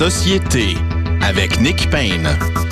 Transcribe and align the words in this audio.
Société 0.00 0.78
avec 1.20 1.60
Nick 1.60 1.90
Payne. 1.90 2.69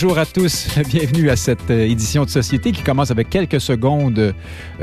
Bonjour 0.00 0.18
à 0.18 0.26
tous, 0.26 0.68
bienvenue 0.88 1.28
à 1.28 1.34
cette 1.34 1.72
euh, 1.72 1.84
édition 1.84 2.24
de 2.24 2.30
Société 2.30 2.70
qui 2.70 2.84
commence 2.84 3.10
avec 3.10 3.28
quelques 3.28 3.60
secondes, 3.60 4.20
euh, 4.20 4.32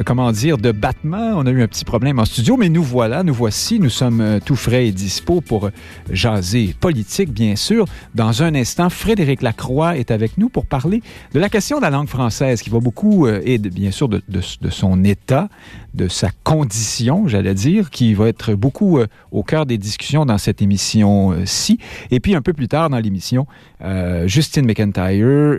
comment 0.05 0.29
dire, 0.33 0.57
de 0.57 0.73
battement. 0.73 1.35
On 1.37 1.45
a 1.45 1.51
eu 1.51 1.63
un 1.63 1.69
petit 1.69 1.85
problème 1.85 2.19
en 2.19 2.25
studio, 2.25 2.57
mais 2.57 2.67
nous 2.67 2.83
voilà, 2.83 3.23
nous 3.23 3.33
voici, 3.33 3.79
nous 3.79 3.89
sommes 3.89 4.19
euh, 4.19 4.39
tout 4.43 4.57
frais 4.57 4.87
et 4.87 4.91
dispo 4.91 5.39
pour 5.39 5.69
jaser 6.11 6.75
politique, 6.77 7.31
bien 7.31 7.55
sûr. 7.55 7.85
Dans 8.13 8.43
un 8.43 8.55
instant, 8.55 8.89
Frédéric 8.89 9.41
Lacroix 9.41 9.95
est 9.95 10.11
avec 10.11 10.37
nous 10.37 10.49
pour 10.49 10.65
parler 10.65 11.01
de 11.33 11.39
la 11.39 11.47
question 11.47 11.77
de 11.77 11.83
la 11.83 11.91
langue 11.91 12.09
française 12.09 12.61
qui 12.61 12.69
va 12.69 12.81
beaucoup, 12.81 13.25
et 13.29 13.57
bien 13.57 13.91
sûr 13.91 14.09
de, 14.09 14.21
son 14.69 15.01
état, 15.05 15.47
de 15.93 16.09
sa 16.09 16.27
condition, 16.43 17.25
j'allais 17.29 17.53
dire, 17.53 17.89
qui 17.89 18.13
va 18.13 18.27
être 18.27 18.53
beaucoup 18.53 18.99
au 19.31 19.43
cœur 19.43 19.65
des 19.65 19.77
discussions 19.77 20.25
dans 20.25 20.37
cette 20.37 20.61
émission-ci. 20.61 21.79
Et 22.11 22.19
puis 22.19 22.35
un 22.35 22.41
peu 22.41 22.51
plus 22.51 22.67
tard 22.67 22.89
dans 22.89 22.99
l'émission, 22.99 23.47
euh, 23.85 24.27
Justine 24.27 24.65
McIntyre, 24.65 25.04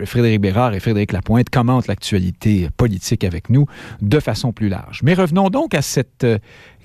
Frédéric 0.05 0.41
Bérard 0.41 0.73
et 0.73 0.79
Frédéric 0.79 1.11
Lapointe 1.11 1.49
commentent 1.49 1.87
l'actualité 1.87 2.69
politique 2.77 3.23
avec 3.23 3.49
nous 3.49 3.65
de 4.01 4.19
façon 4.19 4.51
plus 4.51 4.69
large. 4.69 5.01
Mais 5.03 5.13
revenons 5.13 5.49
donc 5.49 5.73
à 5.73 5.81
cette 5.81 6.23
euh, 6.23 6.37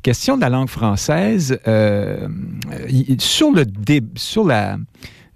question 0.02 0.36
de 0.36 0.42
la 0.42 0.48
langue 0.48 0.68
française. 0.68 1.58
sur, 3.18 3.52
le 3.52 3.64
sur 4.16 4.44
la 4.44 4.76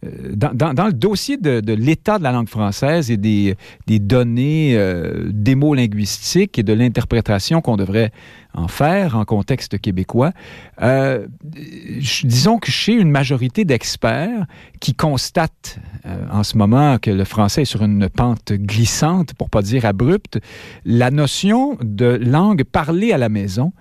euh, 0.04 0.34
dans, 0.34 0.84
le 0.84 0.92
dossier 0.92 1.38
de, 1.38 1.72
l'état 1.72 2.18
de 2.18 2.22
la 2.22 2.30
langue 2.30 2.48
française 2.48 3.10
et 3.10 3.16
des, 3.16 3.56
données 3.86 4.76
euh, 4.76 5.30
des 5.32 5.54
mots 5.54 5.74
linguistiques 5.74 6.58
et 6.58 6.62
de 6.62 6.74
l'interprétation 6.74 7.62
qu'on 7.62 7.76
devrait 7.76 8.12
en 8.52 8.68
faire 8.68 9.16
en 9.16 9.24
contexte 9.24 9.78
québécois, 9.78 10.32
euh, 10.82 11.26
disons 11.42 12.58
que 12.58 12.70
chez 12.70 12.92
une 12.92 13.10
majorité 13.10 13.64
d'experts 13.64 14.46
qui 14.80 14.94
constatent 14.94 15.78
en 16.30 16.42
ce 16.42 16.56
moment 16.56 16.98
que 16.98 17.10
le 17.10 17.24
français 17.24 17.62
est 17.62 17.66
sur 17.66 17.82
une 17.82 18.08
pente 18.08 18.52
glissante, 18.52 19.34
pour 19.34 19.50
pas 19.50 19.60
dire 19.60 19.84
abrupte, 19.84 20.38
la 20.86 21.10
notion 21.10 21.76
de 21.82 22.06
langue 22.06 22.64
parlée 22.64 23.12
à 23.12 23.18
la 23.18 23.28
maison 23.28 23.72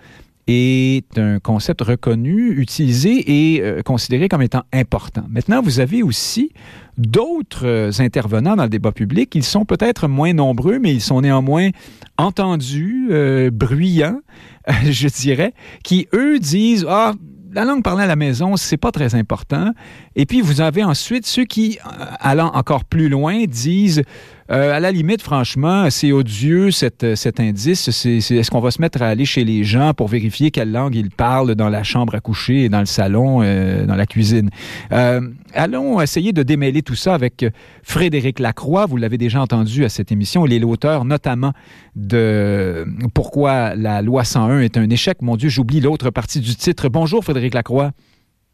est 0.47 1.17
un 1.17 1.39
concept 1.39 1.81
reconnu, 1.81 2.51
utilisé 2.59 3.55
et 3.55 3.61
euh, 3.61 3.81
considéré 3.81 4.29
comme 4.29 4.41
étant 4.41 4.63
important. 4.71 5.23
Maintenant, 5.27 5.61
vous 5.61 5.79
avez 5.79 6.03
aussi 6.03 6.51
d'autres 6.97 7.65
euh, 7.65 7.91
intervenants 7.99 8.55
dans 8.55 8.63
le 8.63 8.69
débat 8.69 8.91
public. 8.91 9.33
Ils 9.33 9.43
sont 9.43 9.65
peut-être 9.65 10.07
moins 10.07 10.33
nombreux, 10.33 10.79
mais 10.79 10.93
ils 10.93 11.01
sont 11.01 11.21
néanmoins 11.21 11.69
entendus, 12.17 13.07
euh, 13.09 13.49
bruyants, 13.51 14.19
je 14.83 15.07
dirais, 15.07 15.53
qui, 15.83 16.07
eux, 16.13 16.37
disent, 16.37 16.85
ah, 16.87 17.13
la 17.51 17.65
langue 17.65 17.83
parlée 17.83 18.03
à 18.03 18.07
la 18.07 18.15
maison, 18.15 18.55
c'est 18.57 18.77
pas 18.77 18.91
très 18.91 19.15
important. 19.15 19.71
Et 20.15 20.25
puis, 20.25 20.41
vous 20.41 20.61
avez 20.61 20.83
ensuite 20.83 21.25
ceux 21.25 21.45
qui, 21.45 21.79
allant 22.19 22.51
encore 22.53 22.83
plus 22.83 23.09
loin, 23.09 23.45
disent 23.45 24.03
euh, 24.51 24.73
à 24.73 24.79
la 24.79 24.91
limite, 24.91 25.23
franchement, 25.23 25.89
c'est 25.89 26.11
odieux 26.11 26.69
cet, 26.69 27.15
cet 27.15 27.39
indice. 27.39 27.87
Est-ce 27.87 28.51
qu'on 28.51 28.59
va 28.59 28.69
se 28.69 28.79
mettre 28.79 29.01
à 29.01 29.07
aller 29.07 29.25
chez 29.25 29.43
les 29.43 29.63
gens 29.63 29.95
pour 29.95 30.07
vérifier 30.07 30.51
quelle 30.51 30.71
langue 30.71 30.93
ils 30.93 31.09
parlent 31.09 31.55
dans 31.55 31.69
la 31.69 31.81
chambre 31.81 32.13
à 32.13 32.19
coucher, 32.19 32.69
dans 32.69 32.79
le 32.79 32.85
salon, 32.85 33.41
euh, 33.41 33.87
dans 33.87 33.95
la 33.95 34.05
cuisine? 34.05 34.51
Euh, 34.91 35.21
allons 35.55 35.99
essayer 35.99 36.31
de 36.31 36.43
démêler 36.43 36.83
tout 36.83 36.93
ça 36.93 37.15
avec 37.15 37.43
Frédéric 37.81 38.37
Lacroix. 38.37 38.85
Vous 38.85 38.97
l'avez 38.97 39.17
déjà 39.17 39.41
entendu 39.41 39.83
à 39.83 39.89
cette 39.89 40.11
émission. 40.11 40.45
Il 40.45 40.53
est 40.53 40.59
l'auteur 40.59 41.05
notamment 41.05 41.53
de 41.95 42.85
Pourquoi 43.15 43.73
la 43.73 44.03
loi 44.03 44.23
101 44.23 44.59
est 44.59 44.77
un 44.77 44.87
échec. 44.91 45.23
Mon 45.23 45.37
Dieu, 45.37 45.49
j'oublie 45.49 45.81
l'autre 45.81 46.11
partie 46.11 46.39
du 46.39 46.55
titre. 46.55 46.87
Bonjour, 46.87 47.23
Frédéric 47.23 47.55
Lacroix. 47.55 47.93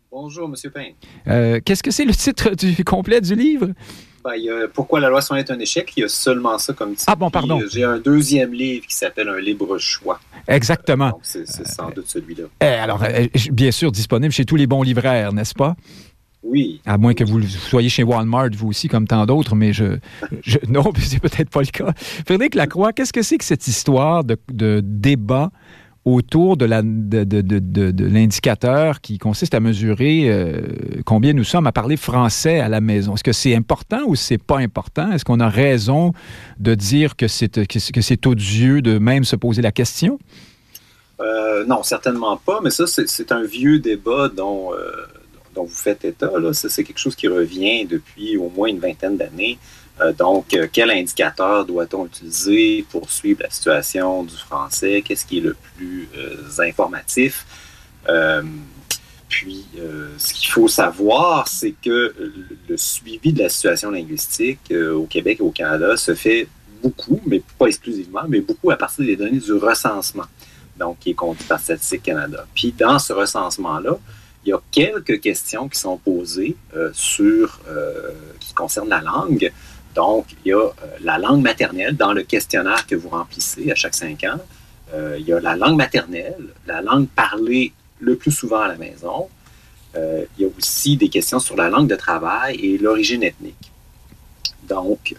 Bonjour, 0.10 0.50
M. 0.50 0.72
Payne. 0.72 1.62
Qu'est-ce 1.66 1.84
que 1.84 1.92
c'est 1.92 2.06
le 2.06 2.14
titre 2.14 2.56
du 2.56 2.82
complet 2.86 3.20
du 3.20 3.36
livre? 3.36 3.68
Ben, 4.24 4.68
pourquoi 4.74 5.00
la 5.00 5.10
loi 5.10 5.22
101 5.22 5.38
est 5.38 5.52
un 5.52 5.60
échec? 5.60 5.92
Il 5.98 6.02
y 6.02 6.04
a 6.04 6.08
seulement 6.08 6.58
ça 6.58 6.74
comme 6.74 6.92
titre. 6.96 7.06
Ah 7.08 7.16
bon, 7.16 7.30
pardon. 7.30 7.62
Euh, 7.62 7.68
j'ai 7.72 7.84
un 7.84 8.00
deuxième 8.00 8.54
livre 8.54 8.86
qui 8.88 8.96
s'appelle 8.96 9.30
Un 9.30 9.40
libre 9.40 9.78
choix. 9.78 10.20
Exactement. 10.48 11.10
donc, 11.10 11.22
c'est 11.24 11.46
sans 11.68 11.90
doute 11.92 12.08
celui-là. 12.08 12.46
Alors, 12.60 13.04
euh, 13.04 13.28
bien 13.52 13.72
sûr, 13.72 13.92
disponible 13.92 14.34
chez 14.34 14.46
tous 14.46 14.56
les 14.56 14.68
bons 14.68 14.84
livraires, 14.84 15.34
n'est-ce 15.34 15.54
pas? 15.54 15.76
Oui. 16.44 16.82
À 16.86 16.98
moins 16.98 17.14
que 17.14 17.24
vous 17.24 17.42
soyez 17.44 17.90
chez 17.90 18.04
Walmart, 18.04 18.50
vous 18.56 18.70
aussi, 18.70 18.88
comme 18.88 19.08
tant 19.08 19.26
d'autres, 19.26 19.56
mais 19.56 19.74
je, 19.74 19.98
je 20.44 20.58
non, 20.68 20.92
c'est 20.98 21.20
peut-être 21.20 21.50
pas 21.50 21.62
le 21.62 21.68
cas. 21.68 21.94
Frédéric 22.26 22.56
Lacroix, 22.56 22.94
qu'est-ce 22.94 23.14
que 23.14 23.22
c'est 23.22 23.38
que 23.38 23.46
cette 23.46 23.68
histoire 23.68 24.24
de, 24.24 24.38
de 24.52 24.82
débat 24.84 25.52
autour 26.04 26.58
de, 26.58 26.66
l'indicateur 26.66 29.02
qui 29.02 29.20
consiste 29.20 29.54
à 29.54 29.60
mesurer 29.60 30.30
euh, 30.30 30.62
combien 31.06 31.34
nous 31.34 31.44
sommes 31.44 31.68
à 31.68 31.72
parler 31.72 31.96
français 31.96 32.60
à 32.60 32.70
la 32.70 32.82
maison. 32.82 33.14
Est-ce 33.14 33.24
que 33.24 33.32
c'est 33.32 33.56
important 33.56 34.02
ou 34.08 34.16
c'est 34.16 34.42
pas 34.42 34.58
important? 34.58 35.12
Est-ce 35.12 35.26
qu'on 35.26 35.40
a 35.40 35.50
raison 35.50 36.14
de 36.60 36.74
dire 36.74 37.16
que 37.16 37.28
c'est, 37.28 37.68
que, 37.68 38.02
c'est 38.02 38.26
odieux 38.26 38.82
de 38.82 38.98
même 38.98 39.24
se 39.24 39.36
poser 39.36 39.62
la 39.62 39.72
question? 39.72 40.18
Euh, 41.20 41.66
non, 41.66 41.84
certainement 41.84 42.36
pas, 42.38 42.62
mais 42.64 42.72
ça, 42.72 42.88
c'est, 42.88 43.32
un 43.32 43.44
vieux 43.44 43.78
débat 43.78 44.28
dont, 44.30 44.74
euh, 44.74 45.06
dont 45.54 45.66
vous 45.66 45.76
faites 45.76 46.04
état. 46.04 46.32
C'est 46.54 46.84
quelque 46.84 46.98
chose 46.98 47.16
qui 47.16 47.28
revient 47.28 47.86
depuis 47.86 48.38
au 48.38 48.50
moins 48.50 48.70
une 48.70 48.80
vingtaine 48.80 49.18
d'années. 49.18 49.60
Euh, 50.02 50.14
donc, 50.14 50.54
euh, 50.54 50.68
quel 50.72 50.92
indicateur 50.92 51.66
doit-on 51.66 52.06
utiliser 52.06 52.86
pour 52.90 53.12
suivre 53.12 53.44
la 53.44 53.50
situation 53.50 54.24
du 54.24 54.36
français? 54.36 55.04
Qu'est-ce 55.06 55.26
qui 55.26 55.38
est 55.38 55.42
le 55.42 55.56
plus 55.76 56.10
euh, 56.18 56.64
informatif? 56.68 57.46
puis, 59.30 59.66
ce 60.18 60.34
qu'il 60.34 60.50
faut 60.50 60.68
savoir, 60.68 61.48
c'est 61.48 61.74
que 61.82 62.14
le 62.68 62.78
suivi 62.78 63.32
de 63.32 63.44
la 63.44 63.48
situation 63.48 63.92
linguistique 63.92 64.74
au 64.74 65.06
Québec 65.06 65.38
et 65.40 65.44
au 65.44 65.52
Canada 65.52 65.96
se 65.96 66.16
fait 66.16 66.50
beaucoup, 66.82 67.22
mais 67.26 67.42
pas 67.58 67.68
exclusivement, 67.68 68.24
mais 68.28 68.42
beaucoup 68.42 68.72
à 68.72 68.76
partir 68.76 69.06
des 69.06 69.16
données 69.16 69.40
du 69.40 69.54
recensement, 69.54 70.26
donc 70.78 71.00
qui 71.00 71.12
est 71.12 71.14
conduit 71.14 71.46
par 71.46 71.62
Statistique 71.62 72.04
Canada. 72.04 72.46
Puis, 72.54 72.74
dans 72.78 73.00
ce 73.00 73.14
recensement-là, 73.14 74.00
il 74.44 74.50
y 74.50 74.54
a 74.54 74.60
quelques 74.72 75.22
questions 75.22 75.70
qui 75.70 75.80
sont 75.80 75.98
posées 75.98 76.58
sur 76.92 77.62
qui 78.40 78.54
concernent 78.54 78.90
la 78.90 79.02
langue. 79.02 79.54
Donc, 79.96 80.28
il 80.46 80.50
y 80.50 80.54
a 80.54 80.60
euh, 80.60 80.72
la 81.02 81.18
langue 81.18 81.42
maternelle 81.42 81.96
dans 81.96 82.14
le 82.14 82.24
questionnaire 82.24 82.86
que 82.88 82.96
vous 82.96 83.10
remplissez 83.10 83.72
à 83.72 83.76
chaque 83.76 83.94
cinq 83.94 84.24
ans. 84.24 84.40
Euh, 84.94 85.18
il 85.20 85.28
y 85.28 85.34
a 85.34 85.40
la 85.40 85.56
langue 85.56 85.78
maternelle, 85.78 86.48
la 86.66 86.82
langue 86.82 87.08
parlée 87.08 87.74
le 88.00 88.16
plus 88.16 88.32
souvent 88.32 88.62
à 88.62 88.68
la 88.68 88.76
maison. 88.76 89.28
Euh, 89.96 90.26
il 90.38 90.44
y 90.44 90.46
a 90.46 90.50
aussi 90.58 90.98
des 90.98 91.10
questions 91.10 91.40
sur 91.40 91.56
la 91.56 91.70
langue 91.70 91.88
de 91.88 91.96
travail 91.96 92.56
et 92.56 92.78
l'origine 92.78 93.24
ethnique. 93.24 93.72
Donc, 94.64 95.16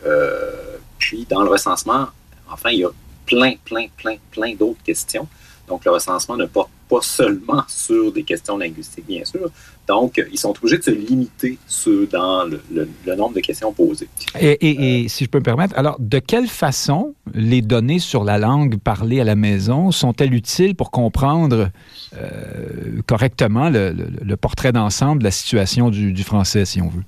puis 0.98 1.26
dans 1.28 1.42
le 1.42 1.50
recensement, 1.50 2.06
enfin, 2.50 2.70
il 2.70 2.78
y 2.78 2.84
a 2.84 2.90
plein, 3.26 3.54
plein, 3.64 3.86
plein, 3.96 4.16
plein 4.30 4.54
d'autres 4.54 4.82
questions. 4.82 5.28
Donc, 5.68 5.84
le 5.84 5.90
recensement 5.90 6.36
ne 6.36 6.46
porte 6.46 6.70
pas 6.92 7.02
seulement 7.02 7.62
sur 7.68 8.12
des 8.12 8.22
questions 8.22 8.58
linguistiques, 8.58 9.06
bien 9.06 9.24
sûr. 9.24 9.50
Donc, 9.88 10.22
ils 10.30 10.38
sont 10.38 10.50
obligés 10.50 10.78
de 10.78 10.82
se 10.82 10.90
limiter 10.90 11.58
sur, 11.66 12.06
dans 12.06 12.44
le, 12.44 13.14
nombre 13.16 13.34
de 13.34 13.40
questions 13.40 13.72
posées. 13.72 14.08
Et, 14.38 15.06
si 15.08 15.24
je 15.24 15.30
peux 15.30 15.38
me 15.38 15.42
permettre, 15.42 15.76
alors, 15.76 15.96
de 15.98 16.18
quelle 16.18 16.48
façon 16.48 17.14
les 17.34 17.62
données 17.62 17.98
sur 17.98 18.24
la 18.24 18.38
langue 18.38 18.78
parlée 18.78 19.20
à 19.20 19.24
la 19.24 19.36
maison 19.36 19.90
sont-elles 19.90 20.34
utiles 20.34 20.74
pour 20.74 20.90
comprendre 20.90 21.70
euh, 22.16 23.00
correctement 23.06 23.70
le, 23.70 24.36
portrait 24.36 24.72
d'ensemble 24.72 25.20
de 25.20 25.24
la 25.24 25.30
situation 25.30 25.90
du, 25.90 26.12
du 26.12 26.22
français, 26.22 26.64
si 26.64 26.80
on 26.82 26.88
veut? 26.88 27.04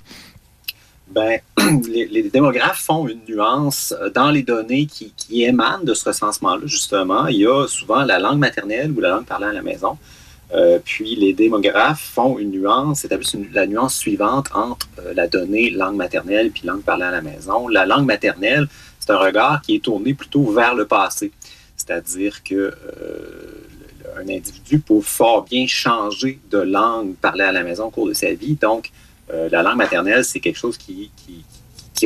Ben, 1.15 1.39
les, 1.89 2.25
démographes 2.25 2.83
font 2.83 3.07
une 3.07 3.21
nuance 3.29 3.95
euh, 4.01 4.11
dans 4.11 4.31
les 4.31 4.43
données 4.43 4.87
qui, 4.87 5.13
émanent 5.45 5.85
de 5.85 5.95
ce 5.95 6.07
recensement-là, 6.07 6.67
justement. 6.67 7.29
Il 7.29 7.37
y 7.37 7.47
a 7.47 7.67
souvent 7.69 8.03
la 8.03 8.19
langue 8.19 8.39
maternelle 8.39 8.91
ou 8.91 9.01
la 9.01 9.11
langue 9.11 9.25
parlée 9.25 9.47
à 9.47 9.53
la 9.53 9.63
maison. 9.63 9.97
Euh, 10.53 10.79
puis 10.85 11.15
les 11.15 11.33
démographes 11.33 12.11
font 12.15 12.39
une 12.39 12.51
nuance, 12.51 13.05
établissent 13.05 13.37
la 13.53 13.67
nuance 13.67 13.95
suivante 13.95 14.49
entre 14.55 14.89
euh, 14.99 15.15
la 15.15 15.27
donnée 15.27 15.71
langue 15.71 15.97
maternelle 15.97 16.51
puis 16.51 16.67
langue 16.67 16.83
parlée 16.83 17.05
à 17.05 17.11
la 17.13 17.23
maison. 17.23 17.69
La 17.69 17.87
langue 17.87 18.07
maternelle, 18.07 18.69
c'est 18.99 19.11
un 19.11 19.19
regard 19.19 19.63
qui 19.63 19.77
est 19.77 19.85
tourné 19.85 20.15
plutôt 20.15 20.51
vers 20.51 20.75
le 20.75 20.85
passé. 20.85 21.31
C'est-à-dire 21.77 22.43
que 22.43 22.73
un 24.17 24.29
individu 24.29 24.79
peut 24.79 25.01
fort 25.01 25.45
bien 25.45 25.67
changer 25.67 26.39
de 26.51 26.59
langue 26.59 27.15
parlée 27.17 27.45
à 27.45 27.53
la 27.53 27.63
maison 27.63 27.87
au 27.87 27.91
cours 27.91 28.07
de 28.07 28.13
sa 28.13 28.33
vie. 28.33 28.55
Donc, 28.55 28.91
euh, 29.33 29.49
la 29.51 29.63
langue 29.63 29.77
maternelle, 29.77 30.25
c'est 30.25 30.41
quelque 30.41 30.59
chose 30.59 30.77
qui, 30.77 31.11
qui, 31.17 31.45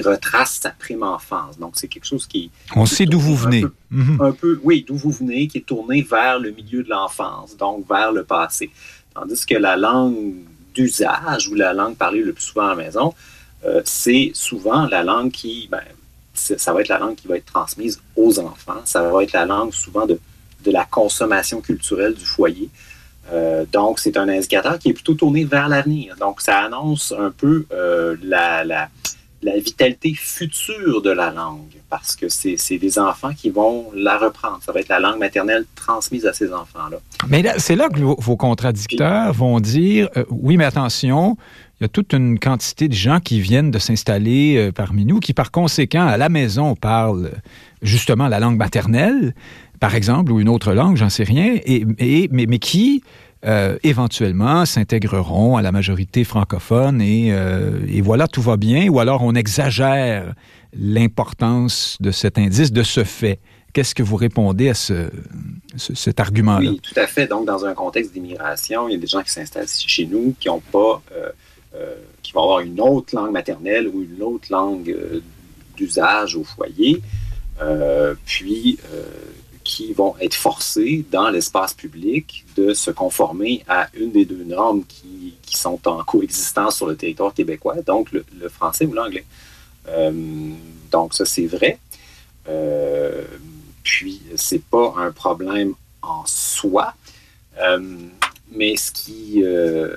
retrace 0.01 0.61
sa 0.63 0.71
prime 0.71 1.03
enfance. 1.03 1.59
Donc, 1.59 1.73
c'est 1.75 1.89
quelque 1.89 2.05
chose 2.05 2.29
qui... 2.29 2.53
On 2.77 2.87
sait 2.87 3.05
d'où 3.05 3.19
vous 3.19 3.35
venez. 3.35 3.65
Mhm. 3.91 4.21
Un 4.21 4.31
peu, 4.31 4.61
oui, 4.63 4.85
d'où 4.87 4.95
vous 4.95 5.11
venez, 5.11 5.49
qui 5.49 5.59
est 5.59 5.67
tourné 5.67 6.03
vers 6.03 6.39
le 6.39 6.53
milieu 6.53 6.85
de 6.85 6.89
l'enfance, 6.89 7.57
donc 7.57 7.85
vers 7.89 8.13
le 8.13 8.23
passé. 8.23 8.71
Tandis 9.13 9.45
que 9.45 9.57
la 9.57 9.77
langue 9.77 10.35
d'usage 10.73 11.49
ou 11.49 11.57
la 11.57 11.73
langue 11.73 11.97
parlée 11.97 12.23
le 12.23 12.33
plus 12.33 12.45
souvent 12.45 12.67
à 12.67 12.77
la 12.77 12.85
maison, 12.85 13.13
euh, 13.65 13.83
c'est 13.85 14.31
souvent 14.35 14.87
la 14.87 15.03
langue 15.03 15.33
qui, 15.33 15.67
ben, 15.69 15.83
ça 16.33 16.73
va 16.73 16.81
être 16.81 16.89
la 16.89 17.01
langue 17.01 17.17
qui 17.17 17.27
va 17.27 17.37
être 17.37 17.47
transmise 17.47 18.01
aux 18.15 18.39
enfants. 18.39 18.81
Ça 18.85 19.03
va 19.03 19.25
être 19.25 19.33
la 19.33 19.47
langue 19.47 19.73
souvent 19.73 20.07
de, 20.07 20.21
de 20.65 20.71
la 20.71 20.85
consommation 20.85 21.61
culturelle 21.61 22.15
du 22.15 22.25
foyer. 22.25 22.71
Euh, 23.33 23.65
donc, 23.71 23.99
c'est 23.99 24.17
un 24.17 24.29
indicateur 24.29 24.79
qui 24.79 24.91
est 24.91 24.93
plutôt 24.93 25.15
tourné 25.15 25.45
vers 25.45 25.69
l'avenir. 25.69 26.17
Donc, 26.19 26.41
ça 26.41 26.59
annonce 26.59 27.13
un 27.17 27.31
peu 27.31 27.67
euh, 27.73 28.17
la, 28.23 28.65
la, 28.65 28.89
vitalité 29.59 30.15
future 30.15 31.01
de 31.03 31.11
la 31.11 31.31
langue, 31.31 31.81
parce 31.89 32.17
que 32.17 32.29
c'est 32.29 32.79
des 32.79 32.99
enfants 32.99 33.33
qui 33.35 33.51
vont 33.51 33.91
la 33.95 34.19
reprendre. 34.19 34.59
Ça 34.65 34.73
va 34.73 34.81
être 34.81 34.89
la 34.89 35.01
langue 35.01 35.19
maternelle 35.19 35.65
transmise 35.75 36.27
à 36.27 36.33
ces 36.33 36.53
enfants-là. 36.53 36.99
Mais 37.29 37.45
c'est 37.59 37.77
là 37.77 37.89
que 37.89 38.01
vos, 38.01 38.37
contradicteurs 38.37 39.33
vont 39.33 39.61
dire, 39.61 40.09
euh, 40.17 40.25
oui, 40.31 40.57
mais 40.57 40.65
attention, 40.65 41.37
il 41.81 41.85
y 41.85 41.87
a 41.87 41.89
toute 41.89 42.13
une 42.13 42.39
quantité 42.39 42.89
de 42.89 42.95
gens 42.95 43.21
qui 43.21 43.41
viennent 43.41 43.71
de 43.71 43.79
s'installer 43.79 44.71
parmi 44.75 45.05
nous, 45.05 45.21
qui 45.21 45.33
par 45.33 45.53
conséquent, 45.53 46.07
à 46.07 46.17
la 46.17 46.29
maison, 46.29 46.75
parlent 46.75 47.31
justement 47.83 48.27
la 48.27 48.41
langue 48.41 48.57
maternelle, 48.57 49.35
par 49.81 49.95
exemple, 49.95 50.33
ou 50.33 50.41
une 50.41 50.49
autre 50.49 50.73
langue, 50.73 50.97
j'en 50.97 51.09
sais 51.09 51.25
rien, 51.25 51.59
et, 51.65 52.29
mais, 52.31 52.59
qui 52.59 53.03
euh, 53.45 53.79
éventuellement 53.85 54.67
s'intégreront 54.67 55.57
à 55.57 55.63
la 55.63 55.73
majorité 55.73 56.25
francophone 56.25 57.01
et, 57.01 57.29
euh, 57.33 57.79
et, 57.89 58.01
voilà, 58.01 58.27
tout 58.27 58.43
va 58.43 58.57
bien, 58.57 58.89
ou 58.89 58.99
alors 58.99 59.23
on 59.23 59.35
exagère 59.35 60.35
l'importance 60.73 61.97
de 62.01 62.11
cet 62.11 62.39
indice, 62.39 62.73
de 62.73 62.83
ce 62.83 63.05
fait. 63.05 63.39
Qu'est-ce 63.73 63.95
que 63.95 64.03
vous 64.03 64.17
répondez 64.17 64.71
à 64.71 64.75
ce, 64.75 65.11
cet 65.77 66.19
argument-là? 66.21 66.71
Oui, 66.71 66.81
tout 66.83 66.99
à 66.99 67.07
fait. 67.07 67.27
Donc, 67.27 67.47
dans 67.47 67.65
un 67.65 67.75
contexte 67.75 68.13
d'immigration, 68.13 68.89
il 68.89 68.93
y 68.93 68.95
a 68.97 68.99
des 68.99 69.07
gens 69.07 69.23
qui 69.23 69.31
s'installent 69.31 69.69
chez 69.69 70.07
nous 70.07 70.35
qui 70.41 70.49
ont 70.49 70.63
pas, 70.73 71.03
euh, 71.13 71.95
qui 72.23 72.33
vont 72.33 72.43
avoir 72.43 72.61
une 72.61 72.81
autre 72.81 73.15
langue 73.15 73.31
maternelle 73.31 73.87
ou 73.87 74.03
une 74.03 74.23
autre 74.23 74.49
langue 74.51 74.97
d'usage 75.77 76.35
au 76.35 76.45
foyer. 76.45 77.01
puis, 78.25 78.79
qui 79.79 79.93
vont 79.93 80.17
être 80.21 80.35
forcés 80.35 81.05
dans 81.13 81.31
l'espace 81.31 81.73
public 81.73 82.45
de 82.57 82.75
se 82.75 82.91
conformer 82.91 83.63
à 83.69 83.87
une 83.95 84.11
des 84.11 84.25
deux 84.25 84.43
normes 84.43 84.83
qui, 84.85 85.35
sont 85.51 85.89
en 85.89 86.05
coexistence 86.05 86.77
sur 86.77 86.87
le 86.87 86.95
territoire 86.97 87.33
québécois, 87.33 87.77
donc 87.83 88.13
le, 88.13 88.25
français 88.49 88.87
ou 88.87 88.93
l'anglais. 88.93 89.25
Euh, 89.89 90.13
donc 90.91 91.15
ça, 91.15 91.25
c'est 91.25 91.47
vrai. 91.47 91.79
Euh, 92.49 93.25
puis, 93.83 94.21
c'est 94.37 94.63
pas 94.63 94.95
un 94.99 95.11
problème 95.11 95.75
en 96.03 96.25
soi. 96.27 96.93
Euh, 97.61 97.81
mais 98.53 98.77
ce 98.77 98.91
qui... 98.93 99.43
Euh, 99.45 99.89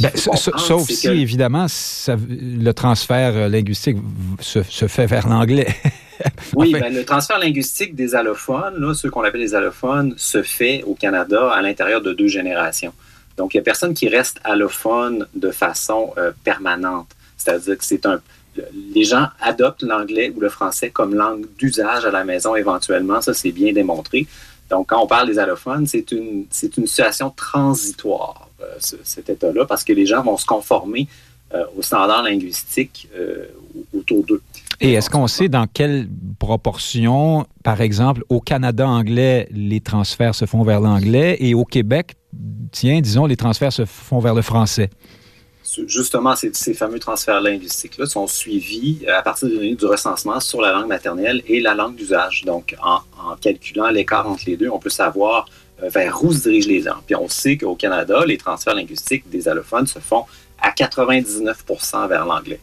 ben, 0.00 0.10
sauf 0.14 0.88
si, 0.88 1.08
évidemment, 1.08 1.66
le 2.08 2.72
transfert 2.72 3.48
linguistique 3.48 3.98
se, 4.40 4.62
se 4.62 4.86
fait 4.88 5.06
vers 5.06 5.28
l'anglais. 5.28 5.68
oui, 6.54 6.72
ben, 6.72 6.92
le 6.92 7.04
transfert 7.04 7.38
linguistique 7.38 7.94
des 7.94 8.14
allophones, 8.14 8.78
là, 8.78 8.94
ceux 8.94 9.10
qu'on 9.10 9.22
appelle 9.22 9.40
les 9.40 9.54
allophones, 9.54 10.14
se 10.16 10.42
fait 10.42 10.82
au 10.84 10.94
Canada 10.94 11.50
à 11.50 11.62
l'intérieur 11.62 12.00
de 12.00 12.12
deux 12.12 12.28
générations. 12.28 12.92
Donc, 13.36 13.54
il 13.54 13.56
n'y 13.56 13.60
a 13.60 13.64
personne 13.64 13.94
qui 13.94 14.08
reste 14.08 14.38
allophone 14.44 15.26
de 15.34 15.50
façon 15.50 16.12
euh, 16.18 16.32
permanente. 16.44 17.08
C'est-à-dire 17.36 17.78
que 17.78 17.84
c'est 17.84 18.06
un. 18.06 18.20
Les 18.94 19.04
gens 19.04 19.28
adoptent 19.40 19.82
l'anglais 19.82 20.30
ou 20.36 20.40
le 20.40 20.50
français 20.50 20.90
comme 20.90 21.14
langue 21.14 21.46
d'usage 21.56 22.04
à 22.04 22.10
la 22.10 22.22
maison 22.22 22.54
éventuellement. 22.54 23.22
Ça, 23.22 23.32
c'est 23.32 23.50
bien 23.50 23.72
démontré. 23.72 24.26
Donc, 24.68 24.88
quand 24.88 25.02
on 25.02 25.06
parle 25.06 25.26
des 25.26 25.38
allophones, 25.38 25.86
c'est 25.86 26.12
une, 26.12 26.44
c'est 26.50 26.76
une 26.76 26.86
situation 26.86 27.30
transitoire, 27.30 28.50
euh, 28.60 28.64
cet 29.02 29.30
état-là, 29.30 29.64
parce 29.64 29.84
que 29.84 29.94
les 29.94 30.04
gens 30.04 30.22
vont 30.22 30.36
se 30.36 30.44
conformer 30.44 31.08
euh, 31.54 31.64
aux 31.76 31.82
standards 31.82 32.22
linguistiques 32.22 33.08
autour 33.94 34.24
d'eux. 34.24 34.42
Et 34.84 34.94
est-ce 34.94 35.08
qu'on 35.08 35.28
sait 35.28 35.48
dans 35.48 35.68
quelle 35.68 36.08
proportion, 36.40 37.46
par 37.62 37.80
exemple, 37.80 38.24
au 38.28 38.40
Canada 38.40 38.88
anglais, 38.88 39.46
les 39.52 39.80
transferts 39.80 40.34
se 40.34 40.44
font 40.44 40.64
vers 40.64 40.80
l'anglais 40.80 41.36
et 41.38 41.54
au 41.54 41.64
Québec, 41.64 42.16
tiens, 42.72 43.00
disons, 43.00 43.26
les 43.26 43.36
transferts 43.36 43.72
se 43.72 43.84
font 43.84 44.18
vers 44.18 44.34
le 44.34 44.42
français? 44.42 44.90
Justement, 45.86 46.34
ces, 46.34 46.74
fameux 46.74 46.98
transferts 46.98 47.40
linguistiques-là 47.40 48.06
sont 48.06 48.26
suivis 48.26 49.06
à 49.06 49.22
partir 49.22 49.48
des 49.48 49.54
données 49.54 49.76
du 49.76 49.86
recensement 49.86 50.40
sur 50.40 50.60
la 50.60 50.72
langue 50.72 50.88
maternelle 50.88 51.42
et 51.46 51.60
la 51.60 51.74
langue 51.74 51.94
d'usage. 51.94 52.42
Donc, 52.44 52.74
en, 52.82 53.36
calculant 53.40 53.88
l'écart 53.88 54.28
entre 54.28 54.42
les 54.48 54.56
deux, 54.56 54.68
on 54.68 54.80
peut 54.80 54.90
savoir 54.90 55.46
euh, 55.80 55.90
vers 55.90 56.24
où 56.24 56.32
se 56.32 56.42
dirigent 56.42 56.68
les 56.68 56.82
gens. 56.82 56.96
Puis 57.06 57.14
on 57.14 57.28
sait 57.28 57.56
qu'au 57.56 57.76
Canada, 57.76 58.24
les 58.26 58.36
transferts 58.36 58.74
linguistiques 58.74 59.30
des 59.30 59.46
allophones 59.46 59.86
se 59.86 60.00
font 60.00 60.24
à 60.60 60.70
99% 60.70 62.08
vers 62.08 62.26
l'anglais 62.26 62.60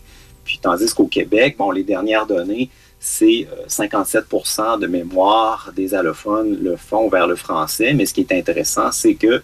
tandis 0.57 0.93
qu'au 0.93 1.07
Québec, 1.07 1.55
bon, 1.57 1.71
les 1.71 1.83
dernières 1.83 2.25
données, 2.25 2.69
c'est 2.99 3.47
57% 3.67 4.61
euh, 4.61 4.77
de 4.77 4.87
mémoire 4.87 5.71
des 5.75 5.93
allophones 5.93 6.57
le 6.61 6.75
font 6.75 7.07
vers 7.09 7.27
le 7.27 7.35
français. 7.35 7.93
Mais 7.93 8.05
ce 8.05 8.13
qui 8.13 8.21
est 8.21 8.33
intéressant, 8.33 8.91
c'est 8.91 9.15
qu'il 9.15 9.41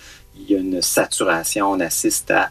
y 0.49 0.55
a 0.55 0.59
une 0.59 0.81
saturation, 0.81 1.71
on 1.71 1.79
assiste 1.79 2.31
à 2.31 2.49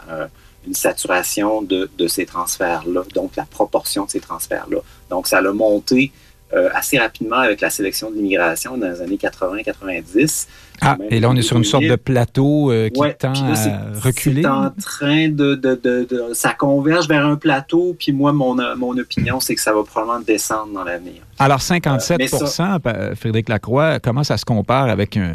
une 0.66 0.74
saturation 0.74 1.60
de, 1.60 1.90
de 1.98 2.08
ces 2.08 2.24
transferts-là, 2.24 3.02
donc 3.12 3.36
la 3.36 3.44
proportion 3.44 4.06
de 4.06 4.10
ces 4.10 4.20
transferts-là. 4.20 4.78
Donc, 5.10 5.26
ça 5.26 5.38
a 5.38 5.52
monté 5.52 6.10
euh, 6.54 6.68
assez 6.72 6.98
rapidement 6.98 7.38
avec 7.38 7.60
la 7.60 7.70
sélection 7.70 8.10
de 8.10 8.16
l'immigration 8.16 8.76
dans 8.76 8.88
les 8.88 9.00
années 9.00 9.16
80-90. 9.16 10.46
Ah, 10.84 10.98
et 11.10 11.18
là, 11.20 11.30
on 11.30 11.36
est 11.36 11.42
sur 11.42 11.56
une 11.56 11.64
sorte 11.64 11.84
de 11.84 11.96
plateau 11.96 12.70
euh, 12.70 12.88
qui 12.88 13.00
tend 13.18 13.32
à 13.32 14.00
reculer. 14.00 14.42
C'est 14.42 14.48
en 14.48 14.70
train 14.70 15.28
de, 15.28 15.54
de, 15.54 15.74
de, 15.74 16.28
Ça 16.32 16.52
converge 16.52 17.08
vers 17.08 17.24
un 17.24 17.36
plateau, 17.36 17.96
puis 17.98 18.12
moi, 18.12 18.32
mon, 18.32 18.56
mon 18.76 18.96
opinion, 18.98 19.40
c'est 19.40 19.54
que 19.54 19.60
ça 19.60 19.72
va 19.72 19.82
probablement 19.82 20.20
descendre 20.20 20.72
dans 20.74 20.84
l'avenir. 20.84 21.22
Alors, 21.38 21.58
57% 21.58 22.80
euh, 22.86 23.14
Frédéric 23.16 23.48
Lacroix, 23.48 23.98
comment 23.98 24.22
ça 24.22 24.36
se 24.36 24.44
compare 24.44 24.88
avec, 24.88 25.16
un, 25.16 25.32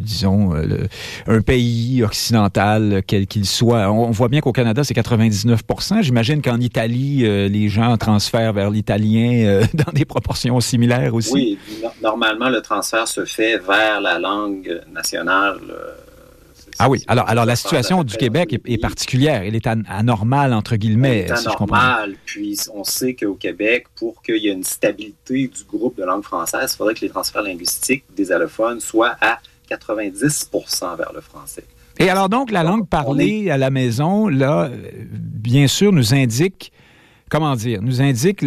disons, 0.00 0.52
un 1.26 1.40
pays 1.40 2.02
occidental, 2.02 3.02
quel 3.06 3.26
qu'il 3.26 3.46
soit? 3.46 3.90
On, 3.90 4.10
voit 4.10 4.28
bien 4.28 4.40
qu'au 4.40 4.52
Canada, 4.52 4.82
c'est 4.82 4.94
99% 4.94 6.02
J'imagine 6.02 6.42
qu'en 6.42 6.58
Italie, 6.58 7.18
les 7.48 7.68
gens 7.68 7.96
transfèrent 7.96 8.52
vers 8.52 8.70
l'italien 8.70 9.60
dans 9.74 9.92
des 9.92 10.04
proportions 10.04 10.58
similaires 10.60 11.14
aussi. 11.14 11.32
Oui, 11.32 11.58
normalement, 12.02 12.48
le 12.48 12.60
transfert 12.60 13.06
se 13.06 13.24
fait 13.24 13.58
vers 13.58 14.00
la 14.00 14.18
langue 14.18 14.80
nationale. 14.92 15.58
Euh, 15.70 15.92
ah 16.78 16.90
oui, 16.90 17.02
alors, 17.06 17.28
alors 17.28 17.46
la 17.46 17.56
situation 17.56 18.04
du 18.04 18.16
Québec 18.16 18.54
est, 18.64 18.78
particulière. 18.78 19.42
Elle 19.42 19.54
est 19.54 19.66
anormale, 19.66 20.52
entre 20.52 20.76
guillemets, 20.76 21.20
Elle 21.20 21.32
est 21.32 21.36
si 21.36 21.48
anormale, 21.48 22.16
puis 22.26 22.58
on 22.74 22.84
sait 22.84 23.14
qu'au 23.14 23.34
Québec, 23.34 23.86
pour 23.96 24.22
qu'il 24.22 24.36
y 24.36 24.48
ait 24.48 24.52
une 24.52 24.64
stabilité 24.64 25.48
du 25.48 25.64
groupe 25.64 25.96
de 25.96 26.04
langue 26.04 26.22
française, 26.22 26.72
il 26.72 26.76
faudrait 26.76 26.94
que 26.94 27.00
les 27.00 27.08
transferts 27.08 27.42
linguistiques 27.42 28.04
des 28.14 28.30
allophones 28.30 28.80
soient 28.80 29.16
à 29.20 29.38
90% 29.70 30.96
vers 30.96 31.12
le 31.14 31.20
français. 31.20 31.64
Et 31.98 32.10
alors 32.10 32.28
donc, 32.28 32.50
la 32.50 32.62
langue 32.62 32.86
parlée 32.86 33.50
à 33.50 33.56
la 33.56 33.70
maison, 33.70 34.28
là, 34.28 34.70
bien 35.10 35.66
sûr, 35.66 35.92
nous 35.92 36.12
indique 36.12 36.72
comment 37.30 37.54
dire, 37.56 37.82
nous 37.82 38.00
indique 38.00 38.44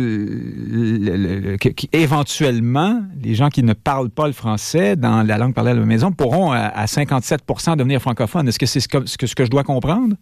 qu'éventuellement, 1.60 3.02
les 3.22 3.36
gens 3.36 3.50
qui 3.50 3.64
ne 3.64 3.74
parlent 3.74 4.10
pas 4.10 4.28
le 4.28 4.34
français 4.34 4.96
dans 4.96 5.24
la 5.24 5.38
langue 5.38 5.54
parlée 5.54 5.72
à 5.72 5.74
la 5.74 5.86
maison 5.86 6.12
pourront 6.12 6.52
à, 6.52 6.86
57% 6.86 7.76
devenir 7.76 8.02
francophones. 8.02 8.48
Est-ce 8.48 8.60
que 8.60 8.66
c'est 8.66 8.80
ce 8.80 8.88
que, 8.88 9.46
je 9.46 9.50
dois 9.50 9.64
comprendre? 9.64 10.16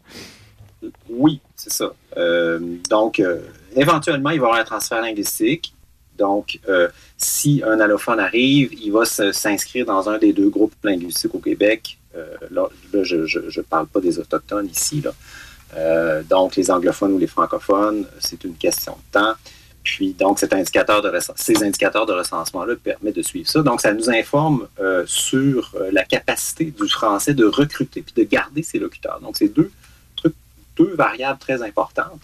Oui, 1.09 1.39
c'est 1.55 1.71
ça. 1.71 1.93
Euh, 2.17 2.59
donc, 2.89 3.19
euh, 3.19 3.39
éventuellement, 3.75 4.31
il 4.31 4.39
va 4.39 4.47
y 4.47 4.49
avoir 4.49 4.61
un 4.61 4.65
transfert 4.65 5.01
linguistique. 5.01 5.73
Donc, 6.17 6.59
euh, 6.67 6.87
si 7.15 7.61
un 7.65 7.79
allophone 7.79 8.19
arrive, 8.19 8.73
il 8.73 8.91
va 8.91 9.05
s'inscrire 9.05 9.85
dans 9.85 10.09
un 10.09 10.17
des 10.17 10.33
deux 10.33 10.49
groupes 10.49 10.73
linguistiques 10.83 11.35
au 11.35 11.39
Québec. 11.39 11.97
là, 12.49 12.67
je 13.03 13.15
ne 13.15 13.61
parle 13.61 13.85
pas 13.85 13.99
des 13.99 14.17
Autochtones 14.17 14.67
ici. 14.67 15.03
Donc, 16.29 16.55
les 16.55 16.71
anglophones 16.71 17.13
ou 17.13 17.17
les 17.17 17.27
francophones, 17.27 18.05
c'est 18.19 18.43
une 18.43 18.55
question 18.55 18.93
de 18.93 19.19
temps. 19.19 19.33
Puis, 19.83 20.13
donc, 20.13 20.39
cet 20.39 20.53
indicateur 20.53 21.01
de 21.01 21.11
ces 21.35 21.63
indicateurs 21.63 22.05
de 22.05 22.13
recensement-là 22.13 22.75
permettent 22.75 23.15
de 23.15 23.21
suivre 23.21 23.49
ça. 23.49 23.61
Donc, 23.61 23.81
ça 23.81 23.93
nous 23.93 24.09
informe 24.09 24.67
sur 25.05 25.75
la 25.91 26.03
capacité 26.03 26.65
du 26.65 26.87
français 26.89 27.33
de 27.33 27.45
recruter 27.45 28.01
puis 28.01 28.13
de 28.15 28.23
garder 28.23 28.63
ses 28.63 28.79
locuteurs. 28.79 29.19
Donc, 29.21 29.37
c'est 29.37 29.49
deux 29.49 29.71
deux 30.75 30.93
variables 30.93 31.39
très 31.39 31.63
importantes. 31.63 32.21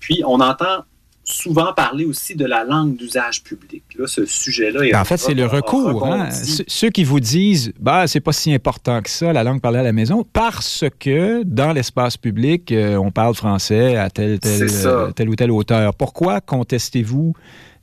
Puis, 0.00 0.22
on 0.26 0.40
entend 0.40 0.84
souvent 1.24 1.72
parler 1.72 2.04
aussi 2.04 2.34
de 2.34 2.44
la 2.44 2.64
langue 2.64 2.96
d'usage 2.96 3.42
public. 3.42 3.82
Là, 3.98 4.06
ce 4.06 4.26
sujet-là 4.26 4.80
ben, 4.80 5.00
En 5.00 5.04
fait, 5.04 5.16
c'est 5.16 5.34
le 5.34 5.46
recours. 5.46 6.06
Hein? 6.06 6.28
Ceux 6.66 6.90
qui 6.90 7.02
vous 7.04 7.20
disent, 7.20 7.72
bah, 7.80 8.06
c'est 8.06 8.20
pas 8.20 8.32
si 8.32 8.52
important 8.52 9.00
que 9.00 9.10
ça, 9.10 9.32
la 9.32 9.42
langue 9.42 9.60
parlée 9.60 9.78
à 9.78 9.82
la 9.82 9.92
maison, 9.92 10.24
parce 10.32 10.84
que 11.00 11.42
dans 11.44 11.72
l'espace 11.72 12.16
public, 12.16 12.70
euh, 12.72 12.96
on 12.96 13.10
parle 13.10 13.34
français 13.34 13.96
à 13.96 14.10
tel, 14.10 14.38
tel, 14.38 14.68
euh, 14.84 15.10
tel 15.12 15.28
ou 15.30 15.34
tel 15.34 15.50
auteur. 15.50 15.94
Pourquoi 15.94 16.40
contestez-vous 16.40 17.34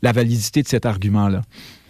la 0.02 0.12
validité 0.12 0.62
de 0.62 0.68
cet 0.68 0.86
argument-là? 0.86 1.42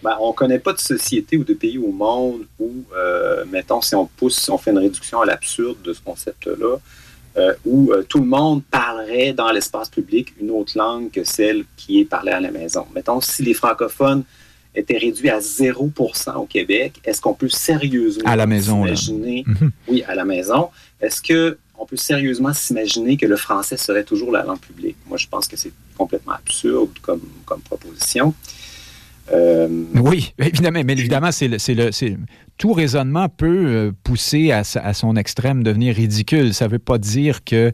Ben, 0.02 0.16
on 0.20 0.30
ne 0.30 0.34
connaît 0.34 0.58
pas 0.58 0.72
de 0.72 0.80
société 0.80 1.36
ou 1.36 1.44
de 1.44 1.54
pays 1.54 1.78
au 1.78 1.92
monde 1.92 2.46
où, 2.58 2.70
euh, 2.96 3.44
mettons, 3.50 3.80
si 3.80 3.94
on 3.94 4.06
pousse, 4.06 4.36
si 4.36 4.50
on 4.50 4.58
fait 4.58 4.72
une 4.72 4.78
réduction 4.78 5.20
à 5.20 5.26
l'absurde 5.26 5.80
de 5.82 5.92
ce 5.92 6.00
concept-là, 6.00 6.78
euh, 7.36 7.54
où 7.64 7.92
euh, 7.92 8.02
tout 8.02 8.18
le 8.18 8.26
monde 8.26 8.62
parlerait 8.70 9.32
dans 9.32 9.50
l'espace 9.50 9.88
public 9.88 10.34
une 10.40 10.50
autre 10.50 10.76
langue 10.76 11.10
que 11.10 11.24
celle 11.24 11.64
qui 11.76 12.00
est 12.00 12.04
parlée 12.04 12.32
à 12.32 12.40
la 12.40 12.50
maison. 12.50 12.86
Mettons, 12.94 13.20
si 13.22 13.42
les 13.42 13.54
francophones 13.54 14.24
étaient 14.74 14.98
réduits 14.98 15.30
à 15.30 15.40
0 15.40 15.90
au 16.36 16.46
Québec, 16.46 17.00
est-ce 17.04 17.20
qu'on 17.20 17.34
peut 17.34 17.48
sérieusement 17.48 18.28
à 18.28 18.36
la 18.36 18.46
maison, 18.46 18.82
s'imaginer, 18.82 19.44
mhm. 19.46 19.70
oui, 19.88 20.04
à 20.06 20.14
la 20.14 20.24
maison, 20.24 20.68
est-ce 21.00 21.22
qu'on 21.22 21.86
peut 21.86 21.96
sérieusement 21.96 22.52
s'imaginer 22.52 23.16
que 23.16 23.26
le 23.26 23.36
français 23.36 23.76
serait 23.76 24.04
toujours 24.04 24.32
la 24.32 24.42
langue 24.42 24.60
publique? 24.60 24.96
Moi, 25.06 25.16
je 25.16 25.26
pense 25.26 25.48
que 25.48 25.56
c'est 25.56 25.72
complètement 25.96 26.32
absurde 26.32 26.90
comme, 27.00 27.22
comme 27.46 27.60
proposition. 27.60 28.34
Euh, 29.32 29.68
oui, 29.94 30.34
évidemment, 30.38 30.82
mais 30.84 30.94
tout 32.58 32.72
raisonnement 32.72 33.28
peut 33.28 33.66
euh, 33.66 33.92
pousser 34.04 34.52
à, 34.52 34.62
son 34.64 35.16
extrême 35.16 35.62
devenir 35.62 35.94
ridicule. 35.94 36.54
Ça 36.54 36.66
ne 36.66 36.70
veut 36.70 36.78
pas 36.78 36.98
dire 36.98 37.44
que 37.44 37.72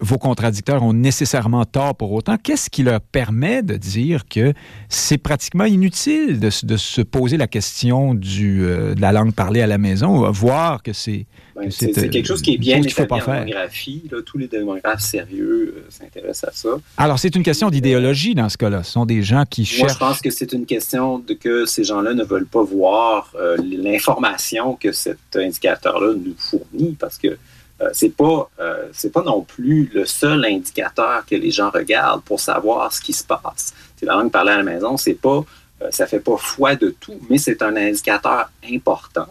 vos 0.00 0.18
contradicteurs 0.18 0.82
ont 0.82 0.92
nécessairement 0.92 1.64
tort 1.64 1.94
pour 1.94 2.12
autant. 2.12 2.36
Qu'est-ce 2.36 2.68
qui 2.68 2.82
leur 2.82 3.00
permet 3.00 3.62
de 3.62 3.76
dire 3.76 4.28
que 4.28 4.52
c'est 4.88 5.18
pratiquement 5.18 5.64
inutile 5.64 6.38
de, 6.38 6.50
se 6.50 7.00
poser 7.00 7.36
la 7.36 7.46
question 7.46 8.14
du, 8.14 8.64
euh, 8.64 8.94
de 8.94 9.00
la 9.00 9.12
langue 9.12 9.32
parlée 9.32 9.62
à 9.62 9.66
la 9.66 9.78
maison, 9.78 10.30
voir 10.30 10.82
que 10.82 10.92
c'est... 10.92 11.26
Ben, 11.54 11.70
c'est 11.70 12.10
quelque 12.10 12.26
chose 12.26 12.42
qui 12.42 12.54
est 12.54 12.58
bien 12.58 12.82
établi 12.82 13.22
en 13.22 13.34
démographie. 13.34 14.10
tous 14.26 14.36
les 14.36 14.46
démographes 14.46 15.00
sérieux 15.00 15.74
euh, 15.78 15.86
s'intéressent 15.88 16.50
à 16.50 16.52
ça. 16.52 16.68
Alors, 16.98 17.18
c'est 17.18 17.34
une 17.34 17.42
question 17.42 17.70
d'idéologie 17.70 18.34
dans 18.34 18.50
ce 18.50 18.58
cas-là. 18.58 18.82
Ce 18.82 18.92
sont 18.92 19.06
des 19.06 19.22
gens 19.22 19.44
qui 19.48 19.64
cherchent... 19.64 19.80
Moi, 19.80 19.92
je 19.92 19.98
pense 19.98 20.20
que 20.20 20.30
c'est 20.30 20.52
une 20.52 20.66
question 20.66 21.18
de 21.18 21.32
que 21.32 21.64
ces 21.64 21.84
gens-là 21.84 22.12
ne 22.12 22.24
veulent 22.24 22.46
pas 22.46 22.62
voir 22.62 23.32
euh, 23.36 23.56
l'information 23.62 24.74
que 24.74 24.92
cet 24.92 25.18
indicateur-là 25.34 26.12
nous 26.14 26.34
fournit 26.36 26.94
parce 26.98 27.16
que 27.16 27.38
euh, 27.82 27.90
c'est 27.92 28.16
pas 28.16 28.48
euh, 28.58 28.88
c'est 28.92 29.12
pas 29.12 29.22
non 29.22 29.42
plus 29.42 29.90
le 29.92 30.06
seul 30.06 30.44
indicateur 30.46 31.26
que 31.26 31.34
les 31.34 31.50
gens 31.50 31.70
regardent 31.70 32.22
pour 32.22 32.40
savoir 32.40 32.92
ce 32.92 33.02
qui 33.02 33.12
se 33.12 33.24
passe. 33.24 33.74
C'est 33.96 34.06
la 34.06 34.14
langue 34.14 34.30
parlée 34.30 34.52
à 34.52 34.56
la 34.56 34.62
maison, 34.62 34.96
c'est 34.96 35.14
pas 35.14 35.44
euh, 35.82 35.90
ça 35.90 36.06
fait 36.06 36.20
pas 36.20 36.38
foi 36.38 36.74
de 36.74 36.88
tout, 36.98 37.20
mais 37.28 37.36
c'est 37.36 37.60
un 37.62 37.76
indicateur 37.76 38.50
important 38.70 39.26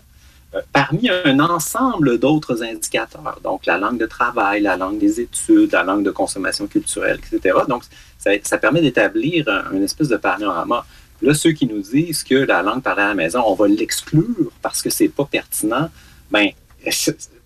parmi 0.71 1.09
un 1.09 1.39
ensemble 1.41 2.17
d'autres 2.17 2.63
indicateurs. 2.63 3.41
Donc 3.43 3.65
la 3.65 3.77
langue 3.77 3.97
de 3.97 4.05
travail, 4.05 4.61
la 4.61 4.77
langue 4.77 4.99
des 4.99 5.19
études, 5.19 5.73
la 5.73 5.83
langue 5.83 6.03
de 6.03 6.11
consommation 6.11 6.65
culturelle, 6.65 7.19
etc. 7.19 7.57
Donc 7.67 7.83
ça, 8.17 8.57
permet 8.57 8.79
d'établir 8.79 9.49
un, 9.49 9.81
espèce 9.81 10.07
de 10.07 10.15
panorama. 10.15 10.85
Là, 11.21 11.33
ceux 11.33 11.51
qui 11.51 11.65
nous 11.65 11.81
disent 11.81 12.23
que 12.23 12.35
la 12.35 12.63
langue 12.63 12.81
parlée 12.81 13.01
à 13.01 13.07
la 13.09 13.15
maison, 13.15 13.43
on 13.45 13.53
va 13.53 13.67
l'exclure 13.67 14.49
parce 14.61 14.81
que 14.81 14.89
c'est 14.89 15.09
pas 15.09 15.25
pertinent, 15.25 15.89
ben 16.31 16.51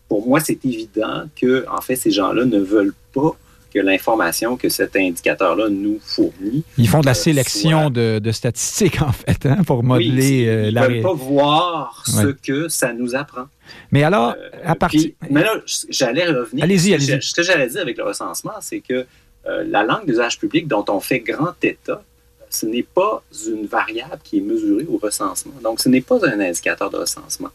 pour 0.10 0.28
moi, 0.28 0.40
c'est 0.40 0.66
évident 0.66 1.26
que, 1.40 1.66
en 1.70 1.82
fait, 1.82 1.96
ces 1.96 2.12
gens-là 2.12 2.44
ne 2.44 2.60
veulent 2.60 2.96
pas 3.14 3.38
que 3.74 3.78
l'information 3.80 4.58
que 4.58 4.68
cet 4.68 4.96
indicateur-là 4.96 5.70
nous 5.70 6.00
fournit. 6.02 6.64
Ils 6.80 6.90
font 6.90 7.02
de 7.02 7.06
la 7.06 7.12
euh, 7.12 7.14
sélection 7.14 7.92
de, 7.92 8.32
statistiques, 8.32 9.02
en 9.04 9.12
fait, 9.12 9.46
hein, 9.46 9.64
pour 9.66 9.84
modeler 9.84 10.48
euh, 10.48 10.72
la 10.72 10.88
Ils 10.88 10.90
ne 10.90 10.94
veulent 10.96 11.04
pas 11.04 11.14
voir 11.14 12.04
ce 12.08 12.28
que 12.28 12.68
ça 12.68 12.92
nous 12.94 13.16
apprend. 13.16 13.46
Mais 13.92 14.04
alors, 14.04 14.36
euh, 14.38 14.50
à 14.66 14.74
partir. 14.74 15.12
Mais 15.30 15.44
là, 15.44 15.54
j'allais 15.90 16.26
revenir. 16.26 16.64
Allez-y, 16.64 16.96
allez-y. 16.96 17.22
Ce 17.22 17.36
que 17.36 17.44
j'allais 17.44 17.70
dire 17.70 17.82
avec 17.82 17.98
le 17.98 18.04
recensement, 18.04 18.54
c'est 18.62 18.80
que 18.82 19.06
la 19.46 19.84
langue 19.84 20.06
d'usage 20.06 20.38
public 20.38 20.68
dont 20.68 20.86
on 20.90 21.00
fait 21.00 21.20
grand 21.20 21.54
état, 21.64 22.04
ce 22.52 22.66
n'est 22.66 22.84
pas 22.84 23.24
une 23.48 23.66
variable 23.66 24.20
qui 24.24 24.40
est 24.40 24.42
mesurée 24.42 24.86
au 24.88 24.98
recensement. 24.98 25.54
Donc, 25.64 25.80
ce 25.80 25.90
n'est 25.90 26.02
pas 26.02 26.18
un 26.28 26.40
indicateur 26.40 26.90
de 26.90 26.98
recensement. 26.98 27.50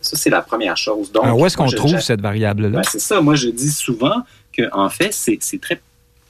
Ça, 0.00 0.16
c'est 0.16 0.30
la 0.30 0.42
première 0.42 0.76
chose. 0.76 1.10
Donc, 1.10 1.24
où 1.38 1.46
est-ce 1.46 1.56
qu'on 1.56 1.66
trouve 1.66 2.00
cette 2.00 2.20
variable-là? 2.20 2.68
Ben, 2.68 2.82
c'est 2.88 3.00
ça. 3.00 3.20
Moi, 3.20 3.34
je 3.34 3.48
dis 3.48 3.70
souvent 3.70 4.22
qu'en 4.56 4.84
en 4.84 4.88
fait, 4.88 5.12
c'est 5.12 5.60
très 5.60 5.80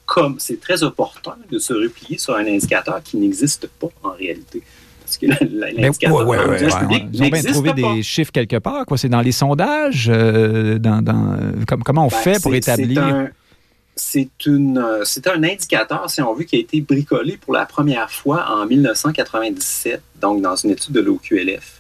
comme 0.09 0.37
c'est 0.39 0.59
très 0.59 0.83
opportun 0.83 1.37
de 1.51 1.59
se 1.59 1.75
replier 1.75 2.19
sur 2.19 2.35
un 2.35 2.47
indicateur 2.47 3.03
qui 3.05 3.19
n'existe 3.19 3.67
pas 3.79 3.89
en 4.03 4.13
réalité. 4.13 4.63
Parce 5.03 5.19
que 5.19 5.27
l'indicateur 5.27 6.27
ouais, 6.27 6.39
ouais, 6.39 6.69
public 6.81 7.05
Ils 7.13 7.23
ont 7.23 7.29
bien 7.29 7.43
trouvé 7.43 7.73
des 7.75 8.03
chiffres 8.03 8.33
quelque 8.33 8.57
part. 8.57 8.87
Quoi. 8.87 8.97
C'est 8.97 9.09
dans 9.09 9.21
les 9.21 9.33
sondages? 9.33 10.11
Euh, 10.13 10.79
dans, 10.79 11.05
comment 11.85 12.07
on 12.07 12.09
ben, 12.09 12.17
fait 12.17 12.43
pour 12.43 12.55
établir... 12.55 13.29
C'est 13.97 14.29
un 14.47 15.43
indicateur, 15.43 16.09
si 16.09 16.23
on 16.23 16.33
veut, 16.35 16.45
qui 16.45 16.57
a 16.57 16.61
été 16.61 16.81
bricolé 16.81 17.37
pour 17.37 17.53
la 17.53 17.67
première 17.67 18.11
fois 18.11 18.47
en 18.49 18.65
1997, 18.65 20.01
donc 20.21 20.41
dans 20.41 20.57
une 20.57 20.71
étude 20.71 20.95
de 20.95 21.01
l'OQLF. 21.01 21.78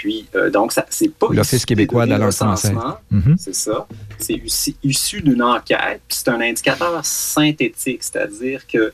Puis, 0.00 0.26
euh, 0.36 0.48
donc, 0.48 0.72
c'est 0.90 1.12
pas. 1.12 1.26
L'Office 1.32 1.66
québécois 1.66 2.04
de 2.04 2.10
la 2.10 2.18
langue 2.18 2.30
française. 2.30 2.70
Mm-hmm. 3.12 3.36
C'est 3.36 3.54
ça. 3.54 3.88
C'est 4.16 4.40
issu 4.84 5.20
d'une 5.20 5.42
enquête. 5.42 6.00
Puis, 6.06 6.18
c'est 6.18 6.28
un 6.28 6.40
indicateur 6.40 7.04
synthétique, 7.04 8.04
c'est-à-dire 8.04 8.64
qu'ils 8.68 8.92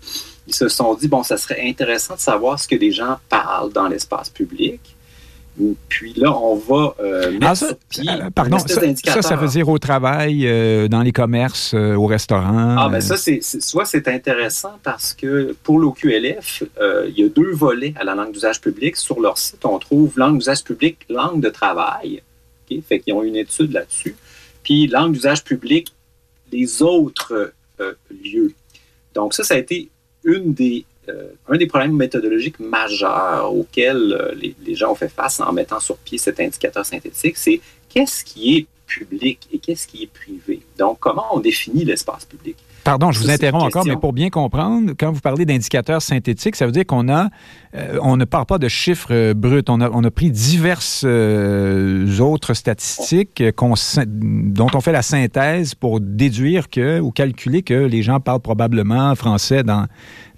se 0.49 0.67
sont 0.69 0.95
dit, 0.95 1.07
bon, 1.07 1.23
ça 1.23 1.37
serait 1.37 1.61
intéressant 1.69 2.15
de 2.15 2.21
savoir 2.21 2.59
ce 2.59 2.67
que 2.67 2.75
les 2.75 2.91
gens 2.91 3.19
parlent 3.29 3.71
dans 3.71 3.87
l'espace 3.87 4.31
public. 4.31 4.94
Puis 5.89 6.15
là, 6.15 6.37
on 6.37 6.57
va 6.57 6.97
euh, 6.99 7.31
mettre 7.33 7.47
ah, 7.47 7.55
ça, 7.55 7.67
euh, 7.69 8.31
pardon, 8.35 8.59
ça, 8.59 9.23
ça, 9.23 9.37
veut 9.37 9.47
dire 9.47 9.69
au 9.69 9.79
travail, 9.79 10.47
euh, 10.47 10.89
dans 10.89 11.03
les 11.03 11.13
commerces, 11.13 11.75
au 11.75 12.07
restaurant. 12.07 12.77
Ah, 12.77 12.89
ben 12.91 13.01
ça, 13.01 13.17
c'est 13.17 13.41
soit 13.43 13.85
c'est 13.85 14.09
intéressant 14.09 14.79
parce 14.83 15.13
que 15.13 15.57
pour 15.63 15.79
l'OQLF, 15.79 16.65
il 17.09 17.15
y 17.17 17.23
a 17.23 17.29
deux 17.29 17.53
volets 17.53 17.95
à 17.97 18.05
la 18.05 18.15
langue 18.15 18.33
d'usage 18.33 18.61
public. 18.61 18.97
Sur 18.97 19.21
leur 19.21 19.39
site, 19.39 19.65
on 19.65 19.79
trouve 19.79 20.19
langue 20.19 20.39
d'usage 20.39 20.65
public, 20.65 20.99
langue 21.09 21.41
de 21.41 21.51
travail. 21.51 22.23
Okay? 22.67 22.83
Fait 22.87 22.99
qu'ils 22.99 23.15
ont 23.15 23.23
une 23.23 23.37
étude 23.37 23.73
là-dessus. 23.73 24.17
Puis 24.65 24.89
langue 24.89 25.13
d'usage 25.13 25.45
public, 25.45 25.95
les 26.51 26.83
autres 26.83 27.53
lieux. 28.11 28.53
Donc 29.15 29.35
ça, 29.35 29.45
ça 29.45 29.55
a 29.55 29.59
été 29.59 29.89
une 30.25 30.53
des 30.53 30.85
un 31.49 31.57
des 31.57 31.67
problèmes 31.67 31.97
méthodologiques 31.97 32.61
majeurs 32.61 33.55
auxquels 33.55 34.13
euh, 34.13 34.35
les, 34.35 34.75
gens 34.75 34.93
ont 34.93 34.95
fait 34.95 35.09
face 35.09 35.41
en 35.41 35.53
mettant 35.53 35.81
sur 35.81 35.97
pied 35.99 36.19
cet 36.19 36.41
indicateur 36.41 36.85
synthétique, 36.85 37.37
c'est 37.37 37.61
qu'est-ce 37.89 38.25
qui 38.25 38.57
est 38.57 38.67
public 38.87 39.49
et 39.53 39.59
qu'est-ce 39.59 39.87
qui 39.87 40.05
est 40.05 40.13
privé? 40.13 40.61
Donc, 40.79 40.99
comment 41.01 41.27
on 41.33 41.41
définit 41.41 41.85
l'espace 41.85 42.25
public? 42.25 42.57
Pardon, 42.85 43.13
je 43.13 43.19
vous 43.19 43.31
interromps 43.31 43.65
encore, 43.65 43.87
mais 43.87 43.97
pour 43.97 44.13
bien 44.13 44.31
comprendre, 44.31 44.93
quand 44.99 45.11
vous 45.11 45.21
parlez 45.21 45.47
d'indicateurs 45.47 46.03
synthétiques, 46.03 46.55
ça 46.55 46.67
veut 46.67 46.73
dire 46.73 46.87
qu'on 46.87 47.09
a, 47.09 47.31
euh, 47.75 47.99
on 48.03 48.17
ne 48.17 48.25
parle 48.27 48.47
pas 48.47 48.59
de 48.59 48.69
chiffres 48.69 49.33
bruts. 49.33 49.65
On 49.69 49.81
a, 49.81 49.91
on 49.91 50.05
a 50.05 50.11
pris 50.11 50.31
diverses 50.31 51.05
autres 51.05 52.55
statistiques 52.55 53.43
dont 53.57 54.67
on 54.75 54.81
fait 54.81 54.93
la 54.93 55.03
synthèse 55.03 55.75
pour 55.75 56.01
déduire 56.01 56.69
que 56.69 57.01
ou 57.01 57.11
calculer 57.11 57.63
que 57.63 57.75
les 57.75 58.03
gens 58.03 58.21
parlent 58.21 58.41
probablement 58.41 59.15
français 59.15 59.63
dans 59.63 59.87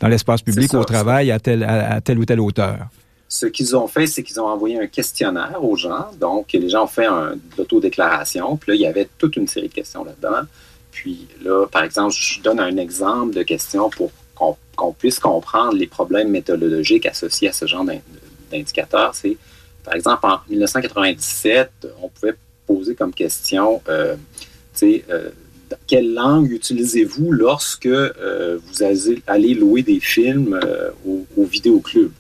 dans 0.01 0.09
l'espace 0.09 0.43
public 0.43 0.75
au 0.75 0.85
travail 0.85 1.31
à 1.31 1.39
telle, 1.39 1.65
à, 1.65 2.01
ou 2.17 2.25
telle 2.25 2.41
hauteur? 2.41 2.89
Ce 3.29 3.47
qu'ils 3.47 3.77
ont 3.77 3.89
fait, 3.89 4.07
c'est 4.07 4.23
qu'ils 4.23 4.41
ont 4.41 4.47
envoyé 4.47 4.81
un 4.81 4.87
questionnaire 4.87 5.59
aux 5.63 5.77
gens. 5.77 6.07
Donc, 6.21 6.53
les 6.53 6.69
gens 6.69 6.85
ont 6.85 6.89
fait 6.89 7.07
un, 7.07 7.35
l'autodéclaration. 7.59 8.57
Puis 8.57 8.71
là, 8.71 8.75
il 8.77 8.81
y 8.83 8.87
avait 8.87 9.09
toute 9.19 9.37
une 9.37 9.49
série 9.49 9.69
de 9.69 9.75
questions 9.75 10.05
là-dedans. 10.05 10.47
Puis 10.97 11.29
là, 11.43 11.67
par 11.67 11.85
exemple, 11.85 12.15
je 12.19 12.41
donne 12.41 12.59
un 12.59 12.79
exemple 12.79 13.35
de 13.35 13.43
questions 13.43 13.91
pour 13.91 14.11
qu'on 14.35 14.93
puisse 14.93 15.19
comprendre 15.19 15.77
les 15.77 15.87
problèmes 15.87 16.31
méthodologiques 16.31 17.05
associés 17.05 17.51
à 17.51 17.53
ce 17.53 17.67
genre 17.67 17.85
d'indicateurs, 18.51 19.15
c'est, 19.15 19.37
par 19.85 19.95
exemple, 19.95 20.25
en 20.27 20.41
1997, 20.49 21.71
on 22.03 22.09
pouvait 22.09 22.35
poser 22.67 22.95
comme 22.95 23.13
question, 23.13 23.83
euh, 23.89 24.17
euh, 24.83 25.31
quelle 25.87 26.15
langue 26.15 26.51
utilisez-vous 26.51 27.31
lorsque 27.31 27.85
euh, 27.85 28.59
vous 28.67 28.83
allez 29.27 29.55
louer 29.55 29.83
des 29.83 30.01
films 30.01 30.59
au, 31.07 31.27
au 31.37 31.45
vidéoclub, 31.45 32.11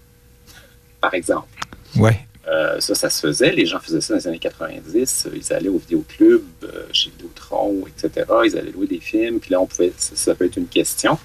par 1.00 1.14
exemple? 1.14 1.49
Ouais. 1.97 2.25
Ça, 2.46 2.94
ça 2.94 3.10
se 3.10 3.20
faisait. 3.26 3.52
Les 3.52 3.66
gens 3.66 3.80
faisaient 3.80 4.00
ça 4.00 4.14
dans 4.14 4.20
les 4.20 4.28
années 4.28 4.38
90. 4.38 5.28
Ils 5.34 5.52
allaient 5.52 5.68
au 5.68 5.78
vidéoclub, 5.78 6.44
chez 6.92 7.10
Vidéotron, 7.10 7.84
etc. 7.86 8.24
Ils 8.44 8.56
allaient 8.56 8.70
louer 8.70 8.86
des 8.86 9.00
films. 9.00 9.40
Puis 9.40 9.50
là, 9.50 9.60
on 9.60 9.66
pouvait, 9.66 9.92
ça, 9.96 10.34
peut 10.34 10.44
être 10.44 10.56
une 10.56 10.68
question. 10.68 11.18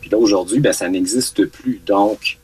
Puis 0.00 0.10
là, 0.10 0.18
aujourd'hui, 0.18 0.60
ben, 0.60 0.72
ça 0.72 0.88
n'existe 0.88 1.46
plus. 1.46 1.80
Donc, 1.86 2.38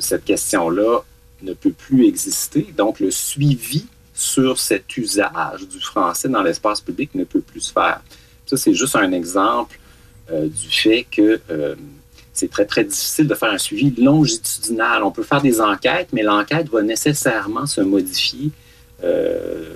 cette 0.00 0.24
question-là 0.24 1.02
ne 1.42 1.52
peut 1.52 1.72
plus 1.72 2.06
exister. 2.06 2.66
Donc, 2.76 3.00
le 3.00 3.10
suivi 3.10 3.86
sur 4.16 4.58
cet 4.58 4.96
usage 4.96 5.68
du 5.68 5.78
français 5.78 6.28
dans 6.28 6.42
l'espace 6.42 6.80
public 6.80 7.14
ne 7.14 7.24
peut 7.24 7.42
plus 7.42 7.60
se 7.60 7.72
faire. 7.72 8.00
Ça, 8.46 8.56
c'est 8.56 8.74
juste 8.74 8.96
un 8.96 9.12
exemple 9.12 9.78
euh, 10.30 10.48
du 10.48 10.70
fait 10.70 11.04
que 11.04 11.40
euh, 11.50 11.76
c'est 12.36 12.50
très, 12.50 12.66
très 12.66 12.84
difficile 12.84 13.26
de 13.26 13.34
faire 13.34 13.50
un 13.50 13.58
suivi 13.58 13.90
longitudinal. 14.02 15.02
On 15.02 15.10
peut 15.10 15.22
faire 15.22 15.40
des 15.40 15.60
enquêtes, 15.60 16.08
mais 16.12 16.22
l'enquête 16.22 16.68
va 16.68 16.82
nécessairement 16.82 17.66
se 17.66 17.80
modifier. 17.80 18.50
Euh, 19.02 19.74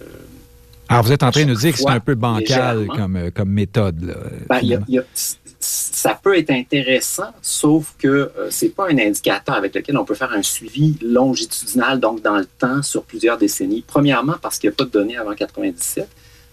Alors, 0.88 1.04
vous 1.04 1.12
êtes 1.12 1.22
en 1.22 1.30
train 1.30 1.44
de 1.44 1.50
nous 1.50 1.56
dire 1.56 1.72
que 1.72 1.78
c'est 1.78 1.88
un 1.88 2.00
peu 2.00 2.14
bancal 2.14 2.86
comme, 2.94 3.30
comme 3.34 3.50
méthode. 3.50 4.02
Là, 4.02 4.14
ben, 4.48 5.04
ça 5.62 6.18
peut 6.20 6.38
être 6.38 6.50
intéressant, 6.50 7.30
sauf 7.42 7.94
que 7.98 8.08
euh, 8.08 8.50
ce 8.50 8.64
n'est 8.64 8.70
pas 8.70 8.88
un 8.88 8.98
indicateur 8.98 9.54
avec 9.54 9.74
lequel 9.74 9.98
on 9.98 10.04
peut 10.06 10.14
faire 10.14 10.32
un 10.32 10.42
suivi 10.42 10.96
longitudinal, 11.02 12.00
donc 12.00 12.22
dans 12.22 12.36
le 12.36 12.46
temps, 12.46 12.82
sur 12.82 13.04
plusieurs 13.04 13.36
décennies. 13.36 13.84
Premièrement, 13.86 14.36
parce 14.40 14.58
qu'il 14.58 14.70
n'y 14.70 14.74
a 14.74 14.76
pas 14.76 14.84
de 14.84 14.90
données 14.90 15.18
avant 15.18 15.34
97. 15.34 16.08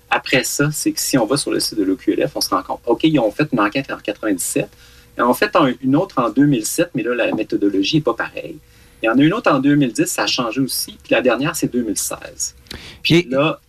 Après 0.10 0.44
ça, 0.44 0.70
c'est 0.72 0.92
que 0.92 1.00
si 1.00 1.18
on 1.18 1.26
va 1.26 1.38
sur 1.38 1.52
le 1.52 1.60
site 1.60 1.78
de 1.78 1.84
l'OQLF, 1.84 2.32
on 2.36 2.42
se 2.42 2.50
rend 2.50 2.64
compte, 2.64 2.82
OK, 2.86 3.02
ils 3.04 3.20
ont 3.20 3.32
fait 3.32 3.48
une 3.52 3.60
enquête 3.60 3.92
en 3.92 3.98
97, 3.98 4.66
et 4.66 4.70
en 5.20 5.34
fait 5.34 5.56
une 5.82 5.96
autre 5.96 6.22
en 6.22 6.30
2007, 6.30 6.92
mais 6.96 7.04
là, 7.04 7.16
la 7.16 7.34
méthodologie 7.34 7.98
n'est 7.98 8.02
pas 8.04 8.14
pareille. 8.14 8.58
Il 9.02 9.06
y 9.06 9.10
en 9.10 9.18
a 9.18 9.22
une 9.22 9.34
autre 9.34 9.52
en 9.52 9.60
2010, 9.60 10.06
ça 10.06 10.24
a 10.24 10.28
changé 10.28 10.60
aussi, 10.60 10.98
puis 11.04 11.14
la 11.14 11.22
dernière, 11.22 11.56
c'est 11.56 11.72
2016. 11.72 12.56
Puis 13.04 13.28
là, 13.30 13.60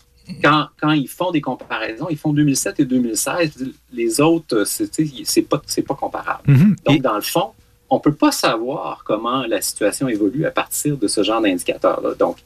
quand, 0.42 0.68
quand, 0.80 0.92
ils 0.92 1.08
font 1.08 1.30
des 1.30 1.40
comparaisons, 1.40 2.06
ils 2.10 2.16
font 2.16 2.32
2007 2.32 2.80
et 2.80 2.84
2016, 2.84 3.72
les 3.92 4.20
autres, 4.20 4.64
c'est 4.64 5.42
pas, 5.42 5.60
pas 5.86 5.94
comparable. 5.94 6.42
Mhm. 6.46 6.76
Donc, 6.84 7.02
dans 7.02 7.14
le 7.14 7.22
fond, 7.22 7.50
on 7.90 7.96
ne 7.96 8.00
peut 8.00 8.14
pas 8.14 8.32
savoir 8.32 9.02
comment 9.04 9.46
la 9.46 9.60
situation 9.60 10.08
évolue 10.08 10.44
à 10.44 10.50
partir 10.50 10.96
de 10.96 11.08
ce 11.08 11.22
genre 11.22 11.40
d'indicateur-là. 11.40 12.14
Donc, 12.14 12.38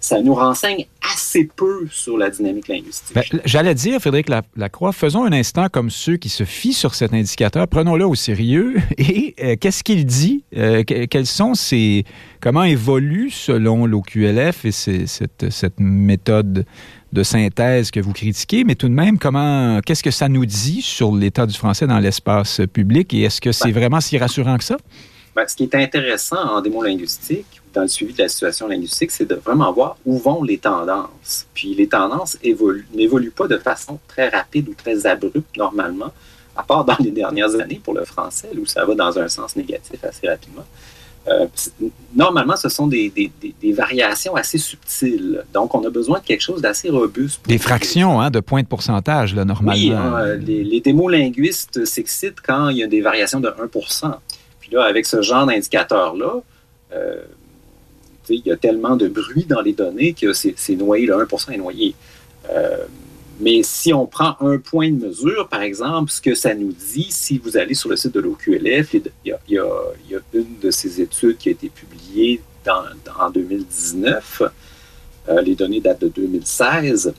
ça 0.00 0.22
nous 0.22 0.34
renseigne 0.34 0.86
assez 1.14 1.48
peu 1.56 1.86
sur 1.90 2.16
la 2.16 2.30
dynamique 2.30 2.68
linguistique. 2.68 3.14
Ben, 3.14 3.24
j'allais 3.44 3.74
dire, 3.74 4.00
Frédéric 4.00 4.28
Lacroix, 4.56 4.92
faisons 4.92 5.24
un 5.24 5.32
instant 5.32 5.68
comme 5.68 5.90
ceux 5.90 6.16
qui 6.16 6.28
se 6.28 6.44
fient 6.44 6.72
sur 6.72 6.94
cet 6.94 7.12
indicateur, 7.12 7.66
prenons-le 7.66 8.06
au 8.06 8.14
sérieux. 8.14 8.76
Et 8.98 9.34
euh, 9.42 9.56
qu'est-ce 9.60 9.82
qu'il 9.82 10.06
dit? 10.06 10.44
Euh, 10.56 10.84
quels 10.84 11.26
sont 11.26 11.54
ces... 11.54 12.04
Comment 12.40 12.62
évolue, 12.62 13.30
selon 13.30 13.86
l'OQLF 13.86 14.64
et 14.64 14.70
cette, 14.70 15.50
cette 15.50 15.80
méthode 15.80 16.64
de 17.12 17.22
synthèse 17.24 17.90
que 17.90 17.98
vous 17.98 18.12
critiquez, 18.12 18.62
mais 18.62 18.76
tout 18.76 18.88
de 18.88 18.94
même, 18.94 19.18
comment, 19.18 19.80
qu'est-ce 19.80 20.04
que 20.04 20.12
ça 20.12 20.28
nous 20.28 20.46
dit 20.46 20.82
sur 20.82 21.14
l'état 21.14 21.46
du 21.46 21.54
français 21.54 21.88
dans 21.88 21.98
l'espace 21.98 22.60
public? 22.72 23.12
Et 23.14 23.22
est-ce 23.22 23.40
que 23.40 23.50
c'est 23.50 23.72
ben. 23.72 23.80
vraiment 23.80 24.00
si 24.00 24.18
rassurant 24.18 24.56
que 24.56 24.64
ça? 24.64 24.76
Ben, 25.34 25.46
ce 25.48 25.56
qui 25.56 25.64
est 25.64 25.74
intéressant 25.74 26.56
en 26.56 26.60
démo 26.60 26.82
linguistique, 26.82 27.57
dans 27.74 27.82
le 27.82 27.88
suivi 27.88 28.12
de 28.12 28.22
la 28.22 28.28
situation 28.28 28.68
linguistique, 28.68 29.10
c'est 29.10 29.28
de 29.28 29.34
vraiment 29.34 29.72
voir 29.72 29.96
où 30.04 30.18
vont 30.18 30.42
les 30.42 30.58
tendances. 30.58 31.46
Puis 31.54 31.74
les 31.74 31.88
tendances 31.88 32.36
n'évoluent 32.94 33.30
pas 33.30 33.48
de 33.48 33.58
façon 33.58 33.98
très 34.08 34.28
rapide 34.28 34.68
ou 34.68 34.74
très 34.74 35.06
abrupte 35.06 35.56
normalement, 35.56 36.12
à 36.56 36.62
part 36.62 36.84
dans 36.84 36.96
les 37.00 37.10
dernières 37.10 37.54
années 37.54 37.80
pour 37.82 37.94
le 37.94 38.04
français, 38.04 38.50
où 38.60 38.66
ça 38.66 38.84
va 38.84 38.94
dans 38.94 39.18
un 39.18 39.28
sens 39.28 39.56
négatif 39.56 40.02
assez 40.04 40.28
rapidement. 40.28 40.64
Euh, 41.26 41.46
normalement, 42.14 42.56
ce 42.56 42.68
sont 42.68 42.86
des, 42.86 43.12
variations 43.74 44.34
assez 44.34 44.58
subtiles. 44.58 45.44
Donc, 45.52 45.74
on 45.74 45.84
a 45.84 45.90
besoin 45.90 46.20
de 46.20 46.24
quelque 46.24 46.40
chose 46.40 46.62
d'assez 46.62 46.88
robuste. 46.88 47.40
Des 47.46 47.58
fractions 47.58 48.20
hein, 48.20 48.30
de 48.30 48.40
points 48.40 48.62
de 48.62 48.66
pourcentage, 48.66 49.34
là, 49.34 49.44
normalement. 49.44 49.78
Oui, 49.78 49.92
hein, 49.92 50.36
les, 50.36 50.64
les 50.64 50.80
démolinguistes 50.80 51.84
s'excitent 51.84 52.40
quand 52.40 52.70
il 52.70 52.78
y 52.78 52.82
a 52.82 52.86
des 52.86 53.02
variations 53.02 53.40
de 53.40 53.48
1% 53.48 54.14
Puis 54.60 54.70
là, 54.72 54.84
avec 54.84 55.04
ce 55.04 55.20
genre 55.20 55.44
d'indicateur-là, 55.46 56.40
euh, 56.92 57.22
il 58.34 58.46
y 58.46 58.50
a 58.50 58.56
tellement 58.56 58.96
de 58.96 59.08
bruit 59.08 59.44
dans 59.44 59.60
les 59.60 59.72
données 59.72 60.14
que 60.14 60.32
c'est 60.32 60.76
noyé, 60.76 61.06
le 61.06 61.14
1 61.14 61.52
est 61.52 61.56
noyé. 61.56 61.94
Euh, 62.50 62.86
mais 63.40 63.62
si 63.62 63.92
on 63.92 64.06
prend 64.06 64.36
un 64.40 64.58
point 64.58 64.90
de 64.90 65.06
mesure, 65.06 65.48
par 65.48 65.62
exemple, 65.62 66.10
ce 66.10 66.20
que 66.20 66.34
ça 66.34 66.54
nous 66.54 66.72
dit, 66.72 67.06
si 67.10 67.38
vous 67.38 67.56
allez 67.56 67.74
sur 67.74 67.88
le 67.88 67.96
site 67.96 68.12
de 68.12 68.20
l'OQLF, 68.20 68.94
il 68.94 69.02
y, 69.24 69.58
a, 69.58 70.20
une 70.34 70.58
de 70.60 70.70
ces 70.70 71.00
études 71.00 71.38
qui 71.38 71.48
a 71.48 71.52
été 71.52 71.68
publiée 71.68 72.40
en 73.18 73.30
2019. 73.30 74.42
Euh, 75.28 75.40
les 75.42 75.54
données 75.54 75.80
datent 75.80 76.00
de 76.00 76.08
2016. 76.08 77.12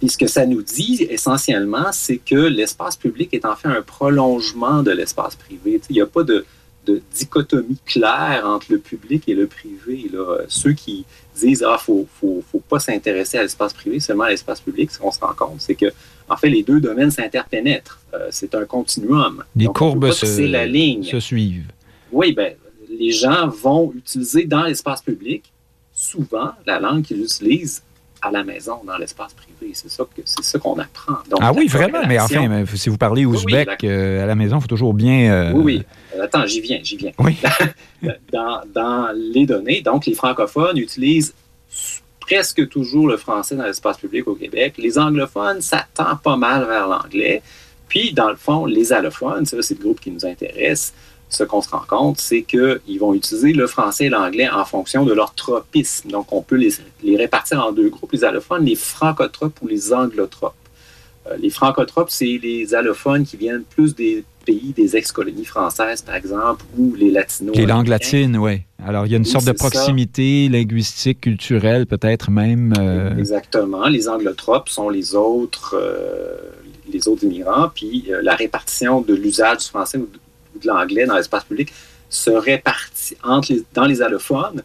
Puis 0.00 0.10
ce 0.10 0.18
que 0.18 0.26
ça 0.26 0.46
nous 0.46 0.62
dit 0.62 1.06
essentiellement, 1.08 1.92
c'est 1.92 2.18
que 2.18 2.34
l'espace 2.34 2.96
public 2.96 3.32
est 3.32 3.44
en 3.44 3.56
fait 3.56 3.68
un 3.68 3.82
prolongement 3.82 4.82
de 4.82 4.90
l'espace 4.90 5.36
privé. 5.36 5.80
Il 5.88 5.94
n'y 5.94 6.02
a 6.02 6.06
pas 6.06 6.22
de, 6.22 6.44
de 6.86 7.02
dichotomie 7.14 7.78
claire 7.84 8.44
entre 8.46 8.66
le 8.70 8.78
public 8.78 9.24
et 9.28 9.34
le 9.34 9.46
privé. 9.46 10.08
Là. 10.12 10.38
Ceux 10.48 10.72
qui 10.72 11.04
disent 11.34 11.64
ah 11.66 11.78
faut 11.78 12.06
faut, 12.20 12.42
faut 12.50 12.60
pas 12.60 12.78
s'intéresser 12.78 13.38
à 13.38 13.42
l'espace 13.42 13.72
privé 13.72 14.00
seulement 14.00 14.24
à 14.24 14.30
l'espace 14.30 14.60
public, 14.60 14.90
ce 14.90 14.98
qu'on 14.98 15.10
se 15.10 15.20
rend 15.20 15.34
compte, 15.34 15.60
c'est 15.60 15.74
que 15.74 15.86
en 16.28 16.36
fait 16.36 16.48
les 16.48 16.62
deux 16.62 16.80
domaines 16.80 17.10
s'interpénètrent. 17.10 18.00
Euh, 18.14 18.28
c'est 18.30 18.54
un 18.54 18.64
continuum. 18.64 19.44
Les 19.54 19.66
courbes 19.66 20.10
se, 20.12 20.42
la 20.42 20.66
ligne. 20.66 21.04
se 21.04 21.20
suivent. 21.20 21.70
Oui, 22.12 22.32
ben 22.32 22.54
les 22.88 23.10
gens 23.10 23.48
vont 23.48 23.92
utiliser 23.94 24.44
dans 24.44 24.62
l'espace 24.62 25.02
public 25.02 25.52
souvent 25.92 26.52
la 26.66 26.78
langue 26.78 27.02
qu'ils 27.02 27.22
utilisent 27.22 27.82
à 28.26 28.30
la 28.30 28.44
maison, 28.44 28.80
dans 28.84 28.96
l'espace 28.96 29.32
privé. 29.34 29.72
C'est 29.74 29.90
ça, 29.90 30.04
que, 30.04 30.22
c'est 30.24 30.44
ça 30.44 30.58
qu'on 30.58 30.78
apprend. 30.78 31.16
ah 31.40 31.52
oui, 31.52 31.66
vraiment? 31.66 32.00
Mais 32.06 32.18
enfin, 32.18 32.64
si 32.74 32.88
vous 32.88 32.96
parlez 32.96 33.24
ouzbek 33.24 33.84
euh, 33.84 34.22
à 34.22 34.26
la 34.26 34.34
maison, 34.34 34.58
il 34.58 34.62
faut 34.62 34.68
toujours 34.68 34.94
bien... 34.94 35.32
Euh, 35.32 35.52
oui, 35.52 35.62
oui. 35.64 35.82
Euh, 36.16 36.24
attends, 36.24 36.46
j'y 36.46 36.60
viens, 36.60 36.80
j'y 36.82 36.96
viens. 36.96 37.12
Oui. 37.18 37.36
dans, 38.32 38.60
dans, 38.74 39.08
les 39.14 39.46
données, 39.46 39.80
donc 39.80 40.06
les 40.06 40.14
francophones 40.14 40.78
utilisent 40.78 41.34
presque 42.20 42.68
toujours 42.68 43.06
le 43.06 43.16
français 43.16 43.54
dans 43.54 43.64
l'espace 43.64 43.98
public 43.98 44.26
au 44.26 44.34
Québec. 44.34 44.74
Les 44.78 44.98
anglophones, 44.98 45.60
ça 45.60 45.86
tend 45.94 46.16
pas 46.16 46.36
mal 46.36 46.66
vers 46.66 46.88
l'anglais. 46.88 47.42
Puis, 47.88 48.12
dans 48.12 48.30
le 48.30 48.36
fond, 48.36 48.66
les 48.66 48.92
allophones, 48.92 49.46
c'est 49.46 49.56
le 49.56 49.82
groupe 49.82 50.00
qui 50.00 50.10
nous 50.10 50.26
intéresse, 50.26 50.92
ce 51.28 51.44
qu'on 51.44 51.60
se 51.60 51.70
rend 51.70 51.82
compte, 51.86 52.20
c'est 52.20 52.42
qu'ils 52.42 52.98
vont 53.00 53.14
utiliser 53.14 53.52
le 53.52 53.66
français 53.66 54.06
et 54.06 54.08
l'anglais 54.08 54.48
en 54.48 54.64
fonction 54.64 55.04
de 55.04 55.12
leur 55.12 55.34
tropisme. 55.34 56.10
Donc, 56.10 56.32
on 56.32 56.42
peut 56.42 56.56
les, 56.56 56.72
les, 57.02 57.16
répartir 57.16 57.64
en 57.64 57.72
deux 57.72 57.88
groupes, 57.88 58.12
les 58.12 58.24
allophones, 58.24 58.64
les 58.64 58.76
francotropes 58.76 59.60
ou 59.62 59.66
les 59.66 59.92
anglotropes. 59.92 60.54
Euh, 61.26 61.36
les 61.38 61.50
francotropes, 61.50 62.10
c'est 62.10 62.38
les 62.42 62.74
allophones 62.74 63.24
qui 63.24 63.36
viennent 63.36 63.64
plus 63.64 63.94
des 63.94 64.24
pays 64.44 64.72
des 64.76 64.96
ex-colonies 64.96 65.44
françaises, 65.44 66.02
par 66.02 66.14
exemple, 66.14 66.64
ou 66.78 66.94
les 66.94 67.10
latinos. 67.10 67.56
Les 67.56 67.66
langues 67.66 67.88
latines, 67.88 68.36
oui. 68.36 68.60
Alors, 68.84 69.06
il 69.06 69.10
y 69.10 69.14
a 69.16 69.18
une 69.18 69.24
sorte 69.24 69.46
de 69.46 69.52
proximité 69.52 70.48
linguistique, 70.48 71.22
culturelle, 71.22 71.86
peut-être 71.86 72.30
même. 72.30 72.72
Euh, 72.78 73.16
Exactement. 73.18 73.88
Les 73.88 74.08
anglotropes 74.08 74.68
sont 74.68 74.88
les 74.88 75.16
autres, 75.16 75.74
euh, 75.76 76.36
les 76.92 77.08
autres 77.08 77.24
immigrants, 77.24 77.68
puis 77.74 78.08
la 78.22 78.36
répartition 78.36 79.00
de 79.00 79.14
l'usage 79.14 79.58
du 79.58 79.64
français 79.64 79.98
ou 79.98 80.08
de 80.60 80.66
l'anglais 80.66 81.06
dans 81.06 81.16
l'espace 81.16 81.44
public 81.44 81.72
se 82.08 82.30
répartit 82.30 83.16
entre 83.22 83.52
dans 83.74 83.84
les 83.84 84.02
allophones. 84.02 84.62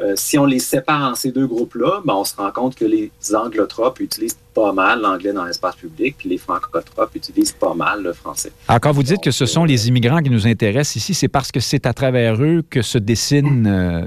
Euh, 0.00 0.14
si 0.16 0.38
on 0.38 0.46
les 0.46 0.60
sépare 0.60 1.10
en 1.10 1.14
ces 1.14 1.30
deux 1.30 1.46
groupes-là, 1.46 2.00
ben, 2.06 2.14
on 2.14 2.24
se 2.24 2.34
rend 2.34 2.50
compte 2.52 2.74
que 2.74 2.86
les 2.86 3.10
anglotropes 3.34 4.00
utilisent 4.00 4.38
pas 4.54 4.72
mal 4.72 5.02
l'anglais 5.02 5.34
dans 5.34 5.44
l'espace 5.44 5.76
public, 5.76 6.14
puis 6.16 6.30
les 6.30 6.38
francotropes 6.38 7.14
utilisent 7.14 7.52
pas 7.52 7.74
mal 7.74 8.02
le 8.02 8.14
français. 8.14 8.50
Alors, 8.66 8.80
quand 8.80 8.92
vous 8.92 9.02
dites 9.02 9.22
que 9.22 9.30
ce 9.30 9.44
sont 9.44 9.64
les 9.64 9.88
immigrants 9.88 10.22
qui 10.22 10.30
nous 10.30 10.46
intéressent 10.46 10.96
ici, 10.96 11.12
c'est 11.12 11.28
parce 11.28 11.52
que 11.52 11.60
c'est 11.60 11.84
à 11.84 11.92
travers 11.92 12.42
eux 12.42 12.62
que 12.68 12.80
se 12.80 12.96
dessine 12.96 13.66
euh, 13.66 14.02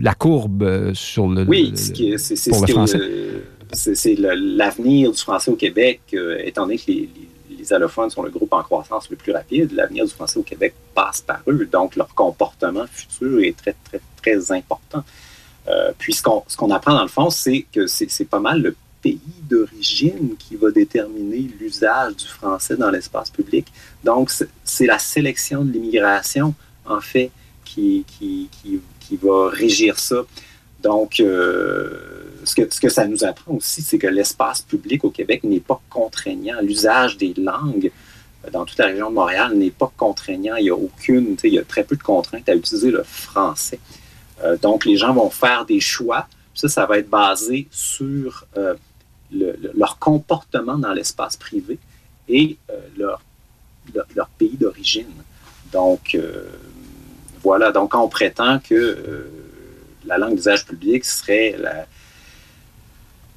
la 0.00 0.14
courbe 0.14 0.64
euh, 0.64 0.94
sur 0.94 1.28
le, 1.28 1.44
oui, 1.44 1.72
c'est 1.76 2.50
pour 2.50 2.66
le 2.66 2.72
français. 2.72 2.98
C'est 3.72 4.16
l'avenir 4.16 5.12
du 5.12 5.18
français 5.18 5.48
au 5.48 5.54
Québec, 5.54 6.00
étant 6.44 6.62
donné 6.62 6.76
que 6.76 6.88
les 6.88 7.08
les 7.14 7.29
allophones 7.72 8.10
sont 8.10 8.22
le 8.22 8.30
groupe 8.30 8.52
en 8.52 8.62
croissance 8.62 9.10
le 9.10 9.16
plus 9.16 9.32
rapide. 9.32 9.72
L'avenir 9.72 10.04
du 10.04 10.12
français 10.12 10.38
au 10.38 10.42
Québec 10.42 10.74
passe 10.94 11.20
par 11.20 11.40
eux. 11.48 11.68
Donc, 11.70 11.96
leur 11.96 12.14
comportement 12.14 12.86
futur 12.86 13.40
est 13.40 13.56
très, 13.56 13.74
très, 13.84 14.00
très 14.22 14.52
important. 14.52 15.04
Euh, 15.68 15.92
puis, 15.98 16.14
ce 16.14 16.22
qu'on 16.22 16.70
apprend 16.70 16.94
dans 16.94 17.02
le 17.02 17.08
fond, 17.08 17.30
c'est 17.30 17.66
que 17.72 17.86
c'est 17.86 18.24
pas 18.24 18.40
mal 18.40 18.62
le 18.62 18.76
pays 19.02 19.20
d'origine 19.48 20.36
qui 20.38 20.56
va 20.56 20.70
déterminer 20.70 21.50
l'usage 21.58 22.16
du 22.16 22.26
français 22.26 22.76
dans 22.76 22.90
l'espace 22.90 23.30
public. 23.30 23.66
Donc, 24.04 24.30
c'est 24.64 24.86
la 24.86 24.98
sélection 24.98 25.64
de 25.64 25.72
l'immigration, 25.72 26.54
en 26.84 27.00
fait, 27.00 27.30
qui, 27.64 28.04
qui, 28.06 28.48
qui, 28.50 28.80
qui, 29.00 29.16
va 29.16 29.48
régir 29.48 29.98
ça. 29.98 30.22
Donc, 30.82 31.20
euh, 31.20 32.09
ce, 32.50 32.80
que, 32.80 32.88
ça 32.88 33.06
nous 33.06 33.24
apprend 33.24 33.54
aussi, 33.54 33.82
c'est 33.82 33.98
que 33.98 34.06
l'espace 34.06 34.62
public 34.62 35.04
au 35.04 35.10
Québec 35.10 35.44
n'est 35.44 35.60
pas 35.60 35.80
contraignant. 35.88 36.60
L'usage 36.62 37.16
des 37.16 37.34
langues 37.34 37.90
dans 38.52 38.64
toute 38.64 38.78
la 38.78 38.86
région 38.86 39.10
de 39.10 39.14
Montréal 39.14 39.54
n'est 39.54 39.70
pas 39.70 39.92
contraignant. 39.96 40.56
Il 40.56 40.66
y 40.66 40.70
a 40.70 40.74
aucune, 40.74 41.36
il 41.44 41.54
y 41.54 41.58
a 41.58 41.64
très 41.64 41.84
peu 41.84 41.96
de 41.96 42.02
contraintes 42.02 42.48
à 42.48 42.54
utiliser 42.54 42.90
le 42.90 43.02
français. 43.02 43.78
Euh, 44.42 44.56
donc, 44.56 44.84
les 44.84 44.96
gens 44.96 45.12
vont 45.12 45.30
faire 45.30 45.64
des 45.64 45.80
choix. 45.80 46.26
Ça, 46.54 46.68
ça 46.68 46.86
va 46.86 46.98
être 46.98 47.10
basé 47.10 47.68
sur 47.70 48.46
euh, 48.56 48.74
leur 49.30 49.98
comportement 49.98 50.78
dans 50.78 50.92
l'espace 50.92 51.36
privé 51.36 51.78
et 52.28 52.56
euh, 52.70 52.80
leur, 52.96 53.22
leur, 54.14 54.28
pays 54.30 54.56
d'origine. 54.56 55.12
Donc, 55.72 56.18
voilà. 57.42 57.70
Donc, 57.70 57.94
on 57.94 58.08
prétend 58.08 58.58
que 58.58 59.28
la 60.04 60.18
langue 60.18 60.34
d'usage 60.34 60.66
public 60.66 61.04
serait 61.04 61.56
la, 61.58 61.86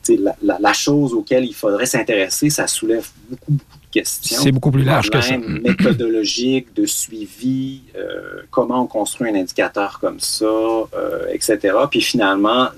la, 0.09 0.57
la, 0.59 0.73
chose 0.73 1.13
auquel 1.13 1.45
il 1.45 1.53
faudrait 1.53 1.85
s'intéresser, 1.85 2.49
ça 2.49 2.67
soulève 2.67 3.07
beaucoup, 3.29 3.51
beaucoup 3.51 3.83
c'est 4.03 4.51
beaucoup 4.51 4.71
plus 4.71 4.83
large 4.83 5.09
que 5.09 5.21
ça. 5.21 5.37
méthodologique, 5.37 6.73
de 6.75 6.85
suivi, 6.85 7.81
euh, 7.95 8.41
comment 8.49 8.83
on 8.83 8.87
construit 8.87 9.29
un 9.29 9.35
indicateur 9.35 9.99
comme 9.99 10.19
ça, 10.19 10.45
euh, 10.45 11.27
etc. 11.31 11.75
Puis 11.89 12.01
finalement, 12.01 12.69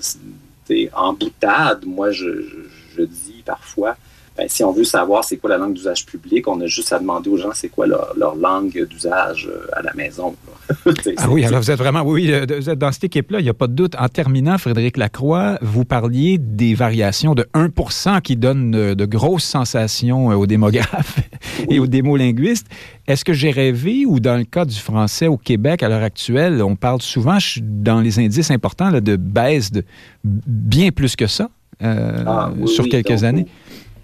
en 0.94 1.12
boutade, 1.14 1.84
moi, 1.86 2.10
je, 2.10 2.44
je 2.96 3.02
dis 3.02 3.42
parfois, 3.44 3.96
ben, 4.36 4.46
si 4.48 4.62
on 4.62 4.72
veut 4.72 4.84
savoir 4.84 5.24
c'est 5.24 5.38
quoi 5.38 5.50
la 5.50 5.56
langue 5.56 5.72
d'usage 5.72 6.04
public, 6.04 6.46
on 6.46 6.60
a 6.60 6.66
juste 6.66 6.92
à 6.92 6.98
demander 6.98 7.30
aux 7.30 7.38
gens 7.38 7.50
c'est 7.54 7.68
quoi 7.68 7.86
leur, 7.86 8.34
langue 8.36 8.86
d'usage 8.90 9.48
euh, 9.50 9.66
à 9.72 9.82
la 9.82 9.94
maison. 9.94 10.36
ah 11.16 11.30
oui, 11.30 11.44
alors 11.44 11.60
vous 11.60 11.70
êtes 11.70 11.78
vraiment, 11.78 12.02
oui, 12.02 12.30
euh, 12.30 12.44
vous 12.58 12.68
êtes 12.68 12.78
dans 12.78 12.92
cette 12.92 13.04
équipe-là, 13.04 13.40
il 13.40 13.44
n'y 13.44 13.48
a 13.48 13.54
pas 13.54 13.66
de 13.66 13.72
doute. 13.72 13.94
En 13.98 14.08
terminant, 14.08 14.58
Frédéric 14.58 14.98
Lacroix, 14.98 15.58
vous 15.62 15.84
parliez 15.86 16.36
des 16.38 16.74
variations 16.74 17.34
de 17.34 17.46
1% 17.54 18.20
qui 18.20 18.36
donnent 18.36 18.72
de, 18.72 19.06
grosses 19.06 19.44
sensations 19.44 20.30
euh, 20.30 20.34
aux 20.34 20.46
démographes 20.46 21.20
et 21.70 21.78
aux 21.78 21.86
démolinguistes. 21.86 22.66
Est-ce 23.06 23.24
que 23.24 23.32
j'ai 23.32 23.50
rêvé 23.50 24.04
ou 24.04 24.20
dans 24.20 24.36
le 24.36 24.44
cas 24.44 24.66
du 24.66 24.76
français 24.76 25.28
au 25.28 25.38
Québec 25.38 25.82
à 25.82 25.88
l'heure 25.88 26.02
actuelle, 26.02 26.62
on 26.62 26.76
parle 26.76 27.00
souvent 27.00 27.38
dans 27.62 28.00
les 28.00 28.18
indices 28.18 28.50
importants 28.50 28.90
de 28.90 29.16
baisse 29.16 29.70
de 29.70 29.84
bien 30.24 30.90
plus 30.90 31.16
que 31.16 31.26
ça 31.26 31.48
ah, 31.80 32.50
sur 32.66 32.88
quelques 32.88 33.22
années? 33.22 33.46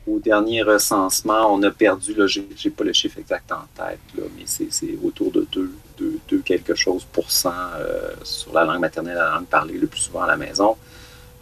Au 0.07 0.19
dernier 0.19 0.63
recensement, 0.63 1.55
on 1.55 1.63
a 1.63 1.71
perdu, 1.71 2.15
là, 2.15 2.27
j'ai, 2.27 2.71
pas 2.71 2.85
le 2.85 2.93
chiffre 2.93 3.19
exact 3.19 3.53
en 3.53 3.65
tête, 3.77 4.01
mais 4.37 4.45
c'est, 4.47 4.69
autour 5.03 5.31
de 5.31 5.47
2, 5.49 6.43
quelque 6.45 6.75
chose 6.75 7.07
pour 7.13 7.31
cent 7.31 7.53
euh, 7.77 8.13
sur 8.25 8.53
la 8.53 8.65
langue 8.65 8.81
maternelle, 8.81 9.15
la 9.15 9.35
langue 9.35 9.47
parlée 9.47 9.79
le 9.79 9.87
plus 9.87 10.01
souvent 10.01 10.23
à 10.23 10.27
la 10.27 10.37
maison. 10.37 10.77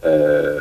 Euh, 0.05 0.61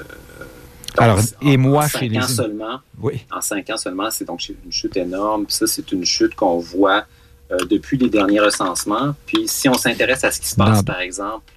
Alors, 0.98 1.20
et 1.42 1.58
moi, 1.58 1.86
en 1.86 1.88
cinq 1.88 2.16
ans 2.16 2.28
seulement, 2.28 2.80
oui. 3.02 3.26
En 3.32 3.42
cinq 3.42 3.70
ans 3.70 3.78
seulement, 3.78 4.10
c'est 4.12 4.26
donc 4.26 4.48
une 4.48 4.72
chute 4.72 4.96
énorme. 4.96 5.46
ça, 5.50 5.68
c'est 5.68 5.92
une 5.92 6.06
chute 6.06 6.36
qu'on 6.36 6.58
voit 6.58 7.04
euh, 7.52 7.58
depuis 7.70 7.98
les 7.98 8.10
derniers 8.10 8.40
recensements. 8.40 9.14
Puis 9.26 9.48
si 9.48 9.68
on 9.68 9.74
s'intéresse 9.74 10.24
à 10.24 10.32
ce 10.32 10.40
qui 10.40 10.48
se 10.48 10.56
passe, 10.56 10.84
par 10.84 11.02
exemple, 11.02 11.52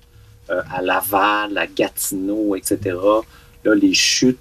à 0.49 0.83
Laval, 0.83 1.57
à 1.57 1.67
Gatineau, 1.67 2.57
etc., 2.57 2.79
là, 3.65 3.75
les 3.75 3.95
chutes 3.95 4.39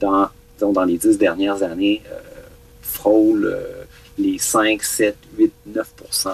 dans 0.00 0.28
dans 0.60 0.84
les 0.84 0.98
dix 0.98 1.18
dernières 1.18 1.62
années, 1.62 2.02
euh, 2.10 2.18
frôle 2.82 3.46
euh, 3.46 3.84
les 4.18 4.38
5, 4.38 4.82
7, 4.82 5.16
8, 5.38 5.52
9 5.61 5.61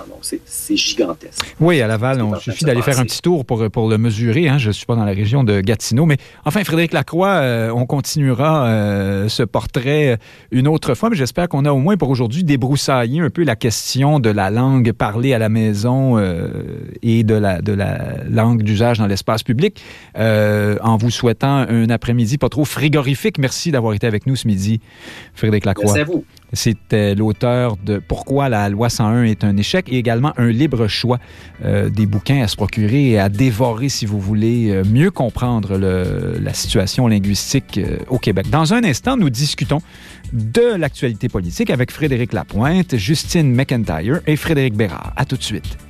Donc, 0.09 0.39
c'est 0.45 0.77
gigantesque. 0.77 1.55
Oui, 1.61 1.81
à 1.81 1.87
Laval, 1.87 2.25
il 2.35 2.41
suffit 2.41 2.65
d'aller 2.65 2.83
faire 2.83 2.99
un 3.01 3.05
petit 3.05 3.23
tour 3.23 3.45
pour, 3.45 3.71
pour 3.71 3.89
le 3.89 3.99
mesurer. 3.99 4.49
Hein. 4.49 4.59
Je 4.59 4.69
ne 4.69 4.73
suis 4.73 4.87
pas 4.87 4.97
dans 4.97 5.05
la 5.05 5.13
région 5.13 5.45
de 5.45 5.61
Gatineau. 5.61 6.07
Mais 6.07 6.17
enfin, 6.45 6.63
Frédéric 6.65 6.93
Lacroix, 6.93 7.29
euh, 7.29 7.71
on 7.75 7.87
continuera 7.87 8.67
euh, 8.67 9.29
ce 9.29 9.43
portrait 9.43 10.19
une 10.51 10.69
autre 10.69 10.95
fois. 10.95 11.11
Mais 11.11 11.17
j'espère 11.17 11.49
qu'on 11.49 11.65
a 11.65 11.73
au 11.73 11.79
moins 11.79 11.97
pour 11.97 12.11
aujourd'hui 12.11 12.45
débroussaillé 12.45 13.21
un 13.21 13.31
peu 13.31 13.45
la 13.45 13.57
question 13.57 14.21
de 14.21 14.31
la 14.31 14.51
langue 14.51 14.93
parlée 14.93 15.35
à 15.35 15.39
la 15.39 15.49
maison 15.49 16.19
euh, 16.19 16.49
et 17.03 17.25
de 17.25 17.35
la, 17.35 17.61
de 17.61 17.73
la 17.73 18.25
langue 18.29 18.63
d'usage 18.63 18.99
dans 18.99 19.07
l'espace 19.07 19.43
public. 19.43 19.83
en 20.17 20.97
vous 20.97 21.11
souhaitant 21.11 21.67
un 21.69 21.91
après-midi 21.91 22.39
pas 22.39 22.49
trop 22.49 22.65
frigorifique. 22.65 23.39
Merci 23.39 23.71
d'avoir 23.71 23.95
été 23.95 24.07
avec 24.07 24.27
nous 24.27 24.37
ce 24.37 24.47
midi, 24.47 24.81
Frédéric 25.35 25.65
Lacroix. 25.65 25.93
Merci 25.95 26.01
à 26.01 26.05
vous. 26.05 26.25
C'était 26.53 27.15
l'auteur 27.15 27.77
de 27.77 27.99
Pourquoi 27.99 28.49
la 28.49 28.69
loi 28.69 28.89
101 28.89 29.25
est 29.29 29.45
un 29.45 29.57
échec 29.57 29.87
et 29.89 29.99
également 29.99 30.33
un 30.37 30.49
libre 30.49 30.87
choix 30.89 31.19
euh, 31.65 31.89
des 31.89 32.07
bouquins 32.07 32.43
à 32.43 32.49
se 32.49 32.57
procurer 32.57 33.11
et 33.11 33.19
à 33.19 33.29
dévorer 33.29 33.89
si 33.89 34.07
vous 34.07 34.21
voulez 34.21 34.71
euh, 34.71 34.85
mieux 34.85 35.11
comprendre 35.11 35.77
la 35.79 36.55
situation 36.55 37.09
linguistique 37.09 37.79
euh, 37.79 37.99
au 38.09 38.19
Québec. 38.19 38.51
Dans 38.51 38.75
un 38.75 38.85
instant, 38.85 39.17
nous 39.17 39.31
discutons 39.31 39.81
de 40.33 40.77
l'actualité 40.77 41.29
politique 41.29 41.71
avec 41.71 41.91
Frédéric 41.91 42.33
Lapointe, 42.33 42.97
Justine 42.97 43.55
McIntyre 43.55 44.21
et 44.27 44.37
Frédéric 44.37 44.75
Bérard. 44.75 45.13
À 45.17 45.25
tout 45.25 45.37
de 45.37 45.43
suite. 45.43 45.88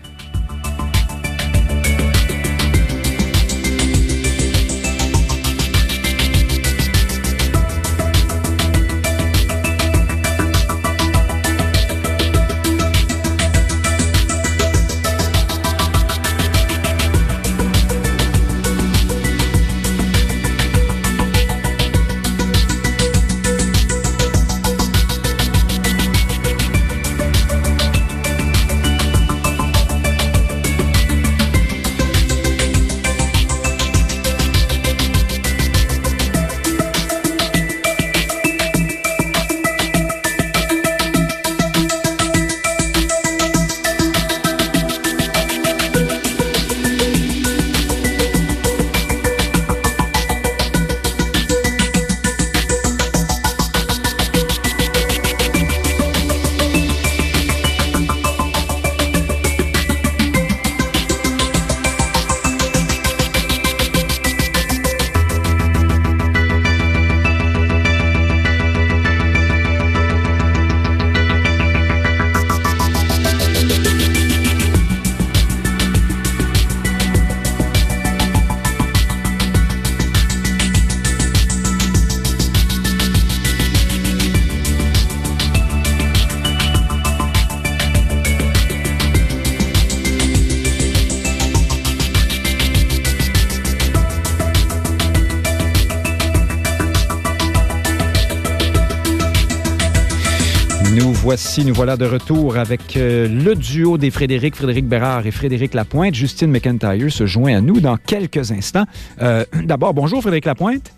Nous 101.65 101.75
voilà 101.75 101.97
de 101.97 102.05
retour 102.05 102.57
avec 102.57 102.97
euh, 102.97 103.27
le 103.27 103.55
duo 103.55 103.99
des 103.99 104.11
Frédéric, 104.11 104.55
Frédéric 104.55 104.87
Bérard 104.87 105.27
et 105.27 105.31
Frédéric 105.31 105.75
Lapointe. 105.75 106.15
Justine 106.15 106.51
McIntyre 106.51 107.11
se 107.11 107.27
joint 107.27 107.57
à 107.57 107.61
nous 107.61 107.81
dans 107.81 107.97
quelques 107.97 108.53
instants. 108.53 108.85
Euh, 109.21 109.45
d'abord, 109.65 109.93
bonjour 109.95 110.21
Frédéric 110.21 110.45
Lapointe. 110.45 110.93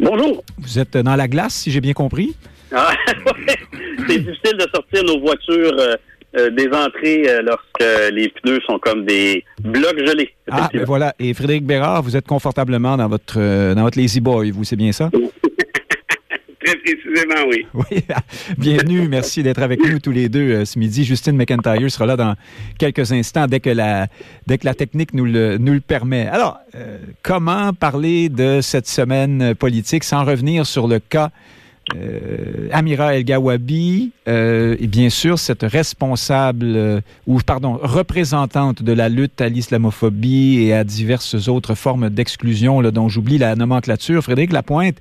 Bonjour. 0.00 0.42
Vous 0.58 0.78
êtes 0.78 0.96
dans 0.96 1.16
la 1.16 1.28
glace, 1.28 1.54
si 1.54 1.70
j'ai 1.70 1.80
bien 1.80 1.92
compris. 1.94 2.34
Ah, 2.74 2.92
c'est 4.08 4.18
difficile 4.18 4.58
de 4.58 4.66
sortir 4.74 5.04
nos 5.04 5.20
voitures 5.20 5.76
euh, 6.36 6.50
des 6.50 6.68
entrées 6.68 7.26
lorsque 7.42 8.12
les 8.12 8.28
pneus 8.28 8.60
sont 8.66 8.78
comme 8.78 9.06
des 9.06 9.44
blocs 9.62 9.98
gelés. 10.06 10.30
Ah, 10.50 10.68
ben 10.72 10.84
voilà. 10.84 11.14
Et 11.18 11.32
Frédéric 11.32 11.64
Bérard, 11.64 12.02
vous 12.02 12.16
êtes 12.16 12.26
confortablement 12.26 12.96
dans 12.96 13.08
votre, 13.08 13.38
dans 13.74 13.82
votre 13.82 13.98
Lazy 13.98 14.20
Boy, 14.20 14.50
vous, 14.50 14.64
c'est 14.64 14.76
bien 14.76 14.92
ça? 14.92 15.10
Très 16.64 16.76
précisément, 16.76 17.48
oui. 17.48 17.66
Oui, 17.74 18.02
bienvenue. 18.56 19.08
Merci 19.08 19.42
d'être 19.42 19.62
avec 19.62 19.80
nous 19.80 19.98
tous 19.98 20.12
les 20.12 20.28
deux 20.28 20.50
euh, 20.52 20.64
ce 20.64 20.78
midi. 20.78 21.04
Justine 21.04 21.36
McIntyre 21.36 21.90
sera 21.90 22.06
là 22.06 22.16
dans 22.16 22.34
quelques 22.78 23.10
instants 23.12 23.46
dès 23.46 23.60
que 23.60 23.70
la, 23.70 24.06
dès 24.46 24.58
que 24.58 24.66
la 24.66 24.74
technique 24.74 25.12
nous 25.12 25.24
le, 25.24 25.58
nous 25.58 25.72
le 25.72 25.80
permet. 25.80 26.26
Alors, 26.28 26.58
euh, 26.74 26.98
comment 27.22 27.72
parler 27.72 28.28
de 28.28 28.60
cette 28.60 28.86
semaine 28.86 29.54
politique 29.54 30.04
sans 30.04 30.24
revenir 30.24 30.66
sur 30.66 30.86
le 30.86 31.00
cas 31.00 31.30
euh, 31.96 32.68
Amira 32.70 33.16
El 33.16 33.24
Gawabi 33.24 34.12
et 34.26 34.86
bien 34.86 35.10
sûr 35.10 35.40
cette 35.40 35.64
responsable 35.64 37.02
ou 37.26 37.40
pardon 37.44 37.76
représentante 37.82 38.84
de 38.84 38.92
la 38.92 39.08
lutte 39.08 39.40
à 39.40 39.48
l'islamophobie 39.48 40.62
et 40.62 40.74
à 40.74 40.84
diverses 40.84 41.48
autres 41.48 41.74
formes 41.74 42.08
d'exclusion 42.08 42.82
dont 42.82 43.08
j'oublie 43.08 43.38
la 43.38 43.56
nomenclature, 43.56 44.22
Frédéric 44.22 44.52
Lapointe. 44.52 44.98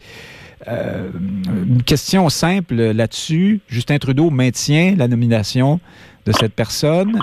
Une 0.68 1.84
question 1.86 2.30
simple 2.30 2.76
là-dessus. 2.76 3.62
Justin 3.68 3.98
Trudeau 3.98 4.30
maintient 4.30 4.96
la 4.96 5.08
nomination 5.08 5.80
de 6.26 6.32
cette 6.32 6.54
personne 6.54 7.20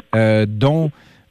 dont 0.46 0.90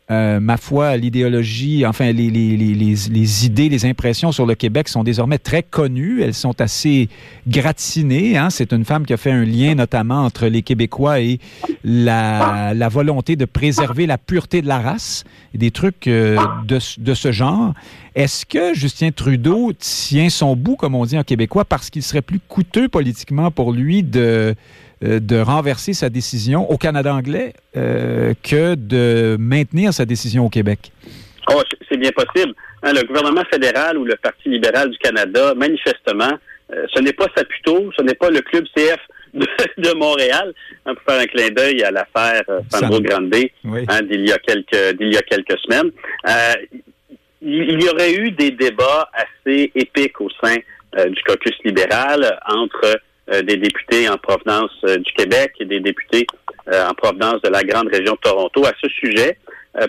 euh, 0.10 0.40
ma 0.40 0.56
foi, 0.56 0.96
l'idéologie, 0.96 1.86
enfin, 1.86 2.14
les, 2.14 2.30
les, 2.30 2.56
les, 2.56 2.74
les, 2.74 3.46
idées, 3.46 3.68
les 3.68 3.86
impressions 3.86 4.32
sur 4.32 4.46
le 4.46 4.56
Québec 4.56 4.88
sont 4.88 5.04
désormais 5.04 5.38
très 5.38 5.64
connues. 5.64 6.22
Elles 6.22 6.34
sont 6.34 6.62
assez 6.62 7.10
gratinées. 7.46 8.38
Hein? 8.38 8.50
C'est 8.50 8.72
une 8.72 8.86
femme 8.86 9.06
qui 9.06 9.12
a 9.12 9.18
fait 9.18 9.32
un 9.32 9.44
lien 9.44 9.76
notamment 9.76 10.24
entre 10.24 10.48
les 10.48 10.62
Québécois 10.62 11.20
et 11.20 11.40
la, 11.84 12.74
la 12.74 12.88
volonté 12.88 13.36
de 13.36 13.44
préserver 13.44 14.06
la 14.06 14.18
pureté 14.18 14.62
de 14.62 14.68
la 14.68 14.80
race, 14.80 15.26
des 15.54 15.72
trucs 15.72 16.08
euh, 16.08 16.38
de, 16.66 16.80
de 17.00 17.14
ce 17.14 17.34
genre. 17.34 17.74
Est-ce 18.16 18.46
que 18.46 18.74
Justin 18.74 19.12
Trudeau 19.12 19.74
tient 19.78 20.30
son 20.30 20.56
bout, 20.56 20.78
comme 20.78 20.96
on 20.96 21.06
dit 21.06 21.18
en 21.18 21.24
québécois, 21.24 21.66
parce 21.66 21.90
qu'il 21.90 22.02
serait 22.02 22.22
plus 22.22 22.40
coûteux 22.40 22.88
politiquement 22.88 23.52
pour 23.52 23.74
lui 23.74 24.04
de 24.04 24.56
euh, 25.04 25.20
de 25.20 25.40
renverser 25.40 25.94
sa 25.94 26.10
décision 26.10 26.72
au 26.72 26.78
Canada 26.78 27.14
anglais 27.14 27.54
euh, 27.76 28.34
que 28.42 28.74
de 28.74 29.38
maintenir 29.40 29.94
sa 29.94 30.06
décision 30.06 30.46
au 30.48 30.50
Québec? 30.50 30.92
Oh, 31.54 31.62
c'est 31.88 31.98
bien 31.98 32.10
possible. 32.10 32.56
Hein, 32.82 32.94
le 32.94 33.04
gouvernement 33.06 33.44
fédéral 33.52 34.00
ou 34.00 34.06
le 34.06 34.16
Parti 34.16 34.50
libéral 34.50 34.90
du 34.90 34.98
Canada, 34.98 35.54
manifestement, 35.54 36.32
euh, 36.74 36.86
ce 36.92 37.00
n'est 37.00 37.14
pas 37.14 37.28
Saputo, 37.36 37.92
ce 37.96 38.02
n'est 38.02 38.16
pas 38.16 38.32
le 38.32 38.42
club 38.42 38.66
CF 38.76 38.98
de, 39.78 39.94
Montréal, 39.94 40.52
hein, 40.88 40.96
pour 40.96 41.04
faire 41.14 41.22
un 41.22 41.28
clin 41.28 41.50
d'œil 41.50 41.84
à 41.84 41.92
l'affaire 41.92 42.44
Sandro 42.72 43.00
Grande 43.00 43.32
hein, 43.36 44.02
d'il 44.02 44.28
y 44.28 44.32
a 44.32 44.40
quelques 44.40 44.98
d'il 44.98 45.14
y 45.14 45.18
a 45.18 45.22
quelques 45.22 45.60
semaines. 45.60 45.92
il 47.44 47.84
y 47.84 47.88
aurait 47.88 48.16
eu 48.16 48.32
des 48.32 48.50
débats 48.50 49.10
assez 49.14 49.72
épiques 49.76 50.20
au 50.22 50.30
sein 50.42 50.56
du 51.08 51.22
caucus 51.24 51.56
libéral 51.64 52.40
entre 52.48 53.00
des 53.28 53.58
députés 53.58 54.10
en 54.10 54.18
provenance 54.18 54.72
euh, 54.86 54.98
du 54.98 55.12
Québec 55.14 55.54
et 55.60 55.66
des 55.66 55.80
députés 55.80 56.26
euh, 56.72 56.88
en 56.88 56.94
provenance 56.94 57.42
de 57.42 57.50
la 57.50 57.64
grande 57.64 57.88
région 57.88 58.14
de 58.14 58.20
Toronto 58.20 58.66
à 58.66 58.72
ce 58.82 58.90
sujet, 58.90 59.38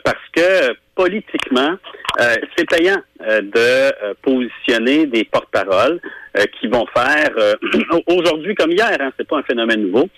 parce 0.04 0.22
que 0.36 0.74
politiquement, 0.94 1.76
c'est 2.18 2.68
payant 2.68 2.98
de 3.20 4.12
positionner 4.20 5.06
des 5.06 5.24
porte-paroles 5.24 5.98
qui 6.60 6.66
vont 6.66 6.84
faire 6.94 7.30
aujourd'hui 8.06 8.54
comme 8.54 8.70
hier, 8.70 8.98
hein, 9.00 9.10
c'est 9.16 9.26
pas 9.26 9.38
un 9.38 9.42
phénomène 9.44 9.80
nouveau, 9.86 10.10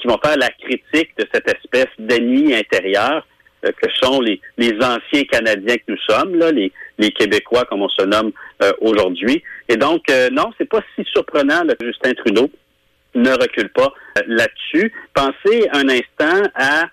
qui 0.00 0.06
vont 0.06 0.20
faire 0.24 0.36
la 0.36 0.50
critique 0.50 1.10
de 1.18 1.26
cette 1.34 1.48
espèce 1.48 1.88
d'ennemi 1.98 2.54
intérieur 2.54 3.26
que 3.62 3.90
sont 4.00 4.20
les, 4.20 4.40
les 4.58 4.76
anciens 4.76 5.24
Canadiens 5.28 5.74
que 5.74 5.88
nous 5.88 6.00
sommes, 6.08 6.36
là, 6.36 6.52
les, 6.52 6.70
les 6.98 7.10
Québécois 7.10 7.64
comme 7.64 7.82
on 7.82 7.88
se 7.88 8.04
nomme 8.04 8.30
aujourd'hui. 8.80 9.42
Et 9.68 9.76
donc, 9.76 10.04
non, 10.30 10.52
c'est 10.56 10.68
pas 10.68 10.82
si 10.94 11.04
surprenant 11.12 11.62
que 11.66 11.84
Justin 11.84 12.12
Trudeau 12.14 12.48
ne 13.16 13.30
recule 13.30 13.70
pas 13.70 13.92
euh, 14.18 14.22
là-dessus. 14.26 14.92
Pensez 15.14 15.68
un 15.72 15.88
instant 15.88 16.48
à, 16.54 16.84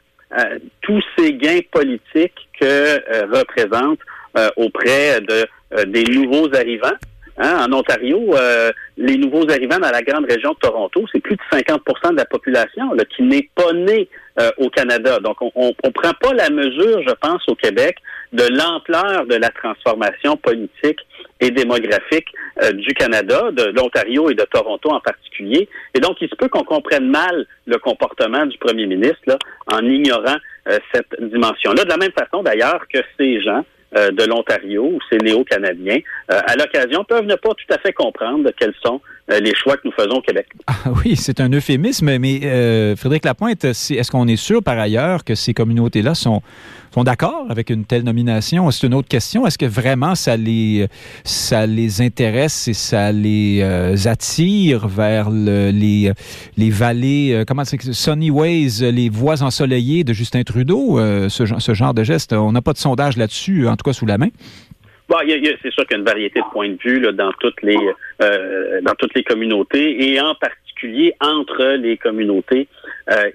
tous 0.81 1.03
ces 1.15 1.33
gains 1.33 1.59
politiques 1.71 2.49
que 2.59 2.65
euh, 2.65 3.27
représente 3.31 3.99
euh, 4.35 4.49
auprès 4.57 5.21
de 5.21 5.45
des 5.85 6.03
nouveaux 6.05 6.53
arrivants. 6.55 6.97
Hein, 7.37 7.67
en 7.67 7.73
Ontario, 7.73 8.35
les 8.97 9.17
nouveaux 9.17 9.49
arrivants 9.49 9.79
dans 9.79 9.91
la 9.91 10.01
grande 10.03 10.25
région 10.25 10.51
de 10.51 10.57
Toronto, 10.59 11.03
c'est 11.11 11.19
plus 11.19 11.35
de 11.35 11.57
50% 11.57 12.11
de 12.11 12.17
la 12.17 12.25
population 12.25 12.91
qui 13.15 13.23
n'est 13.23 13.49
pas 13.55 13.73
née 13.73 14.07
au 14.57 14.69
Canada. 14.69 15.19
Donc, 15.19 15.37
on 15.41 15.73
ne 15.83 15.89
prend 15.89 16.13
pas 16.19 16.33
la 16.33 16.49
mesure, 16.49 17.01
je 17.07 17.13
pense, 17.21 17.41
au 17.47 17.55
Québec, 17.55 17.97
de 18.33 18.43
l'ampleur 18.49 19.25
de 19.27 19.35
la 19.35 19.49
transformation 19.49 20.35
politique 20.37 20.99
et 21.39 21.51
démographique 21.51 22.27
euh, 22.61 22.71
du 22.71 22.93
Canada, 22.93 23.51
de 23.51 23.65
l'Ontario 23.75 24.29
et 24.29 24.35
de 24.35 24.43
Toronto 24.43 24.89
en 24.89 24.99
particulier. 24.99 25.69
Et 25.93 25.99
donc, 25.99 26.17
il 26.21 26.29
se 26.29 26.35
peut 26.35 26.49
qu'on 26.49 26.63
comprenne 26.63 27.09
mal 27.09 27.45
le 27.65 27.77
comportement 27.77 28.45
du 28.45 28.57
premier 28.57 28.87
ministre 28.87 29.21
là, 29.27 29.37
en 29.67 29.85
ignorant 29.85 30.37
euh, 30.67 30.79
cette 30.93 31.13
dimension-là. 31.19 31.83
De 31.83 31.89
la 31.89 31.97
même 31.97 32.11
façon, 32.11 32.43
d'ailleurs, 32.43 32.85
que 32.91 32.99
ces 33.17 33.41
gens 33.41 33.63
euh, 33.95 34.11
de 34.11 34.23
l'Ontario 34.23 34.83
ou 34.85 34.99
ces 35.09 35.17
néo-canadiens, 35.17 35.99
à 36.29 36.55
l'occasion, 36.55 37.03
peuvent 37.03 37.25
ne 37.25 37.35
pas 37.35 37.49
tout 37.49 37.73
à 37.73 37.77
fait 37.77 37.93
comprendre 37.93 38.49
quels 38.57 38.73
sont 38.83 39.01
les 39.29 39.53
choix 39.55 39.77
que 39.77 39.81
nous 39.85 39.91
faisons 39.91 40.17
au 40.17 40.21
Québec. 40.21 40.47
Ah 40.85 40.89
oui, 41.05 41.15
c'est 41.15 41.39
un 41.39 41.49
euphémisme, 41.49 42.17
mais 42.17 42.95
Frédéric 42.97 43.23
Lapointe, 43.23 43.63
est-ce 43.63 44.11
qu'on 44.11 44.27
est 44.27 44.35
sûr 44.35 44.61
par 44.61 44.77
ailleurs 44.77 45.23
que 45.23 45.35
ces 45.35 45.53
communautés-là 45.53 46.13
sont 46.13 46.41
sont 46.93 47.03
d'accord 47.03 47.47
avec 47.49 47.71
une 47.71 47.85
telle 47.85 48.03
nomination? 48.03 48.69
C'est 48.69 48.85
une 48.85 48.93
autre 48.93 49.07
question. 49.07 49.47
Est-ce 49.47 49.57
que 49.57 49.65
vraiment 49.65 50.13
ça 50.13 50.37
les, 50.37 50.87
ça 51.23 51.65
les 51.65 52.01
intéresse 52.01 52.67
et 52.67 52.73
ça 52.73 53.11
les 53.11 53.61
euh, 53.63 53.95
attire 54.05 54.87
vers 54.87 55.31
les, 55.31 56.11
les 56.55 56.69
vallées, 56.69 57.33
euh, 57.33 57.45
comment 57.47 57.65
c'est 57.65 57.81
Sunny 57.81 58.29
Ways, 58.29 58.91
les 58.91 59.09
voies 59.09 59.41
ensoleillées 59.41 60.03
de 60.03 60.13
Justin 60.13 60.43
Trudeau, 60.43 60.99
euh, 60.99 61.29
ce, 61.29 61.45
ce, 61.45 61.73
genre 61.73 61.95
de 61.95 62.03
geste? 62.03 62.31
On 62.33 62.51
n'a 62.51 62.61
pas 62.61 62.73
de 62.73 62.77
sondage 62.77 63.17
là-dessus, 63.17 63.67
en 63.67 63.75
tout 63.75 63.83
cas 63.83 63.93
sous 63.93 64.05
la 64.05 64.19
main. 64.19 64.29
Bon, 65.09 65.17
c'est 65.19 65.71
sûr 65.71 65.85
qu'il 65.87 65.91
y 65.91 65.95
a 65.95 65.97
une 65.97 66.05
variété 66.05 66.41
de 66.41 66.45
points 66.51 66.69
de 66.69 66.77
vue 66.83 66.99
là, 66.99 67.11
dans 67.11 67.31
toutes 67.39 67.61
les 67.63 67.77
dans 68.19 68.95
toutes 68.97 69.13
les 69.15 69.23
communautés 69.23 70.11
et 70.11 70.21
en 70.21 70.33
particulier 70.35 71.13
entre 71.19 71.75
les 71.75 71.97
communautés 71.97 72.67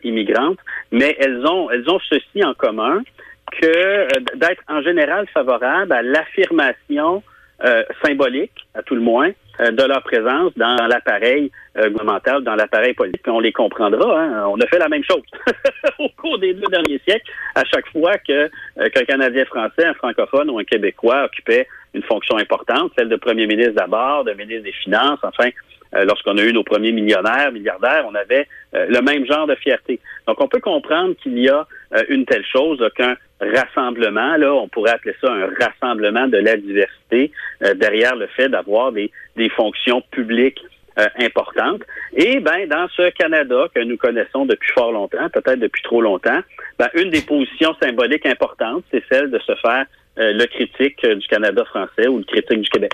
immigrantes, 0.02 0.58
mais 0.92 1.16
elles 1.20 1.44
ont 1.46 1.70
elles 1.70 1.88
ont 1.90 2.00
ceci 2.08 2.42
en 2.42 2.54
commun, 2.54 3.02
que 3.50 3.66
euh, 3.66 4.06
d'être 4.36 4.62
en 4.68 4.82
général 4.82 5.26
favorable 5.28 5.92
à 5.92 6.02
l'affirmation 6.02 7.22
euh, 7.64 7.82
symbolique, 8.04 8.52
à 8.74 8.82
tout 8.82 8.94
le 8.94 9.00
moins, 9.00 9.30
euh, 9.60 9.70
de 9.70 9.82
leur 9.82 10.02
présence 10.02 10.52
dans 10.56 10.86
l'appareil 10.86 11.50
gouvernemental, 11.76 12.42
dans 12.42 12.56
l'appareil 12.56 12.94
politique. 12.94 13.22
on 13.28 13.38
les 13.38 13.52
comprendra. 13.52 14.20
Hein. 14.20 14.46
On 14.48 14.60
a 14.60 14.66
fait 14.66 14.78
la 14.78 14.88
même 14.88 15.04
chose 15.04 15.22
au 15.98 16.08
cours 16.16 16.38
des 16.38 16.54
deux 16.54 16.66
derniers 16.70 17.00
siècles. 17.06 17.30
À 17.54 17.64
chaque 17.64 17.88
fois 17.92 18.18
que 18.18 18.48
qu'un 18.88 19.04
Canadien 19.04 19.44
français, 19.44 19.84
un 19.84 19.94
francophone 19.94 20.50
ou 20.50 20.58
un 20.58 20.64
Québécois 20.64 21.24
occupait 21.24 21.68
une 21.94 22.02
fonction 22.02 22.36
importante, 22.36 22.92
celle 22.98 23.08
de 23.08 23.16
premier 23.16 23.46
ministre 23.46 23.74
d'abord, 23.74 24.24
de 24.24 24.32
ministre 24.32 24.64
des 24.64 24.72
Finances, 24.72 25.20
enfin, 25.22 25.50
lorsqu'on 25.92 26.36
a 26.36 26.42
eu 26.42 26.52
nos 26.52 26.64
premiers 26.64 26.90
millionnaires, 26.90 27.52
milliardaires, 27.52 28.04
on 28.08 28.14
avait 28.16 28.48
le 28.72 29.00
même 29.02 29.24
genre 29.24 29.46
de 29.46 29.54
fierté. 29.54 30.00
Donc, 30.26 30.40
on 30.40 30.48
peut 30.48 30.60
comprendre 30.60 31.14
qu'il 31.22 31.38
y 31.38 31.48
a 31.48 31.64
une 32.08 32.26
telle 32.26 32.44
chose 32.44 32.82
qu'un 32.96 33.16
rassemblement, 33.40 34.36
là, 34.36 34.52
on 34.54 34.68
pourrait 34.68 34.92
appeler 34.92 35.14
ça 35.20 35.32
un 35.32 35.48
rassemblement 35.58 36.28
de 36.28 36.38
la 36.38 36.56
diversité 36.56 37.32
euh, 37.62 37.74
derrière 37.74 38.16
le 38.16 38.26
fait 38.28 38.48
d'avoir 38.48 38.92
des, 38.92 39.10
fonctions 39.56 40.02
publiques 40.10 40.60
euh, 40.98 41.06
importantes. 41.20 41.82
Et 42.16 42.40
ben 42.40 42.68
dans 42.68 42.88
ce 42.96 43.10
Canada 43.10 43.68
que 43.72 43.80
nous 43.80 43.96
connaissons 43.96 44.46
depuis 44.46 44.72
fort 44.72 44.92
longtemps, 44.92 45.28
peut-être 45.32 45.60
depuis 45.60 45.82
trop 45.82 46.02
longtemps, 46.02 46.40
ben, 46.78 46.88
une 46.94 47.10
des 47.10 47.22
positions 47.22 47.74
symboliques 47.80 48.26
importantes, 48.26 48.82
c'est 48.90 49.04
celle 49.10 49.30
de 49.30 49.38
se 49.38 49.54
faire 49.56 49.86
euh, 50.18 50.32
le 50.32 50.46
critique 50.46 51.06
du 51.06 51.26
Canada 51.28 51.64
français 51.64 52.08
ou 52.08 52.18
le 52.18 52.24
critique 52.24 52.60
du 52.60 52.68
Québec. 52.68 52.92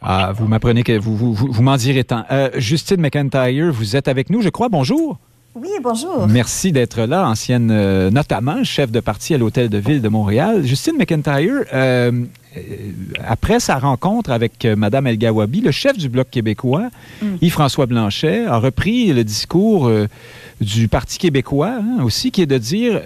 Ah, 0.00 0.32
vous 0.34 0.46
m'apprenez 0.46 0.84
que 0.84 0.96
vous, 0.96 1.16
vous, 1.16 1.34
vous, 1.34 1.62
m'en 1.62 1.76
direz 1.76 2.04
tant. 2.04 2.24
Justine 2.54 3.00
McIntyre, 3.00 3.72
vous 3.72 3.96
êtes 3.96 4.06
avec 4.06 4.30
nous, 4.30 4.42
je 4.42 4.48
crois. 4.48 4.68
Bonjour. 4.68 5.18
Oui, 5.56 5.70
bonjour. 5.82 6.28
Merci 6.28 6.70
d'être 6.70 7.02
là, 7.02 7.28
ancienne, 7.28 7.70
euh, 7.72 8.10
notamment 8.10 8.62
chef 8.62 8.92
de 8.92 9.00
parti 9.00 9.34
à 9.34 9.38
l'Hôtel 9.38 9.68
de 9.68 9.78
Ville 9.78 10.00
de 10.00 10.08
Montréal. 10.08 10.64
Justine 10.64 10.96
McIntyre, 10.96 11.64
euh, 11.72 12.12
euh, 12.56 12.60
après 13.26 13.58
sa 13.58 13.76
rencontre 13.78 14.30
avec 14.30 14.64
Mme 14.64 15.08
El 15.08 15.18
Gawabi, 15.18 15.60
le 15.60 15.72
chef 15.72 15.98
du 15.98 16.08
Bloc 16.08 16.30
québécois, 16.30 16.88
mm. 17.20 17.26
Yves-François 17.42 17.86
Blanchet, 17.86 18.46
a 18.46 18.58
repris 18.58 19.12
le 19.12 19.24
discours 19.24 19.90
du 20.60 20.86
Parti 20.86 21.18
québécois 21.18 21.80
hein, 21.80 22.04
aussi, 22.04 22.30
qui 22.30 22.42
est 22.42 22.46
de 22.46 22.58
dire, 22.58 23.02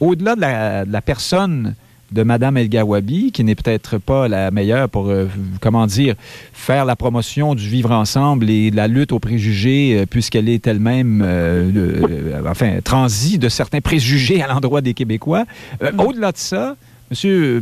au-delà 0.00 0.36
de 0.36 0.92
la 0.92 1.00
personne 1.00 1.74
de 2.12 2.22
Mme 2.22 2.56
El 2.56 2.68
Gawabi, 2.68 3.32
qui 3.32 3.42
n'est 3.42 3.54
peut-être 3.54 3.98
pas 3.98 4.28
la 4.28 4.50
meilleure 4.50 4.88
pour, 4.88 5.08
euh, 5.08 5.26
comment 5.60 5.86
dire, 5.86 6.14
faire 6.52 6.84
la 6.84 6.94
promotion 6.94 7.54
du 7.54 7.68
vivre 7.68 7.90
ensemble 7.90 8.48
et 8.48 8.70
la 8.70 8.86
lutte 8.86 9.12
aux 9.12 9.18
préjugés, 9.18 9.98
euh, 9.98 10.06
puisqu'elle 10.06 10.48
est 10.48 10.66
elle-même, 10.66 11.22
euh, 11.24 12.40
enfin, 12.48 12.78
transie 12.82 13.38
de 13.38 13.48
certains 13.48 13.80
préjugés 13.80 14.42
à 14.42 14.46
l'endroit 14.46 14.80
des 14.80 14.94
Québécois. 14.94 15.44
Mm. 15.80 16.00
Au-delà 16.00 16.32
de 16.32 16.38
ça, 16.38 16.76
M. 17.10 17.60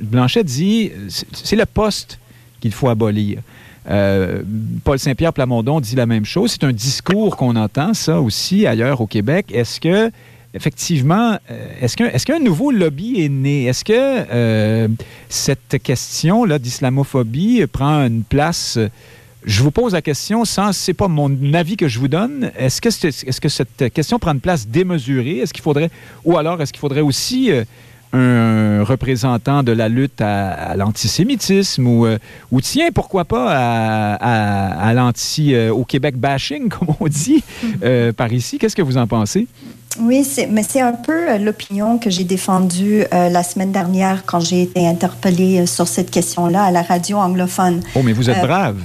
Blanchet 0.00 0.44
dit, 0.44 0.90
c'est 1.08 1.56
le 1.56 1.66
poste 1.66 2.18
qu'il 2.60 2.72
faut 2.72 2.88
abolir. 2.88 3.40
Paul 4.82 4.98
Saint-Pierre 4.98 5.34
Plamondon 5.34 5.78
dit 5.78 5.94
la 5.94 6.06
même 6.06 6.24
chose. 6.24 6.52
C'est 6.52 6.64
un 6.64 6.72
discours 6.72 7.36
qu'on 7.36 7.54
entend, 7.54 7.92
ça 7.92 8.20
aussi, 8.20 8.66
ailleurs 8.66 9.02
au 9.02 9.06
Québec. 9.06 9.46
Est-ce 9.52 9.78
que 9.78 10.10
effectivement, 10.54 11.36
est-ce 11.80 12.24
qu'un 12.24 12.38
nouveau 12.38 12.70
lobby 12.70 13.22
est 13.22 13.28
né? 13.28 13.64
Est-ce 13.64 13.84
que 13.84 14.88
cette 15.28 15.82
question-là 15.82 16.58
d'islamophobie 16.58 17.66
prend 17.66 18.06
une 18.06 18.22
place? 18.22 18.78
Je 19.44 19.62
vous 19.62 19.70
pose 19.70 19.92
la 19.92 20.00
question 20.00 20.46
sans, 20.46 20.72
c'est 20.72 20.94
pas 20.94 21.08
mon 21.08 21.52
avis 21.52 21.76
que 21.76 21.86
je 21.86 21.98
vous 21.98 22.08
donne. 22.08 22.50
Est-ce 22.56 22.80
que, 22.80 22.88
que 23.40 23.48
cette 23.48 23.92
question 23.92 24.18
prend 24.18 24.32
une 24.32 24.40
place 24.40 24.66
démesurée? 24.66 25.38
Est-ce 25.38 25.52
qu'il 25.52 25.62
faudrait, 25.62 25.90
ou 26.24 26.38
alors 26.38 26.62
est-ce 26.62 26.72
qu'il 26.72 26.80
faudrait 26.80 27.02
aussi 27.02 27.52
euh, 27.52 27.64
un 28.14 28.84
représentant 28.84 29.62
de 29.62 29.72
la 29.72 29.90
lutte 29.90 30.22
à, 30.22 30.74
l'antisémitisme 30.76 31.86
ou, 31.86 32.06
euh, 32.06 32.16
tiens, 32.62 32.88
pourquoi 32.94 33.26
pas 33.26 34.16
à, 34.18 34.94
l'anti, 34.94 35.54
euh, 35.54 35.74
au 35.74 35.84
Québec 35.84 36.16
bashing, 36.16 36.68
comme 36.70 36.88
on 36.98 37.06
dit 37.06 37.44
par 38.16 38.32
ici? 38.32 38.56
Qu'est-ce 38.58 38.76
que 38.76 38.82
vous 38.82 38.96
en 38.96 39.06
pensez? 39.06 39.46
Oui, 40.00 40.26
mais 40.50 40.62
c'est 40.62 40.80
un 40.80 40.92
peu 40.92 41.38
l'opinion 41.38 41.98
que 41.98 42.10
j'ai 42.10 42.24
défendue 42.24 43.04
la 43.12 43.42
semaine 43.42 43.72
dernière 43.72 44.24
quand 44.26 44.40
j'ai 44.40 44.62
été 44.62 44.86
interpellée 44.86 45.66
sur 45.66 45.86
cette 45.86 46.10
question-là 46.10 46.64
à 46.64 46.70
la 46.70 46.82
radio 46.82 47.18
anglophone. 47.18 47.80
Oh, 47.94 48.02
mais 48.02 48.12
vous 48.12 48.28
êtes 48.28 48.40
brave. 48.40 48.76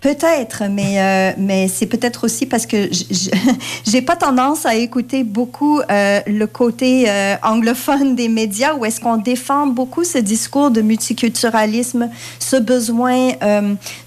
Peut-être, 0.00 0.64
mais, 0.68 0.98
euh, 0.98 1.32
mais 1.38 1.68
c'est 1.68 1.86
peut-être 1.86 2.24
aussi 2.24 2.46
parce 2.46 2.66
que 2.66 2.90
j'ai 3.86 4.02
pas 4.02 4.16
tendance 4.16 4.66
à 4.66 4.74
écouter 4.74 5.22
beaucoup 5.22 5.80
euh, 5.80 6.20
le 6.26 6.46
côté 6.46 7.04
euh, 7.08 7.36
anglophone 7.44 8.16
des 8.16 8.28
médias 8.28 8.74
où 8.74 8.84
est-ce 8.84 9.00
qu'on 9.00 9.18
défend 9.18 9.68
beaucoup 9.68 10.02
ce 10.02 10.18
discours 10.18 10.72
de 10.72 10.80
multiculturalisme, 10.80 12.10
ce 12.40 12.56
besoin 12.56 13.30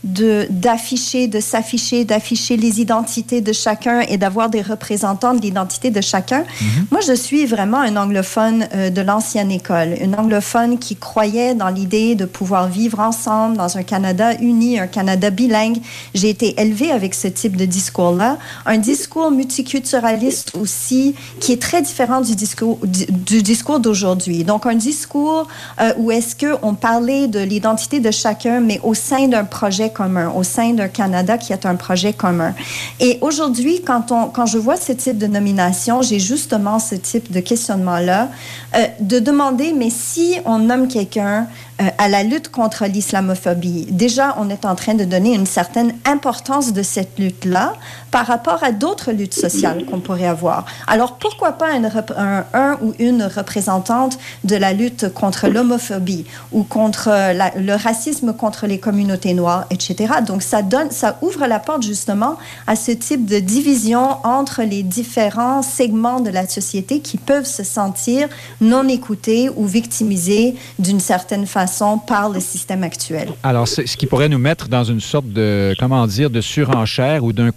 de 0.03 0.45
d'afficher, 0.49 1.27
de 1.27 1.39
s'afficher, 1.39 2.03
d'afficher 2.03 2.57
les 2.57 2.81
identités 2.81 3.39
de 3.39 3.53
chacun 3.53 4.01
et 4.01 4.17
d'avoir 4.17 4.49
des 4.49 4.61
représentants 4.61 5.33
de 5.33 5.41
l'identité 5.41 5.89
de 5.89 6.01
chacun. 6.01 6.41
Mm-hmm. 6.41 6.85
Moi, 6.91 7.01
je 7.07 7.13
suis 7.13 7.45
vraiment 7.45 7.79
un 7.79 7.95
anglophone 7.95 8.67
de 8.73 9.01
l'ancienne 9.01 9.51
école, 9.51 9.95
une 10.01 10.15
anglophone 10.15 10.79
qui 10.79 10.95
croyait 10.97 11.55
dans 11.55 11.69
l'idée 11.69 12.15
de 12.15 12.25
pouvoir 12.25 12.67
vivre 12.67 12.99
ensemble 12.99 13.55
dans 13.57 13.77
un 13.77 13.83
Canada 13.83 14.33
uni, 14.41 14.79
un 14.79 14.87
Canada 14.87 15.12
Canada 15.13 15.29
bilingue. 15.29 15.77
J'ai 16.15 16.29
été 16.29 16.59
élevée 16.59 16.91
avec 16.91 17.13
ce 17.13 17.27
type 17.27 17.55
de 17.55 17.65
discours-là. 17.65 18.37
Un 18.65 18.77
discours 18.77 19.29
multiculturaliste 19.29 20.55
aussi, 20.59 21.13
qui 21.39 21.51
est 21.51 21.61
très 21.61 21.83
différent 21.83 22.21
du 22.21 22.35
discours, 22.35 22.79
du, 22.81 23.43
discours 23.43 23.79
d'aujourd'hui. 23.79 24.43
Donc, 24.43 24.65
un 24.65 24.73
discours 24.73 25.47
euh, 25.79 25.93
où 25.97 26.09
est-ce 26.09 26.35
qu'on 26.35 26.73
parlait 26.73 27.27
de 27.27 27.39
l'identité 27.39 27.99
de 27.99 28.09
chacun, 28.09 28.59
mais 28.59 28.79
au 28.81 28.95
sein 28.95 29.27
d'un 29.27 29.43
projet 29.43 29.91
commun, 29.91 30.31
au 30.35 30.41
sein 30.41 30.73
d'un 30.73 30.87
Canada 30.87 31.37
qui 31.37 31.53
est 31.53 31.67
un 31.67 31.75
projet 31.75 32.13
commun. 32.13 32.55
Et 32.99 33.19
aujourd'hui, 33.21 33.81
quand, 33.85 34.31
quand 34.33 34.45
je 34.47 34.57
vois 34.57 34.77
ce 34.77 34.93
type 34.93 35.19
de 35.19 35.27
nomination, 35.27 36.01
j'ai 36.01 36.19
justement 36.19 36.79
ce 36.79 36.95
type 36.95 37.31
de 37.31 37.39
questionnement-là, 37.39 38.29
euh, 38.75 38.87
de 38.99 39.19
demander, 39.19 39.73
mais 39.73 39.91
si 39.91 40.37
on 40.45 40.57
nomme 40.57 40.87
quelqu'un 40.87 41.47
euh, 41.81 41.89
à 41.97 42.07
la 42.07 42.23
lutte 42.23 42.49
contre 42.49 42.85
l'islamophobie. 42.85 43.87
Déjà, 43.89 44.35
on 44.37 44.49
est 44.49 44.65
en 44.65 44.75
train 44.75 44.93
de 44.93 45.05
donner 45.05 45.33
une 45.33 45.47
certaine 45.47 45.95
importance 46.05 46.71
de 46.71 46.83
cette 46.83 47.17
lutte-là 47.17 47.73
par 48.13 48.27
rapport 48.27 48.63
à 48.63 48.71
d'autres 48.71 49.11
luttes 49.11 49.33
sociales 49.33 49.85
qu'on 49.85 49.99
pourrait 49.99 50.27
avoir. 50.27 50.65
Alors, 50.85 51.17
pourquoi 51.17 51.53
pas 51.53 51.69
un, 51.73 52.45
un, 52.53 52.77
ou 52.83 52.93
une 52.99 53.23
représentante 53.23 54.19
de 54.43 54.55
la 54.55 54.71
lutte 54.71 55.11
contre 55.11 55.47
l'homophobie 55.47 56.25
ou 56.51 56.61
contre 56.61 57.09
le 57.57 57.73
racisme 57.75 58.33
contre 58.33 58.67
les 58.67 58.77
communautés 58.77 59.33
noires, 59.33 59.65
etc. 59.71 60.13
Donc, 60.27 60.43
ça, 60.43 60.61
donne, 60.61 60.91
ça 60.91 61.17
ouvre 61.23 61.47
la 61.47 61.57
porte 61.57 61.81
justement 61.81 62.37
à 62.67 62.75
ce 62.75 62.91
type 62.91 63.25
de 63.25 63.39
division 63.39 64.23
entre 64.23 64.61
les 64.61 64.83
différents 64.83 65.63
segments 65.63 66.19
de 66.19 66.29
la 66.29 66.47
société 66.47 66.99
qui 66.99 67.17
peuvent 67.17 67.47
se 67.47 67.63
sentir 67.63 68.27
non 68.61 68.87
écoutés 68.89 69.49
ou 69.55 69.65
victimisés 69.65 70.53
d'une 70.77 70.99
certaine 70.99 71.47
façon 71.47 71.97
par 71.97 72.29
le 72.29 72.39
système 72.39 72.83
actuel. 72.83 73.29
Alors, 73.41 73.67
ce 73.67 73.81
qui 73.81 74.05
pourrait 74.05 74.29
nous 74.29 74.37
mettre 74.37 74.67
dans 74.67 74.83
une 74.83 75.01
sorte 75.01 75.29
de, 75.29 75.73
comment 75.79 76.05
dire, 76.05 76.29
de 76.29 76.41
surenchère 76.41 77.23
ou 77.23 77.33
d'un 77.33 77.49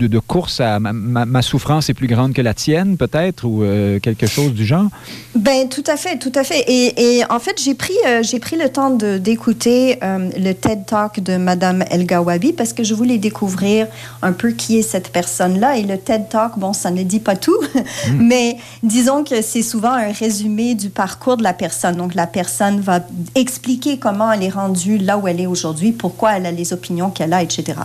de, 0.00 0.06
de, 0.06 0.18
course 0.18 0.60
à 0.60 0.80
ma, 0.80 1.42
souffrance 1.42 1.88
est 1.90 1.94
plus 1.94 2.06
grande 2.06 2.32
que 2.32 2.42
la 2.42 2.54
tienne, 2.54 2.96
peut-être, 2.96 3.44
ou 3.44 3.62
euh, 3.62 3.98
quelque 4.00 4.26
chose 4.26 4.52
du 4.52 4.64
genre? 4.64 4.88
Ben, 5.34 5.68
tout 5.68 5.84
à 5.86 5.96
fait, 5.96 6.18
tout 6.18 6.32
à 6.34 6.44
fait. 6.44 6.64
Et, 6.68 7.22
en 7.28 7.38
fait, 7.38 7.60
j'ai 7.62 7.74
pris, 7.74 7.94
euh, 8.06 8.22
j'ai 8.22 8.38
pris 8.38 8.56
le 8.56 8.68
temps 8.68 8.90
d'écouter 8.90 9.98
euh, 10.02 10.30
le 10.36 10.52
TED 10.52 10.86
Talk 10.86 11.20
de 11.20 11.36
Madame 11.36 11.84
El 11.90 12.06
Gawabi 12.06 12.52
parce 12.52 12.72
que 12.72 12.82
je 12.82 12.94
voulais 12.94 13.18
découvrir 13.18 13.86
un 14.22 14.32
peu 14.32 14.50
qui 14.50 14.78
est 14.78 14.82
cette 14.82 15.10
personne-là. 15.10 15.76
Et 15.76 15.82
le 15.82 15.98
TED 15.98 16.28
Talk, 16.28 16.58
bon, 16.58 16.72
ça 16.72 16.90
ne 16.90 17.02
dit 17.02 17.20
pas 17.20 17.36
tout, 17.36 17.58
hmm. 17.74 18.16
mais 18.20 18.56
disons 18.82 19.24
que 19.24 19.42
c'est 19.42 19.62
souvent 19.62 19.92
un 19.92 20.12
résumé 20.12 20.74
du 20.74 20.90
parcours 20.90 21.36
de 21.36 21.42
la 21.42 21.52
personne. 21.52 21.96
Donc, 21.96 22.14
la 22.14 22.26
personne 22.26 22.80
va 22.80 23.00
expliquer 23.34 23.98
comment 23.98 24.32
elle 24.32 24.42
est 24.42 24.50
rendue 24.50 24.98
là 24.98 25.18
où 25.18 25.28
elle 25.28 25.40
est 25.40 25.46
aujourd'hui, 25.46 25.92
pourquoi 25.92 26.36
elle 26.36 26.46
a 26.46 26.52
les 26.52 26.72
opinions 26.72 27.10
qu'elle 27.10 27.32
a, 27.32 27.42
etc. 27.42 27.78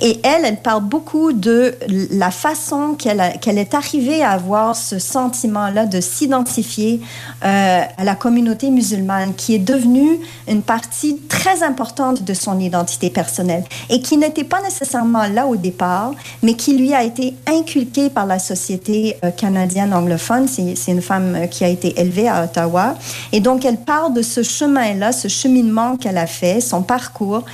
Et 0.00 0.20
elle, 0.22 0.44
elle 0.44 0.60
parle 0.60 0.84
beaucoup 0.84 1.32
de 1.32 1.61
la 1.88 2.30
façon 2.30 2.94
qu'elle 2.94 3.58
est 3.58 3.74
arrivée 3.74 4.22
à 4.22 4.30
avoir 4.30 4.76
ce 4.76 4.98
sentiment-là 4.98 5.86
de 5.86 6.00
s'identifier 6.00 7.00
euh, 7.44 7.82
à 7.96 8.04
la 8.04 8.14
communauté 8.14 8.70
musulmane, 8.70 9.34
qui 9.34 9.54
est 9.54 9.58
devenue 9.58 10.20
une 10.48 10.62
partie 10.62 11.18
très 11.28 11.62
importante 11.62 12.22
de 12.22 12.34
son 12.34 12.58
identité 12.60 13.10
personnelle 13.10 13.64
et 13.90 14.00
qui 14.00 14.16
n'était 14.16 14.44
pas 14.44 14.62
nécessairement 14.62 15.26
là 15.26 15.46
au 15.46 15.56
départ, 15.56 16.12
mais 16.42 16.54
qui 16.54 16.76
lui 16.76 16.94
a 16.94 17.04
été 17.04 17.34
inculquée 17.46 18.10
par 18.10 18.26
la 18.26 18.38
société 18.38 19.16
euh, 19.24 19.30
canadienne 19.30 19.92
anglophone. 19.92 20.46
C'est 20.48 20.92
une 20.92 21.02
femme 21.02 21.34
euh, 21.34 21.46
qui 21.46 21.64
a 21.64 21.68
été 21.68 22.00
élevée 22.00 22.28
à 22.28 22.44
Ottawa. 22.44 22.94
Et 23.32 23.40
donc, 23.40 23.64
elle 23.64 23.78
parle 23.78 24.14
de 24.14 24.22
ce 24.22 24.42
chemin-là 24.42 25.12
ce 25.12 25.28
cheminement 25.28 25.96
qu'elle 25.96 26.18
a 26.18 26.26
fait, 26.26 26.60
son 26.60 26.82
parcours 26.82 27.44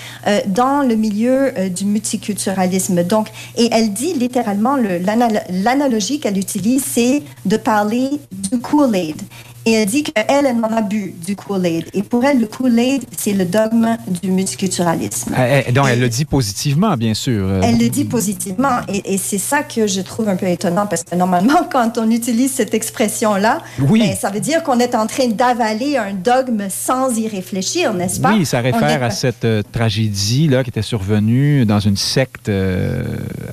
dans 0.47 0.87
le 0.87 0.95
milieu 0.95 1.53
du 1.71 1.85
multiculturalisme. 1.85 3.03
Donc, 3.03 3.29
et 3.57 3.69
elle 3.73 3.93
littéralement, 4.01 4.77
l'analogie 4.77 6.21
qu'elle 6.21 6.39
utilise, 6.39 6.85
c'est 6.85 7.23
de 7.45 7.57
parler 7.57 8.11
du 8.31 8.59
Kool-Aid. 8.59 9.21
Et 9.69 9.73
elle 9.73 9.87
dit 9.87 10.03
qu'elle, 10.03 10.25
elle 10.47 10.47
en 10.65 10.75
a 10.75 10.81
bu 10.81 11.13
du 11.27 11.37
Kool-Aid. 11.37 11.91
Et 11.93 12.03
pour 12.03 12.25
elle, 12.25 12.41
le 12.41 12.47
Kool-Aid, 12.47 13.03
c'est 13.15 13.35
le 13.35 13.45
dogme 13.45 13.99
du 14.23 14.31
multiculturalisme. 14.31 15.35
Euh, 15.39 15.61
donc, 15.73 15.89
elle 15.91 16.01
le 16.01 16.09
dit 16.09 16.25
positivement, 16.25 16.97
bien 16.97 17.13
sûr. 17.13 17.47
Euh. 17.47 17.61
Elle 17.63 17.77
le 17.77 17.91
dit 17.91 18.07
positivement. 18.07 18.81
Et, 18.89 19.19
c'est 19.19 19.37
ça 19.37 19.63
que 19.63 19.87
je 19.87 20.01
trouve 20.01 20.31
un 20.31 20.37
peu 20.37 20.47
étonnant, 20.47 20.87
parce 20.87 21.03
que 21.05 21.15
normalement, 21.15 21.65
quand 21.71 21.99
on 21.99 22.11
utilise 22.11 22.53
cette 22.53 22.73
expression-là, 22.73 23.61
oui. 23.91 24.01
Ben, 24.01 24.17
ça 24.17 24.31
veut 24.31 24.41
dire 24.41 24.63
qu'on 24.63 24.79
est 24.79 24.95
en 24.95 25.07
train 25.07 25.29
d'avaler 25.29 25.99
un 25.99 26.15
dogme 26.15 26.69
sans 26.71 27.15
y 27.19 27.29
réfléchir, 27.29 27.93
n'est-ce 27.93 28.21
pas? 28.21 28.33
Oui, 28.33 28.47
ça 28.47 28.61
réfère 28.61 29.03
à 29.03 29.11
cette 29.11 29.45
euh, 29.45 29.63
tragédie-là 29.71 30.65
qui 30.65 30.71
était 30.71 30.81
survenue 30.81 31.67
dans 31.67 31.81
une 31.81 31.99
secte 31.99 32.51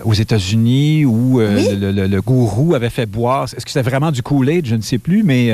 aux 0.06 0.14
États-Unis 0.14 1.04
où 1.04 1.40
le, 1.40 2.20
gourou 2.22 2.74
avait 2.74 2.90
fait 2.90 3.06
boire. 3.06 3.44
Est-ce 3.44 3.66
que 3.66 3.72
c'était 3.72 3.90
vraiment 3.90 4.12
du 4.12 4.24
Kool-Aid? 4.24 4.66
Je 4.66 4.76
ne 4.76 4.82
sais 4.82 4.98
plus, 4.98 5.22
mais 5.24 5.52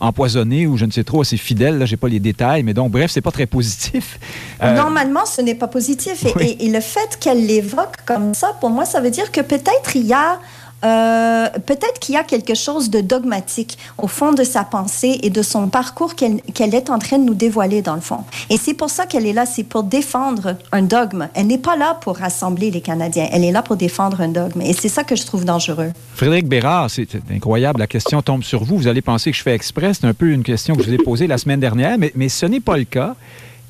empoisonné 0.00 0.66
ou 0.66 0.76
je 0.76 0.84
ne 0.84 0.90
sais 0.90 1.04
trop, 1.04 1.24
c'est 1.24 1.36
fidèle. 1.36 1.78
Là, 1.78 1.86
j'ai 1.86 1.96
pas 1.96 2.08
les 2.08 2.20
détails, 2.20 2.62
mais 2.62 2.74
donc 2.74 2.90
bref, 2.90 3.10
c'est 3.10 3.20
pas 3.20 3.30
très 3.30 3.46
positif. 3.46 4.18
Euh, 4.62 4.74
Normalement, 4.74 5.24
ce 5.24 5.40
n'est 5.40 5.54
pas 5.54 5.68
positif. 5.68 6.24
et, 6.40 6.68
le 6.68 6.80
fait 6.80 7.16
qu'elle 7.20 7.46
l'évoque 7.46 7.96
comme 8.04 8.34
ça, 8.34 8.56
pour 8.60 8.70
moi, 8.70 8.84
ça 8.84 9.00
veut 9.00 9.10
dire 9.10 9.30
que 9.30 9.40
peut-être 9.40 9.94
il 9.94 10.06
y 10.06 10.12
a 10.12 10.40
euh, 10.84 11.48
peut-être 11.66 11.98
qu'il 12.00 12.14
y 12.14 12.18
a 12.18 12.22
quelque 12.22 12.54
chose 12.54 12.90
de 12.90 13.00
dogmatique 13.00 13.78
au 13.98 14.06
fond 14.06 14.32
de 14.32 14.44
sa 14.44 14.64
pensée 14.64 15.18
et 15.22 15.30
de 15.30 15.42
son 15.42 15.68
parcours 15.68 16.14
qu'elle 16.14 16.74
est 16.74 16.90
en 16.90 16.98
train 16.98 17.18
de 17.18 17.24
nous 17.24 17.34
dévoiler 17.34 17.82
dans 17.82 17.94
le 17.94 18.00
fond. 18.00 18.24
Et 18.50 18.56
c'est 18.56 18.74
pour 18.74 18.90
ça 18.90 19.06
qu'elle 19.06 19.26
est 19.26 19.32
là, 19.32 19.46
c'est 19.46 19.64
pour 19.64 19.82
défendre 19.82 20.56
un 20.72 20.82
dogme. 20.82 21.28
Elle 21.34 21.48
n'est 21.48 21.58
pas 21.58 21.76
là 21.76 21.98
pour 22.00 22.18
rassembler 22.18 22.70
les 22.70 22.80
Canadiens, 22.80 23.28
elle 23.32 23.44
est 23.44 23.52
là 23.52 23.62
pour 23.62 23.76
défendre 23.76 24.20
un 24.20 24.28
dogme. 24.28 24.60
Et 24.60 24.72
c'est 24.72 24.88
ça 24.88 25.04
que 25.04 25.16
je 25.16 25.26
trouve 25.26 25.44
dangereux. 25.44 25.92
Frédéric 26.14 26.48
Bérard, 26.48 26.90
c'est 26.90 27.08
incroyable, 27.30 27.80
la 27.80 27.86
question 27.86 28.22
tombe 28.22 28.44
sur 28.44 28.64
vous. 28.64 28.78
Vous 28.78 28.88
allez 28.88 29.02
penser 29.02 29.30
que 29.30 29.36
je 29.36 29.42
fais 29.42 29.54
exprès, 29.54 29.94
c'est 29.94 30.06
un 30.06 30.14
peu 30.14 30.30
une 30.30 30.44
question 30.44 30.76
que 30.76 30.82
je 30.82 30.88
vous 30.88 30.94
ai 30.94 30.98
posée 30.98 31.26
la 31.26 31.38
semaine 31.38 31.60
dernière, 31.60 31.98
mais, 31.98 32.12
mais 32.14 32.28
ce 32.28 32.46
n'est 32.46 32.60
pas 32.60 32.76
le 32.76 32.84
cas. 32.84 33.16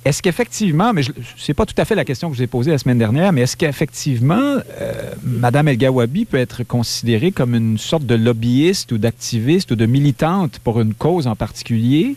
Est-ce 0.08 0.22
qu'effectivement, 0.22 0.94
mais 0.94 1.02
ce 1.02 1.10
n'est 1.12 1.54
pas 1.54 1.66
tout 1.66 1.74
à 1.76 1.84
fait 1.84 1.94
la 1.94 2.06
question 2.06 2.30
que 2.30 2.34
je 2.34 2.38
vous 2.38 2.44
ai 2.44 2.46
posée 2.46 2.70
la 2.70 2.78
semaine 2.78 2.96
dernière, 2.96 3.30
mais 3.30 3.42
est-ce 3.42 3.58
qu'effectivement, 3.58 4.56
euh, 4.80 5.12
Mme 5.22 5.68
El 5.68 5.76
Gawabi 5.76 6.24
peut 6.24 6.38
être 6.38 6.64
considérée 6.64 7.30
comme 7.30 7.54
une 7.54 7.76
sorte 7.76 8.06
de 8.06 8.14
lobbyiste 8.14 8.90
ou 8.92 8.96
d'activiste 8.96 9.70
ou 9.70 9.76
de 9.76 9.84
militante 9.84 10.60
pour 10.60 10.80
une 10.80 10.94
cause 10.94 11.26
en 11.26 11.36
particulier, 11.36 12.16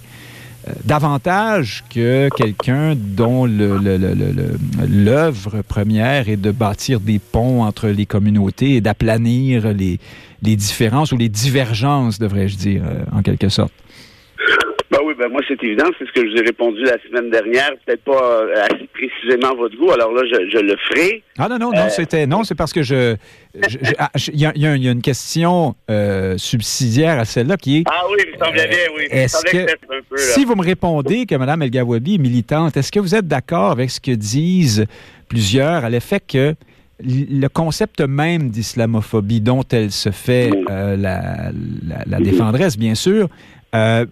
euh, 0.69 0.71
davantage 0.85 1.83
que 1.93 2.29
quelqu'un 2.33 2.95
dont 2.95 3.45
l'œuvre 4.87 5.61
première 5.61 6.29
est 6.29 6.37
de 6.37 6.51
bâtir 6.51 7.01
des 7.01 7.19
ponts 7.19 7.61
entre 7.61 7.89
les 7.89 8.05
communautés 8.05 8.75
et 8.75 8.81
d'aplanir 8.81 9.73
les, 9.73 9.99
les 10.41 10.55
différences 10.55 11.11
ou 11.11 11.17
les 11.17 11.27
divergences, 11.27 12.19
devrais-je 12.19 12.55
dire, 12.55 12.83
euh, 12.85 13.03
en 13.11 13.21
quelque 13.21 13.49
sorte? 13.49 13.73
Ben 14.91 14.97
oui, 15.05 15.13
ben 15.17 15.29
moi 15.29 15.39
c'est 15.47 15.61
évident, 15.63 15.85
c'est 15.97 16.05
ce 16.05 16.11
que 16.11 16.27
je 16.27 16.31
vous 16.31 16.37
ai 16.41 16.45
répondu 16.45 16.83
la 16.83 16.97
semaine 17.07 17.29
dernière, 17.29 17.71
peut-être 17.85 18.03
pas 18.03 18.41
euh, 18.41 18.65
assez 18.69 18.89
précisément 18.93 19.55
votre 19.55 19.77
goût. 19.77 19.89
Alors 19.91 20.11
là, 20.11 20.21
je, 20.25 20.59
le 20.59 20.75
ferai. 20.89 21.23
Ah 21.37 21.47
non 21.47 21.57
non 21.57 21.71
non, 21.71 21.87
c'était 21.89 22.27
non, 22.27 22.43
c'est 22.43 22.55
parce 22.55 22.73
que 22.73 22.83
je 22.83 23.15
ah, 23.97 24.09
il 24.33 24.39
y, 24.39 24.65
a 24.65 24.75
une 24.75 25.01
question 25.01 25.75
euh, 25.89 26.37
subsidiaire 26.37 27.19
à 27.19 27.25
celle-là 27.25 27.55
qui 27.55 27.77
est. 27.77 27.83
Ah 27.85 28.03
oui, 28.11 28.17
il 28.25 28.33
me 28.33 28.45
semblait 28.45 28.67
bien, 28.67 28.77
oui. 28.97 29.07
Est-ce 29.09 29.43
que, 29.45 29.63
un 29.63 30.01
peu, 30.09 30.17
si 30.17 30.43
vous 30.43 30.55
me 30.55 30.63
répondez 30.63 31.25
que 31.25 31.35
Mme 31.35 31.61
El 31.61 31.69
Gawabi 31.69 32.15
est 32.15 32.17
militante, 32.17 32.75
est-ce 32.75 32.91
que 32.91 32.99
vous 32.99 33.15
êtes 33.15 33.27
d'accord 33.27 33.71
avec 33.71 33.89
ce 33.91 34.01
que 34.01 34.11
disent 34.11 34.85
plusieurs 35.29 35.85
à 35.85 35.89
l'effet 35.89 36.19
que 36.19 36.53
le 37.03 37.47
concept 37.47 38.01
même 38.01 38.49
d'islamophobie 38.49 39.41
dont 39.41 39.63
elle 39.71 39.91
se 39.91 40.11
fait 40.11 40.51
euh, 40.69 40.95
la, 40.97 41.51
la, 42.05 42.19
défendresse, 42.19 42.77
bien 42.77 42.95
sûr, 42.95 43.27
euh, 43.73 44.05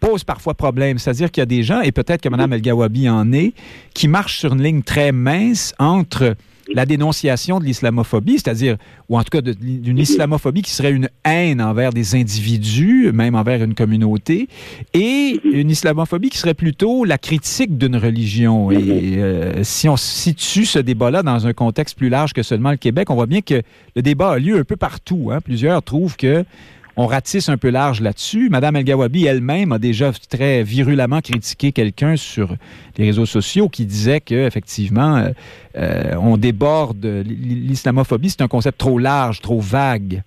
pose 0.00 0.24
parfois 0.24 0.54
problème. 0.54 0.98
C'est-à-dire 0.98 1.30
qu'il 1.30 1.40
y 1.40 1.42
a 1.42 1.46
des 1.46 1.62
gens, 1.62 1.80
et 1.80 1.92
peut-être 1.92 2.20
que 2.20 2.28
Mme 2.28 2.52
El 2.54 2.62
Gawabi 2.62 3.08
en 3.08 3.32
est, 3.32 3.52
qui 3.94 4.08
marchent 4.08 4.38
sur 4.38 4.52
une 4.52 4.62
ligne 4.62 4.82
très 4.82 5.12
mince 5.12 5.74
entre 5.78 6.36
la 6.72 6.86
dénonciation 6.86 7.58
de 7.58 7.64
l'islamophobie, 7.64 8.34
c'est-à-dire, 8.34 8.76
ou 9.08 9.18
en 9.18 9.24
tout 9.24 9.30
cas 9.30 9.40
d'une 9.40 9.98
islamophobie 9.98 10.62
qui 10.62 10.70
serait 10.70 10.92
une 10.92 11.08
haine 11.24 11.60
envers 11.60 11.92
des 11.92 12.14
individus, 12.14 13.10
même 13.12 13.34
envers 13.34 13.62
une 13.62 13.74
communauté, 13.74 14.48
et 14.94 15.40
une 15.44 15.70
islamophobie 15.70 16.30
qui 16.30 16.38
serait 16.38 16.54
plutôt 16.54 17.04
la 17.04 17.18
critique 17.18 17.76
d'une 17.76 17.96
religion. 17.96 18.70
Et 18.70 19.16
euh, 19.18 19.64
si 19.64 19.88
on 19.88 19.96
situe 19.96 20.64
ce 20.64 20.78
débat-là 20.78 21.22
dans 21.22 21.46
un 21.46 21.52
contexte 21.52 21.96
plus 21.96 22.08
large 22.08 22.32
que 22.32 22.42
seulement 22.42 22.70
le 22.70 22.76
Québec, 22.76 23.10
on 23.10 23.14
voit 23.14 23.26
bien 23.26 23.40
que 23.40 23.62
le 23.96 24.02
débat 24.02 24.32
a 24.32 24.38
lieu 24.38 24.58
un 24.58 24.64
peu 24.64 24.76
partout. 24.76 25.30
Hein. 25.32 25.40
Plusieurs 25.40 25.82
trouvent 25.82 26.16
que 26.16 26.44
on 27.00 27.06
ratisse 27.06 27.48
un 27.48 27.56
peu 27.56 27.70
large 27.70 28.02
là-dessus. 28.02 28.50
Madame 28.50 28.76
El 28.76 28.84
Gawabi 28.84 29.24
elle-même 29.24 29.72
a 29.72 29.78
déjà 29.78 30.12
très 30.28 30.62
virulemment 30.62 31.22
critiqué 31.22 31.72
quelqu'un 31.72 32.16
sur 32.16 32.54
les 32.98 33.06
réseaux 33.06 33.24
sociaux 33.24 33.70
qui 33.70 33.86
disait 33.86 34.20
que 34.20 34.46
effectivement 34.46 35.16
euh, 35.16 35.30
euh, 35.78 36.14
on 36.20 36.36
déborde 36.36 37.02
l'islamophobie, 37.24 38.28
c'est 38.28 38.42
un 38.42 38.48
concept 38.48 38.76
trop 38.76 38.98
large, 38.98 39.40
trop 39.40 39.60
vague. 39.60 40.22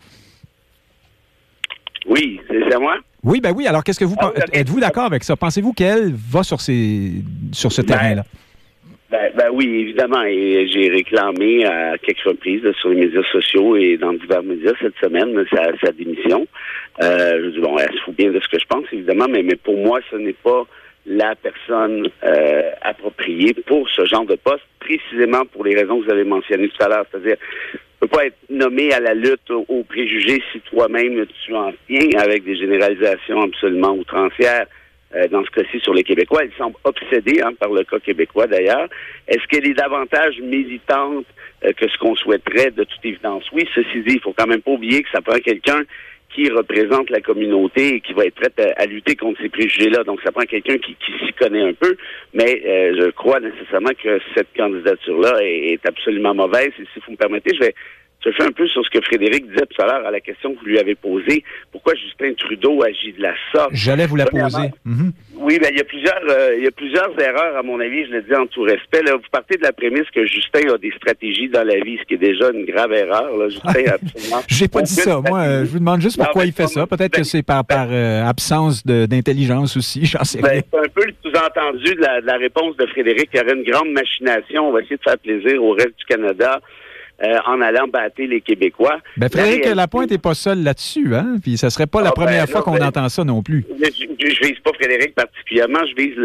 Oui, 2.09 2.39
c'est 2.49 2.73
à 2.73 2.79
moi? 2.79 2.95
Oui, 3.23 3.39
ben 3.39 3.53
oui. 3.55 3.67
Alors, 3.67 3.83
qu'est-ce 3.83 3.99
que 3.99 4.05
vous 4.05 4.15
ah 4.19 4.31
êtes-vous 4.51 4.79
d'accord 4.79 5.05
avec 5.05 5.23
ça? 5.23 5.35
Pensez-vous 5.35 5.73
qu'elle 5.73 6.11
va 6.11 6.41
sur 6.41 6.59
ces 6.59 7.23
sur 7.51 7.71
ce 7.71 7.81
ben, 7.81 7.87
terrain-là? 7.87 8.25
Ben, 9.13 9.31
ben, 9.35 9.49
oui, 9.53 9.67
évidemment. 9.81 10.23
Et 10.23 10.67
j'ai 10.67 10.89
réclamé 10.89 11.65
à 11.65 11.99
quelques 11.99 12.23
reprises 12.25 12.63
sur 12.79 12.89
les 12.89 13.05
médias 13.05 13.21
sociaux 13.31 13.75
et 13.75 13.95
dans 13.95 14.13
divers 14.13 14.41
médias 14.41 14.71
cette 14.81 14.97
semaine 14.99 15.45
sa, 15.53 15.91
démission. 15.91 16.47
Euh, 17.03 17.43
je 17.43 17.49
dis 17.49 17.59
bon, 17.59 17.77
elle 17.77 17.93
se 17.93 18.01
fout 18.05 18.15
bien 18.15 18.31
de 18.31 18.39
ce 18.39 18.47
que 18.47 18.57
je 18.57 18.65
pense, 18.65 18.85
évidemment, 18.91 19.27
mais, 19.29 19.43
mais 19.43 19.55
pour 19.55 19.77
moi, 19.77 19.99
ce 20.09 20.15
n'est 20.15 20.33
pas 20.33 20.65
la 21.05 21.35
personne 21.35 22.09
euh, 22.23 22.71
appropriée 22.81 23.53
pour 23.67 23.87
ce 23.87 24.03
genre 24.05 24.25
de 24.25 24.35
poste, 24.35 24.63
précisément 24.79 25.45
pour 25.45 25.63
les 25.63 25.75
raisons 25.75 25.99
que 25.99 26.05
vous 26.05 26.11
avez 26.11 26.23
mentionnées 26.23 26.69
tout 26.69 26.83
à 26.83 26.89
l'heure. 26.89 27.05
C'est-à-dire, 27.11 27.37
ne 28.01 28.07
pas 28.07 28.25
être 28.25 28.37
nommé 28.49 28.93
à 28.93 28.99
la 28.99 29.13
lutte 29.13 29.51
aux 29.51 29.83
préjugés 29.83 30.41
si 30.51 30.59
toi-même 30.61 31.23
tu 31.45 31.55
en 31.55 31.71
tiens 31.87 32.19
avec 32.19 32.45
des 32.45 32.55
généralisations 32.55 33.43
absolument 33.43 33.93
outrancières. 33.93 34.65
Euh, 35.15 35.27
dans 35.27 35.43
ce 35.45 35.51
cas-ci 35.51 35.79
sur 35.79 35.93
les 35.93 36.03
Québécois. 36.03 36.41
Elle 36.43 36.51
semble 36.57 36.75
obsédée 36.83 37.39
hein, 37.41 37.51
par 37.59 37.71
le 37.71 37.83
cas 37.83 37.99
québécois 37.99 38.47
d'ailleurs. 38.47 38.87
Est-ce 39.27 39.45
qu'elle 39.47 39.67
est 39.67 39.75
davantage 39.75 40.39
militante 40.41 41.25
euh, 41.63 41.71
que 41.73 41.87
ce 41.87 41.97
qu'on 41.99 42.15
souhaiterait 42.15 42.71
de 42.71 42.83
toute 42.83 43.05
évidence? 43.05 43.43
Oui, 43.53 43.67
ceci 43.75 44.01
dit, 44.01 44.15
il 44.15 44.21
faut 44.21 44.33
quand 44.35 44.47
même 44.47 44.61
pas 44.61 44.71
oublier 44.71 45.03
que 45.03 45.09
ça 45.11 45.21
prend 45.21 45.37
quelqu'un 45.37 45.83
qui 46.33 46.49
représente 46.49 47.11
la 47.11 47.21
communauté 47.21 47.95
et 47.95 48.01
qui 48.01 48.13
va 48.13 48.25
être 48.25 48.33
prêt 48.33 48.73
à, 48.75 48.85
lutter 48.87 49.15
contre 49.15 49.39
ces 49.39 49.49
préjugés-là. 49.49 50.03
Donc, 50.03 50.19
ça 50.23 50.31
prend 50.31 50.45
quelqu'un 50.45 50.77
qui, 50.79 50.97
s'y 51.23 51.33
connaît 51.33 51.61
un 51.61 51.73
peu, 51.73 51.95
mais 52.33 52.63
euh, 52.65 52.95
je 52.99 53.11
crois 53.11 53.39
nécessairement 53.39 53.91
que 54.03 54.19
cette 54.35 54.47
candidature-là 54.57 55.43
est, 55.43 55.73
est, 55.73 55.85
absolument 55.87 56.33
mauvaise. 56.33 56.71
Et 56.79 56.85
si 56.91 56.99
vous 57.05 57.11
me 57.11 57.17
permettez, 57.17 57.53
je 57.53 57.59
vais 57.59 57.75
je 58.25 58.31
fais 58.31 58.43
un 58.43 58.51
peu 58.51 58.67
sur 58.67 58.83
ce 58.83 58.89
que 58.89 59.03
Frédéric 59.03 59.47
disait 59.47 59.65
tout 59.69 59.81
à 59.81 59.85
l'heure 59.85 60.05
à 60.05 60.11
la 60.11 60.19
question 60.19 60.53
que 60.53 60.59
vous 60.59 60.65
lui 60.65 60.79
avez 60.79 60.95
posée. 60.95 61.43
Pourquoi 61.71 61.93
Justin 61.95 62.33
Trudeau 62.37 62.83
agit 62.83 63.13
de 63.13 63.21
la 63.21 63.33
sorte? 63.53 63.71
J'allais 63.73 64.05
vous 64.05 64.15
la 64.15 64.25
poser. 64.25 64.71
Mhm. 64.85 65.11
Oui, 65.35 65.59
ben, 65.59 65.69
il 65.71 65.77
y 65.77 65.81
a 65.81 65.83
plusieurs, 65.83 66.21
euh, 66.29 66.55
il 66.57 66.63
y 66.63 66.67
a 66.67 66.71
plusieurs 66.71 67.19
erreurs, 67.19 67.57
à 67.57 67.63
mon 67.63 67.79
avis, 67.79 68.05
je 68.05 68.11
le 68.11 68.21
dis 68.21 68.33
en 68.33 68.45
tout 68.47 68.61
respect. 68.61 69.01
Là, 69.03 69.15
vous 69.15 69.29
partez 69.31 69.57
de 69.57 69.63
la 69.63 69.73
prémisse 69.73 70.09
que 70.13 70.25
Justin 70.25 70.73
a 70.73 70.77
des 70.77 70.91
stratégies 70.91 71.49
dans 71.49 71.67
la 71.67 71.75
vie, 71.75 71.97
ce 71.99 72.03
qui 72.05 72.13
est 72.13 72.17
déjà 72.17 72.49
une 72.51 72.65
grave 72.65 72.93
erreur. 72.93 73.35
Là. 73.35 73.49
Justin 73.49 73.69
a 73.69 73.93
absolument. 73.95 74.41
J'ai 74.47 74.67
pas 74.67 74.81
dit 74.81 74.93
ça. 74.93 75.19
Moi, 75.19 75.39
euh, 75.39 75.65
je 75.65 75.71
vous 75.71 75.79
demande 75.79 76.01
juste 76.01 76.17
pourquoi 76.17 76.45
il 76.45 76.53
fait 76.53 76.67
ça. 76.67 76.87
Peut-être 76.87 77.11
que 77.11 77.17
ben, 77.17 77.23
c'est 77.23 77.43
par, 77.43 77.65
par 77.65 77.87
ben, 77.87 77.93
euh, 77.93 78.25
absence 78.25 78.85
d'intelligence 78.85 79.75
aussi. 79.75 80.05
J'en 80.13 80.23
sais 80.23 80.39
rien. 80.41 80.61
C'est 80.71 80.79
un 80.79 80.89
peu 80.93 81.05
le 81.05 81.13
sous-entendu 81.23 81.95
de 81.95 82.01
la, 82.01 82.21
de 82.21 82.25
la 82.25 82.37
réponse 82.37 82.77
de 82.77 82.85
Frédéric. 82.87 83.29
Il 83.33 83.39
y 83.39 83.43
aurait 83.43 83.55
une 83.55 83.69
grande 83.69 83.91
machination. 83.91 84.69
On 84.69 84.71
va 84.71 84.79
essayer 84.79 84.97
de 84.97 85.03
faire 85.03 85.17
plaisir 85.17 85.61
au 85.61 85.71
reste 85.71 85.97
du 85.97 86.05
Canada. 86.07 86.61
Euh, 87.21 87.37
en 87.45 87.61
allant 87.61 87.87
battre 87.87 88.15
les 88.17 88.41
Québécois. 88.41 88.97
Ben, 89.17 89.29
Frédéric 89.29 89.65
la 89.65 89.75
Lapointe 89.75 90.09
n'est 90.09 90.17
pas 90.17 90.33
seul 90.33 90.63
là-dessus, 90.63 91.15
hein? 91.15 91.35
Puis 91.41 91.57
ça 91.57 91.69
serait 91.69 91.85
pas 91.85 92.01
la 92.01 92.09
ah, 92.09 92.13
ben, 92.17 92.25
première 92.25 92.49
fois 92.49 92.63
qu'on 92.63 92.73
ben, 92.73 92.87
entend 92.87 93.07
ça 93.07 93.23
non 93.23 93.43
plus. 93.43 93.63
Je, 93.69 93.85
je, 93.85 94.39
vise 94.41 94.59
pas 94.59 94.71
Frédéric 94.73 95.13
particulièrement, 95.13 95.79
je 95.85 96.03
vise 96.03 96.15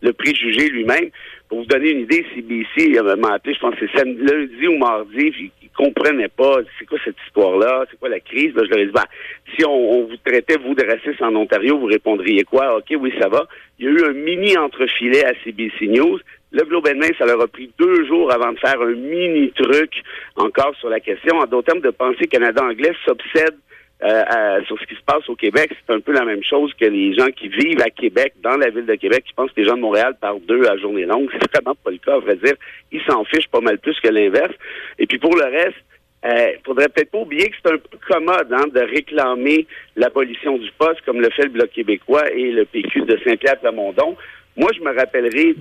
le, 0.00 0.12
préjugé 0.14 0.70
lui-même. 0.70 1.10
Pour 1.50 1.60
vous 1.60 1.66
donner 1.66 1.90
une 1.90 2.00
idée, 2.00 2.24
CBC 2.34 2.98
m'a 3.18 3.34
appelé, 3.34 3.54
je 3.54 3.60
pense 3.60 3.74
que 3.74 3.86
c'est 3.94 4.04
lundi 4.04 4.66
ou 4.68 4.78
mardi, 4.78 5.30
puis 5.30 5.52
il 5.62 5.68
comprenait 5.76 6.28
pas 6.28 6.56
c'est 6.78 6.86
quoi 6.86 6.98
cette 7.04 7.16
histoire-là, 7.26 7.84
c'est 7.90 7.98
quoi 7.98 8.08
la 8.08 8.20
crise? 8.20 8.52
je 8.56 8.70
leur 8.70 8.78
ai 8.78 8.86
dit, 8.86 8.92
ben, 8.92 9.04
si 9.54 9.64
on, 9.66 10.06
vous 10.06 10.16
traitait, 10.24 10.56
vous, 10.56 10.74
de 10.74 10.84
raciste 10.84 11.20
en 11.20 11.36
Ontario, 11.36 11.78
vous 11.78 11.86
répondriez 11.86 12.44
quoi? 12.44 12.78
OK, 12.78 12.96
oui, 12.98 13.12
ça 13.20 13.28
va. 13.28 13.46
Il 13.78 13.84
y 13.84 13.88
a 13.88 13.92
eu 13.92 14.04
un 14.06 14.12
mini 14.12 14.56
entrefilet 14.56 15.24
à 15.24 15.34
CBC 15.44 15.88
News. 15.88 16.18
Le 16.50 16.64
Globe 16.64 16.88
and 16.88 16.98
Mail, 16.98 17.14
ça 17.18 17.26
leur 17.26 17.40
a 17.42 17.46
pris 17.46 17.70
deux 17.78 18.06
jours 18.06 18.32
avant 18.32 18.52
de 18.52 18.58
faire 18.58 18.80
un 18.80 18.94
mini 18.94 19.50
truc 19.52 20.02
encore 20.36 20.74
sur 20.80 20.88
la 20.88 21.00
question. 21.00 21.36
En 21.36 21.46
d'autres 21.46 21.72
termes, 21.72 21.80
de 21.80 21.90
penser 21.90 22.26
Canada 22.26 22.62
anglais 22.64 22.92
s'obsède 23.04 23.56
euh, 24.02 24.62
sur 24.66 24.78
ce 24.78 24.86
qui 24.86 24.94
se 24.94 25.02
passe 25.04 25.28
au 25.28 25.34
Québec, 25.34 25.70
c'est 25.74 25.92
un 25.92 26.00
peu 26.00 26.12
la 26.12 26.24
même 26.24 26.42
chose 26.44 26.72
que 26.74 26.86
les 26.86 27.14
gens 27.14 27.28
qui 27.28 27.48
vivent 27.48 27.82
à 27.82 27.90
Québec, 27.90 28.34
dans 28.42 28.56
la 28.56 28.70
ville 28.70 28.86
de 28.86 28.94
Québec, 28.94 29.24
qui 29.26 29.34
pensent 29.34 29.50
que 29.50 29.60
les 29.60 29.66
gens 29.66 29.76
de 29.76 29.80
Montréal 29.80 30.16
parlent 30.20 30.40
d'eux 30.46 30.66
à 30.68 30.76
journée 30.78 31.04
longue. 31.04 31.28
C'est 31.32 31.52
vraiment 31.52 31.74
pas 31.74 31.90
le 31.90 31.98
cas, 31.98 32.14
à 32.14 32.18
vrai 32.18 32.36
dire. 32.36 32.54
Ils 32.92 33.02
s'en 33.02 33.24
fichent 33.24 33.48
pas 33.48 33.60
mal 33.60 33.78
plus 33.78 33.98
que 34.00 34.08
l'inverse. 34.08 34.54
Et 34.98 35.06
puis 35.06 35.18
pour 35.18 35.34
le 35.34 35.44
reste, 35.44 35.84
il 36.24 36.30
euh, 36.30 36.52
faudrait 36.64 36.88
peut-être 36.88 37.10
pas 37.10 37.18
oublier 37.18 37.48
que 37.48 37.56
c'est 37.62 37.72
un 37.72 37.78
peu 37.78 37.98
commode 38.08 38.52
hein, 38.52 38.66
de 38.72 38.80
réclamer 38.80 39.66
l'abolition 39.98 40.56
du 40.56 40.70
poste, 40.78 41.00
comme 41.04 41.20
le 41.20 41.30
fait 41.30 41.44
le 41.44 41.50
Bloc 41.50 41.70
québécois 41.70 42.30
et 42.32 42.50
le 42.52 42.64
PQ 42.64 43.02
de 43.02 43.18
Saint-Pierre-Plamondon. 43.24 44.16
Moi, 44.58 44.70
je 44.76 44.80
me 44.80 44.92
rappellerai... 44.92 45.54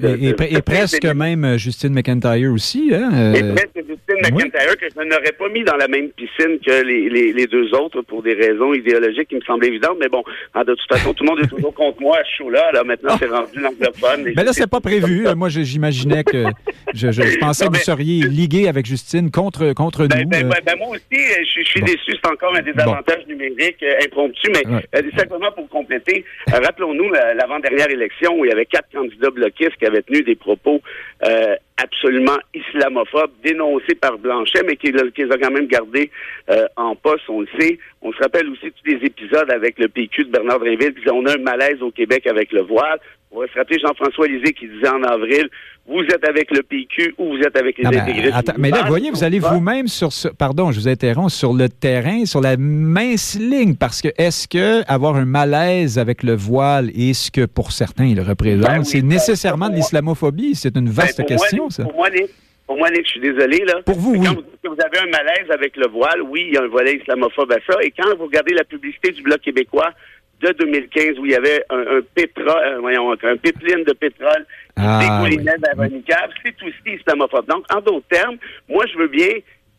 et, 0.49 0.61
presque 0.63 1.05
même 1.05 1.45
euh, 1.45 1.57
Justine 1.59 1.93
McIntyre 1.93 2.51
aussi. 2.51 2.89
Hein? 2.91 3.11
Euh, 3.13 3.33
et 3.33 3.53
presque 3.53 3.75
Justine 3.75 4.17
McIntyre, 4.23 4.75
que 4.75 4.87
je 4.89 5.03
n'aurais 5.03 5.33
pas 5.37 5.49
mis 5.49 5.63
dans 5.63 5.75
la 5.75 5.87
même 5.87 6.09
piscine 6.09 6.57
que 6.65 6.83
les, 6.83 7.31
les, 7.31 7.45
deux 7.45 7.75
autres 7.75 8.01
pour 8.01 8.23
des 8.23 8.33
raisons 8.33 8.73
idéologiques 8.73 9.27
qui 9.27 9.35
me 9.35 9.41
semblent 9.41 9.65
évidentes. 9.65 9.97
Mais 9.99 10.09
bon, 10.09 10.23
de 10.55 10.73
toute 10.73 10.89
façon, 10.89 11.13
tout 11.13 11.23
le 11.23 11.29
monde 11.29 11.39
est 11.43 11.47
toujours 11.47 11.75
contre 11.75 12.01
moi 12.01 12.17
à 12.17 12.23
show-là. 12.37 12.71
Là, 12.73 12.83
maintenant, 12.83 13.15
c'est 13.19 13.27
rendu 13.27 13.59
l'anglophone. 13.59 14.33
Mais 14.35 14.43
là, 14.43 14.51
c'est 14.51 14.65
pas 14.65 14.81
prévu. 14.81 15.27
Moi, 15.35 15.49
j'imaginais 15.49 16.23
que... 16.23 16.45
Je, 16.95 17.11
je, 17.11 17.37
pensais 17.37 17.67
que 17.67 17.73
vous 17.73 17.83
seriez 17.83 18.23
ligué 18.23 18.67
avec 18.67 18.87
Justine 18.87 19.29
contre, 19.29 19.73
contre 19.73 20.07
ben, 20.07 20.23
nous. 20.23 20.29
Ben, 20.29 20.45
euh. 20.47 20.61
ben, 20.65 20.75
moi 20.79 20.89
aussi, 20.95 21.21
je, 21.55 21.61
suis 21.63 21.81
déçu. 21.81 22.15
C'est 22.15 22.31
encore 22.31 22.55
un 22.55 22.63
désavantage 22.63 23.27
numérique 23.27 23.83
Mais 24.53 25.17
simplement 25.17 25.51
pour 25.51 25.67
compléter, 25.69 26.25
rappelons-nous 26.51 27.09
l'avant-dernière 27.11 27.89
élection 27.89 28.37
où 28.37 28.45
il 28.45 28.49
y 28.49 28.51
avait 28.51 28.65
quatre 28.65 28.89
candidats 28.93 29.29
bloquistes 29.29 29.77
qui 29.77 29.85
avaient 29.85 30.01
tenu 30.01 30.21
des 30.23 30.35
propos 30.35 30.81
euh, 31.25 31.55
absolument 31.77 32.37
islamophobes, 32.53 33.31
dénoncés 33.43 33.95
par 33.95 34.17
Blanchet, 34.17 34.63
mais 34.65 34.75
qui, 34.75 34.91
qui 34.91 35.23
les 35.23 35.31
a 35.31 35.37
quand 35.37 35.51
même 35.51 35.67
gardés 35.67 36.09
euh, 36.49 36.67
en 36.75 36.95
poste, 36.95 37.29
on 37.29 37.41
le 37.41 37.47
sait. 37.59 37.77
On 38.01 38.11
se 38.11 38.17
rappelle 38.19 38.49
aussi 38.49 38.71
tous 38.71 38.91
les 38.91 39.05
épisodes 39.05 39.49
avec 39.51 39.77
le 39.79 39.87
PQ 39.87 40.25
de 40.25 40.31
Bernard 40.31 40.59
Drinville, 40.59 40.93
qui 40.93 41.01
disait 41.01 41.11
on 41.11 41.25
a 41.25 41.33
un 41.33 41.41
malaise 41.41 41.81
au 41.81 41.91
Québec 41.91 42.25
avec 42.27 42.51
le 42.51 42.61
voile. 42.61 42.99
On 43.31 43.41
va 43.41 43.47
se 43.47 43.57
rappeler 43.57 43.79
Jean-François 43.79 44.27
Lisée 44.27 44.53
qui 44.53 44.67
disait 44.67 44.89
en 44.89 45.03
avril 45.03 45.49
vous 45.87 46.01
êtes 46.01 46.27
avec 46.27 46.51
le 46.51 46.63
PQ 46.63 47.15
ou 47.17 47.37
vous 47.37 47.39
êtes 47.39 47.57
avec 47.57 47.77
les 47.77 47.85
intégrés. 47.85 48.31
Mais, 48.57 48.71
là, 48.71 48.81
vous 48.81 48.89
voyez, 48.89 49.09
vous 49.09 49.23
allez 49.23 49.39
vous-même 49.39 49.87
sur 49.87 50.11
ce, 50.11 50.27
pardon, 50.27 50.71
je 50.71 50.79
vous 50.79 50.87
interromps, 50.89 51.33
sur 51.33 51.53
le 51.53 51.69
terrain, 51.69 52.25
sur 52.25 52.41
la 52.41 52.57
mince 52.57 53.39
ligne, 53.39 53.75
parce 53.75 54.01
que 54.01 54.09
est-ce 54.17 54.47
que 54.47 54.83
avoir 54.91 55.15
un 55.15 55.25
malaise 55.25 55.97
avec 55.97 56.23
le 56.23 56.35
voile 56.35 56.89
et 56.93 57.13
ce 57.13 57.31
que 57.31 57.45
pour 57.45 57.71
certains 57.71 58.05
il 58.05 58.19
représente, 58.19 58.67
ben 58.67 58.83
c'est 58.83 59.01
ben, 59.01 59.07
nécessairement 59.07 59.69
de 59.69 59.75
l'islamophobie? 59.75 60.55
C'est 60.55 60.75
une 60.75 60.89
vaste 60.89 61.19
ben, 61.19 61.25
question, 61.25 61.69
ça. 61.69 61.83
Pour 61.83 61.95
moi, 61.95 62.09
pour 62.67 62.77
moi, 62.77 62.89
je 62.93 63.09
suis 63.09 63.21
désolé, 63.21 63.59
là. 63.59 63.81
Pour 63.85 63.97
vous, 63.97 64.15
oui. 64.15 64.27
Quand 64.27 64.73
vous, 64.73 64.81
avez 64.85 64.99
un 64.99 65.09
malaise 65.09 65.49
avec 65.51 65.77
le 65.77 65.87
voile, 65.87 66.21
oui, 66.21 66.47
il 66.47 66.53
y 66.55 66.57
a 66.57 66.63
un 66.63 66.67
volet 66.67 66.97
islamophobe 66.97 67.53
à 67.53 67.59
ça. 67.65 67.79
Et 67.81 67.91
quand 67.91 68.13
vous 68.17 68.25
regardez 68.25 68.53
la 68.53 68.65
publicité 68.65 69.11
du 69.11 69.21
Bloc 69.21 69.39
québécois, 69.39 69.91
de 70.41 70.51
2015 70.51 71.19
où 71.19 71.25
il 71.25 71.31
y 71.31 71.35
avait 71.35 71.63
un, 71.69 71.97
un 71.97 72.01
pétrole, 72.13 72.47
euh, 72.47 72.79
voyons, 72.79 73.11
un 73.11 73.37
pipeline 73.37 73.83
de 73.83 73.93
pétrole 73.93 74.45
qui 74.75 74.83
ah, 74.85 74.99
dégoulinait 75.01 75.55
oui. 75.77 76.03
c'est 76.43 76.63
aussi 76.63 76.97
islamophobe. 76.99 77.47
Donc, 77.47 77.65
en 77.73 77.81
d'autres 77.81 78.07
termes, 78.09 78.37
moi, 78.69 78.85
je 78.91 78.97
veux 78.97 79.07
bien 79.07 79.29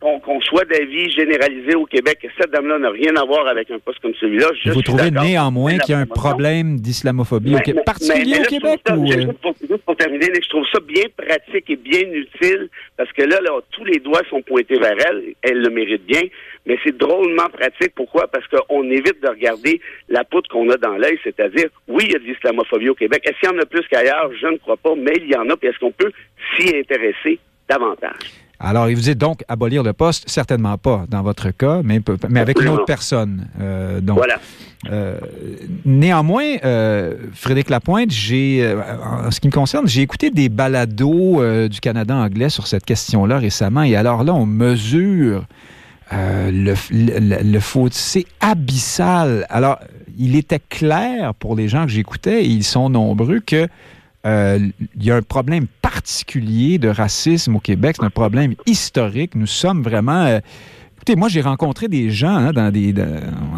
qu'on 0.00 0.40
soit 0.42 0.64
d'avis 0.64 1.10
généralisé 1.10 1.74
au 1.74 1.84
Québec 1.84 2.18
que 2.22 2.28
cette 2.38 2.50
dame-là 2.52 2.78
n'a 2.78 2.90
rien 2.90 3.16
à 3.16 3.24
voir 3.24 3.48
avec 3.48 3.70
un 3.70 3.78
poste 3.78 3.98
comme 4.00 4.14
celui-là. 4.14 4.46
Vous 4.66 4.82
trouvez 4.82 5.10
néanmoins 5.10 5.76
qu'il 5.78 5.92
y 5.92 5.98
a 5.98 5.98
un 5.98 6.06
problème 6.06 6.76
d'islamophobie 6.78 7.56
au 7.56 7.58
Québec, 7.58 7.84
particulier 7.84 8.38
au 8.40 8.44
Québec? 8.44 8.80
ou... 8.96 9.06
juste, 9.06 9.82
pour, 9.84 9.96
terminer, 9.96 10.26
je 10.34 10.48
trouve 10.48 10.64
ça 10.72 10.78
bien 10.80 11.04
pratique 11.16 11.68
et 11.68 11.76
bien 11.76 12.02
utile 12.12 12.68
parce 12.96 13.12
que 13.12 13.22
là, 13.22 13.40
là, 13.40 13.50
tous 13.72 13.84
les 13.84 13.98
doigts 13.98 14.22
sont 14.30 14.42
pointés 14.42 14.78
vers 14.78 14.96
elle. 15.08 15.34
Elle 15.42 15.62
le 15.62 15.70
mérite 15.70 16.06
bien, 16.06 16.22
mais 16.66 16.78
c'est 16.84 16.96
drôlement 16.96 17.48
pratique. 17.48 17.92
Pourquoi? 17.96 18.28
Parce 18.28 18.46
qu'on 18.46 18.84
évite 18.84 19.20
de 19.20 19.28
regarder 19.28 19.80
la 20.08 20.22
poutre 20.22 20.48
qu'on 20.48 20.70
a 20.70 20.76
dans 20.76 20.96
l'œil, 20.96 21.18
c'est-à-dire, 21.24 21.68
oui, 21.88 22.04
il 22.06 22.12
y 22.12 22.16
a 22.16 22.18
de 22.20 22.24
l'islamophobie 22.24 22.90
au 22.90 22.94
Québec. 22.94 23.22
Est-ce 23.24 23.40
qu'il 23.40 23.50
y 23.50 23.52
en 23.52 23.62
a 23.62 23.66
plus 23.66 23.86
qu'ailleurs? 23.88 24.30
Je 24.40 24.46
ne 24.46 24.58
crois 24.58 24.76
pas, 24.76 24.94
mais 24.96 25.14
il 25.16 25.28
y 25.28 25.36
en 25.36 25.48
a, 25.50 25.56
puis 25.56 25.68
est-ce 25.68 25.78
qu'on 25.78 25.92
peut 25.92 26.12
s'y 26.56 26.76
intéresser 26.76 27.40
davantage? 27.68 28.47
Alors, 28.60 28.90
il 28.90 28.96
vous 28.96 29.02
dit 29.02 29.14
donc 29.14 29.44
abolir 29.46 29.82
le 29.84 29.92
poste, 29.92 30.28
certainement 30.28 30.76
pas 30.78 31.04
dans 31.08 31.22
votre 31.22 31.50
cas, 31.50 31.80
mais, 31.84 32.00
mais 32.28 32.40
avec 32.40 32.60
une 32.60 32.68
autre 32.68 32.86
personne. 32.86 33.46
Euh, 33.60 34.00
donc, 34.00 34.18
voilà. 34.18 34.40
Euh, 34.90 35.18
néanmoins, 35.84 36.56
euh, 36.64 37.14
Frédéric 37.34 37.70
Lapointe, 37.70 38.10
j'ai, 38.10 38.76
en 39.04 39.30
ce 39.30 39.38
qui 39.38 39.46
me 39.46 39.52
concerne, 39.52 39.86
j'ai 39.86 40.02
écouté 40.02 40.30
des 40.30 40.48
balados 40.48 41.68
du 41.68 41.80
Canada 41.80 42.16
anglais 42.16 42.48
sur 42.48 42.66
cette 42.66 42.84
question-là 42.84 43.38
récemment, 43.38 43.82
et 43.82 43.94
alors 43.94 44.24
là, 44.24 44.34
on 44.34 44.46
mesure 44.46 45.44
le, 46.10 46.74
le, 46.90 48.18
abyssal. 48.40 49.46
Alors, 49.50 49.78
il 50.18 50.34
était 50.34 50.60
clair 50.68 51.32
pour 51.34 51.54
les 51.54 51.68
gens 51.68 51.84
que 51.84 51.92
j'écoutais, 51.92 52.44
et 52.44 52.48
ils 52.48 52.64
sont 52.64 52.90
nombreux, 52.90 53.38
que 53.38 53.68
il 54.28 55.04
y 55.04 55.10
a 55.10 55.16
un 55.16 55.22
problème 55.22 55.66
particulier 55.82 56.78
de 56.78 56.88
racisme 56.88 57.56
au 57.56 57.60
Québec. 57.60 57.96
C'est 57.98 58.06
un 58.06 58.10
problème 58.10 58.54
historique. 58.66 59.34
Nous 59.34 59.46
sommes 59.46 59.82
vraiment... 59.82 60.40
Moi, 61.16 61.28
j'ai 61.28 61.40
rencontré 61.40 61.88
des 61.88 62.10
gens 62.10 62.36
hein, 62.36 62.52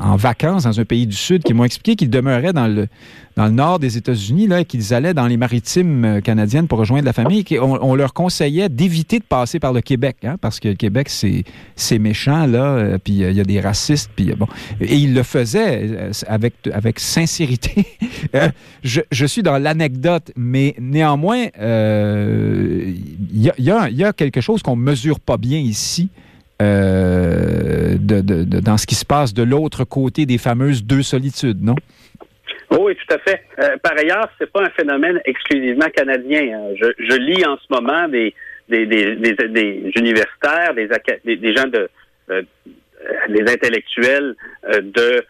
en 0.03 0.17
vacances 0.17 0.65
dans 0.65 0.81
un 0.81 0.85
pays 0.85 1.07
du 1.07 1.17
Sud 1.17 1.43
qui 1.43 1.55
m'ont 1.55 1.65
expliqué 1.65 1.97
qu'ils 1.97 2.11
demeuraient 2.11 2.53
dans 2.53 2.69
le, 2.69 2.89
dans 3.37 3.47
le 3.47 3.53
nord 3.53 3.79
des 3.79 3.97
États-Unis, 3.97 4.47
là, 4.47 4.65
qu'ils 4.65 4.93
allaient 4.93 5.15
dans 5.15 5.27
les 5.27 5.37
maritimes 5.37 6.05
euh, 6.05 6.21
canadiennes 6.21 6.67
pour 6.67 6.79
rejoindre 6.79 7.05
la 7.05 7.13
famille, 7.13 7.45
et 7.51 7.59
on, 7.59 7.95
leur 7.95 8.13
conseillait 8.13 8.69
d'éviter 8.69 9.19
de 9.19 9.25
passer 9.25 9.59
par 9.59 9.73
le 9.73 9.81
Québec, 9.81 10.17
hein, 10.25 10.37
parce 10.41 10.61
que 10.61 10.69
le 10.69 10.75
Québec, 10.75 11.09
c'est, 11.09 11.99
méchant, 11.99 12.47
là, 12.47 12.65
euh, 12.65 12.99
puis 13.03 13.25
euh, 13.25 13.31
il 13.31 13.37
y 13.37 13.41
a 13.41 13.45
des 13.45 13.61
racistes, 13.61 14.11
puis 14.15 14.33
bon. 14.37 14.47
Et 14.81 14.97
ils 14.97 15.15
le 15.15 15.23
faisaient 15.23 16.11
avec, 16.27 16.55
avec 16.73 17.01
sincérité. 17.01 17.87
je, 18.83 19.01
je, 19.11 19.27
suis 19.27 19.43
dans 19.43 19.59
l'anecdote, 19.59 20.33
mais 20.37 20.75
néanmoins, 20.79 21.47
il 21.59 22.97
y, 23.33 23.51
y, 23.59 23.71
a, 23.71 23.89
y, 23.91 24.05
a, 24.05 24.13
quelque 24.13 24.41
chose 24.41 24.63
qu'on 24.63 24.77
mesure 24.77 25.21
pas 25.21 25.37
bien 25.37 25.59
ici. 25.59 26.11
De, 26.61 28.21
de, 28.21 28.61
dans 28.61 28.77
ce 28.77 28.87
qui 28.87 28.95
se 28.95 29.05
passe 29.05 29.33
de 29.33 29.43
l'autre 29.43 29.85
côté 29.85 30.27
des 30.27 30.39
fameuses 30.39 30.85
deux 30.85 31.03
solitudes, 31.03 31.63
non? 31.63 31.75
Oui, 32.71 32.95
tout 32.95 33.15
à 33.15 33.19
fait. 33.19 33.43
Euh, 33.59 33.77
par 33.83 33.99
ailleurs, 33.99 34.31
c'est 34.39 34.51
pas 34.51 34.63
un 34.63 34.71
phénomène 34.71 35.21
exclusivement 35.25 35.89
canadien. 35.89 36.43
Hein. 36.55 36.75
Je, 36.77 37.17
lis 37.17 37.45
en 37.45 37.57
ce 37.57 37.67
moment 37.69 38.07
des, 38.09 38.33
universitaires, 39.97 40.75
des, 40.75 40.87
gens 41.57 41.67
de 41.67 41.91
euh, 42.31 42.43
des 43.29 43.43
intellectuels 43.53 44.37
euh, 44.69 44.81
de 44.83 45.25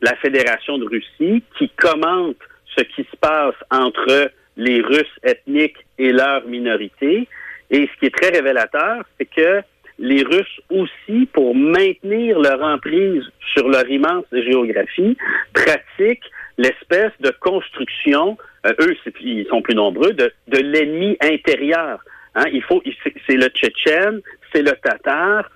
la 0.00 0.16
Fédération 0.16 0.78
de 0.78 0.86
Russie 0.86 1.42
qui 1.58 1.68
commentent 1.76 2.36
ce 2.74 2.82
qui 2.84 3.02
se 3.02 3.16
passe 3.20 3.54
entre 3.70 4.30
les 4.56 4.80
Russes 4.80 5.18
ethniques 5.22 5.76
et 5.98 6.10
leurs 6.10 6.46
minorités. 6.46 7.28
Et 7.70 7.88
ce 7.92 8.00
qui 8.00 8.06
est 8.06 8.14
très 8.14 8.30
révélateur, 8.30 9.04
c'est 9.18 9.26
que 9.26 9.62
les 10.02 10.24
Russes 10.24 10.60
aussi, 10.68 11.26
pour 11.32 11.54
maintenir 11.54 12.38
leur 12.40 12.60
emprise 12.60 13.22
sur 13.54 13.68
leur 13.68 13.88
immense 13.88 14.24
géographie, 14.32 15.16
pratiquent 15.54 16.28
l'espèce 16.58 17.12
de 17.20 17.30
construction, 17.40 18.36
euh, 18.66 18.72
eux, 18.80 18.96
ils 19.20 19.46
sont 19.46 19.62
plus 19.62 19.76
nombreux, 19.76 20.12
de, 20.12 20.32
l'ennemi 20.50 21.16
intérieur. 21.20 22.00
Hein, 22.34 22.46
il 22.52 22.62
faut, 22.62 22.82
c'est 23.28 23.36
le 23.36 23.46
Tchétchène, 23.46 24.20
c'est 24.52 24.62
le 24.62 24.72
Tatar, 24.82 25.48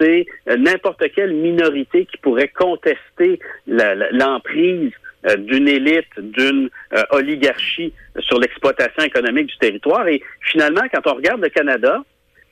c'est 0.00 0.24
euh, 0.48 0.56
n'importe 0.56 1.04
quelle 1.14 1.34
minorité 1.34 2.06
qui 2.06 2.16
pourrait 2.16 2.48
contester 2.48 3.38
l'emprise 3.66 4.92
euh, 5.26 5.36
d'une 5.36 5.68
élite, 5.68 6.08
d'une 6.18 6.70
oligarchie 7.10 7.92
sur 8.20 8.40
l'exploitation 8.40 9.02
économique 9.04 9.48
du 9.48 9.58
territoire. 9.58 10.08
Et 10.08 10.22
finalement, 10.40 10.88
quand 10.90 11.06
on 11.06 11.16
regarde 11.16 11.42
le 11.42 11.50
Canada, 11.50 12.02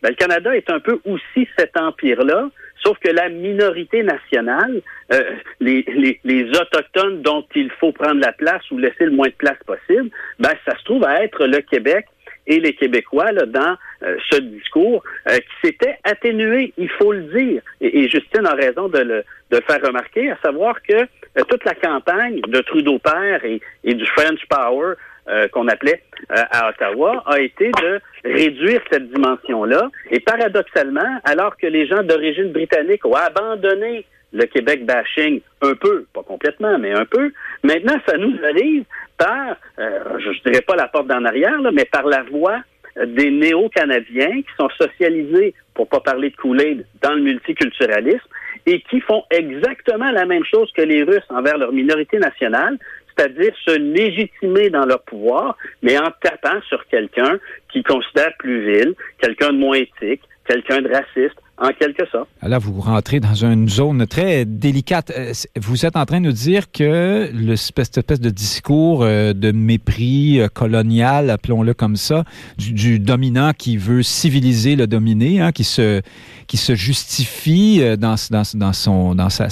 ben, 0.02 0.10
le 0.10 0.14
Canada 0.14 0.54
est 0.56 0.70
un 0.70 0.80
peu 0.80 1.00
aussi 1.04 1.48
cet 1.58 1.76
empire-là, 1.76 2.50
sauf 2.82 2.98
que 2.98 3.08
la 3.08 3.28
minorité 3.28 4.02
nationale, 4.02 4.80
euh, 5.12 5.22
les, 5.60 5.84
les, 5.88 6.20
les, 6.24 6.48
Autochtones 6.50 7.22
dont 7.22 7.44
il 7.54 7.70
faut 7.80 7.92
prendre 7.92 8.20
la 8.20 8.32
place 8.32 8.62
ou 8.70 8.78
laisser 8.78 9.06
le 9.06 9.10
moins 9.10 9.28
de 9.28 9.32
place 9.32 9.58
possible, 9.66 10.10
ben, 10.38 10.52
ça 10.66 10.76
se 10.78 10.84
trouve 10.84 11.04
à 11.04 11.22
être 11.24 11.46
le 11.46 11.60
Québec 11.60 12.06
et 12.46 12.60
les 12.60 12.74
Québécois 12.74 13.32
là, 13.32 13.44
dans 13.44 13.76
euh, 14.02 14.16
ce 14.30 14.38
discours 14.38 15.02
euh, 15.28 15.36
qui 15.36 15.66
s'était 15.68 15.98
atténué, 16.04 16.72
il 16.78 16.88
faut 16.90 17.12
le 17.12 17.22
dire. 17.24 17.62
Et, 17.80 18.08
Justine 18.08 18.46
a 18.46 18.54
raison 18.54 18.88
de 18.88 18.98
le, 18.98 19.24
de 19.50 19.56
le 19.56 19.62
faire 19.62 19.82
remarquer, 19.82 20.30
à 20.30 20.38
savoir 20.42 20.80
que 20.82 21.06
toute 21.48 21.64
la 21.64 21.74
campagne 21.74 22.40
de 22.48 22.60
Trudeau 22.60 22.98
père 22.98 23.44
et, 23.44 23.60
et 23.84 23.94
du 23.94 24.06
French 24.06 24.40
Power 24.48 24.94
euh, 25.28 25.48
qu'on 25.48 25.68
appelait 25.68 26.02
euh, 26.30 26.42
à 26.50 26.70
Ottawa 26.70 27.22
a 27.26 27.40
été 27.40 27.70
de 27.70 28.00
réduire 28.24 28.80
cette 28.90 29.10
dimension-là. 29.12 29.90
Et 30.10 30.20
paradoxalement, 30.20 31.20
alors 31.24 31.56
que 31.56 31.66
les 31.66 31.86
gens 31.86 32.02
d'origine 32.02 32.52
britannique 32.52 33.04
ont 33.04 33.14
abandonné 33.14 34.04
le 34.32 34.44
Québec 34.44 34.84
bashing 34.84 35.40
un 35.62 35.74
peu, 35.74 36.06
pas 36.14 36.22
complètement, 36.22 36.78
mais 36.78 36.92
un 36.92 37.04
peu, 37.04 37.32
maintenant, 37.62 37.96
ça 38.06 38.16
nous 38.16 38.36
arrive 38.44 38.84
par, 39.16 39.56
euh, 39.78 40.00
je 40.18 40.28
ne 40.28 40.50
dirais 40.50 40.62
pas 40.62 40.76
la 40.76 40.88
porte 40.88 41.06
d'en 41.06 41.24
arrière, 41.24 41.58
mais 41.72 41.84
par 41.84 42.06
la 42.06 42.22
voie 42.22 42.60
des 43.06 43.30
néo-canadiens 43.30 44.42
qui 44.42 44.54
sont 44.58 44.68
socialisés, 44.70 45.54
pour 45.74 45.88
pas 45.88 46.00
parler 46.00 46.30
de 46.30 46.36
kool 46.36 46.84
dans 47.02 47.14
le 47.14 47.20
multiculturalisme 47.20 48.26
et 48.66 48.80
qui 48.82 49.00
font 49.00 49.22
exactement 49.30 50.10
la 50.10 50.26
même 50.26 50.44
chose 50.44 50.70
que 50.72 50.82
les 50.82 51.02
Russes 51.02 51.24
envers 51.30 51.56
leur 51.56 51.72
minorité 51.72 52.18
nationale, 52.18 52.76
c'est-à-dire 53.18 53.52
se 53.64 53.76
légitimer 53.76 54.70
dans 54.70 54.86
leur 54.86 55.02
pouvoir, 55.02 55.56
mais 55.82 55.98
en 55.98 56.10
tapant 56.22 56.60
sur 56.68 56.86
quelqu'un 56.86 57.38
qui 57.72 57.82
considère 57.82 58.32
plus 58.38 58.64
vil, 58.64 58.94
quelqu'un 59.20 59.52
de 59.52 59.58
moins 59.58 59.76
éthique, 59.76 60.22
quelqu'un 60.48 60.80
de 60.80 60.88
raciste, 60.88 61.38
en 61.60 61.70
quelque 61.72 62.06
sorte. 62.10 62.28
Là, 62.42 62.58
vous 62.58 62.80
rentrez 62.80 63.20
dans 63.20 63.34
une 63.34 63.68
zone 63.68 64.06
très 64.06 64.44
délicate. 64.44 65.12
Euh, 65.16 65.32
vous 65.56 65.84
êtes 65.84 65.96
en 65.96 66.06
train 66.06 66.20
de 66.20 66.26
nous 66.26 66.32
dire 66.32 66.70
que 66.70 67.30
le, 67.34 67.52
espèce 67.52 68.20
de 68.20 68.30
discours 68.30 69.02
euh, 69.02 69.32
de 69.32 69.50
mépris 69.50 70.40
euh, 70.40 70.48
colonial, 70.48 71.30
appelons-le 71.30 71.74
comme 71.74 71.96
ça, 71.96 72.24
du, 72.56 72.98
dominant 73.00 73.52
qui 73.56 73.76
veut 73.76 74.02
civiliser 74.02 74.76
le 74.76 74.86
dominé, 74.86 75.40
hein, 75.40 75.52
qui 75.52 75.64
se 75.64 76.00
qui 76.46 76.56
se 76.56 76.74
justifie 76.74 77.82
dans, 77.98 78.14
dans, 78.30 78.42
dans 78.54 78.72
son 78.72 79.14
dans 79.14 79.28
sa, 79.28 79.48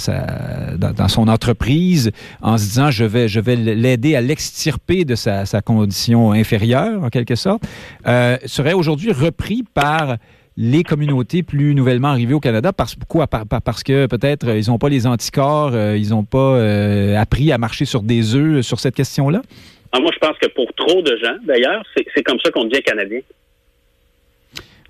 dans, 0.77 1.07
son 1.07 1.27
entreprise 1.27 2.11
en 2.41 2.57
se 2.57 2.63
disant 2.63 2.89
je 2.89 3.05
vais 3.05 3.27
je 3.27 3.39
vais 3.39 3.55
l'aider 3.55 4.15
à 4.15 4.21
l'extirper 4.21 5.05
de 5.05 5.13
sa, 5.13 5.45
sa, 5.45 5.61
condition 5.61 6.31
inférieure 6.31 7.03
en 7.03 7.09
quelque 7.09 7.35
sorte, 7.35 7.61
serait 8.45 8.73
aujourd'hui 8.73 9.11
repris 9.11 9.63
par 9.75 10.17
les 10.57 10.83
communautés 10.83 11.43
plus 11.43 11.75
nouvellement 11.75 12.09
arrivées 12.09 12.33
au 12.33 12.39
Canada. 12.39 12.73
Parce, 12.73 12.95
pourquoi? 12.95 13.27
parce 13.27 13.83
que 13.83 14.07
peut-être 14.07 14.47
euh, 14.47 14.57
ils 14.57 14.69
n'ont 14.69 14.79
pas 14.79 14.89
les 14.89 15.05
anticorps, 15.05 15.71
euh, 15.73 15.95
ils 15.95 16.09
n'ont 16.09 16.23
pas 16.23 16.57
euh, 16.57 17.15
appris 17.15 17.51
à 17.51 17.59
marcher 17.59 17.85
sur 17.85 18.01
des 18.01 18.35
œufs 18.35 18.65
sur 18.65 18.79
cette 18.79 18.95
question-là? 18.95 19.41
Ah, 19.91 19.99
moi, 19.99 20.11
je 20.13 20.19
pense 20.19 20.37
que 20.41 20.47
pour 20.47 20.73
trop 20.73 21.01
de 21.01 21.15
gens, 21.23 21.35
d'ailleurs, 21.43 21.83
c'est 21.95 22.23
comme 22.23 22.39
ça 22.43 22.51
qu'on 22.51 22.65
devient 22.65 22.81
Canadien. 22.81 23.19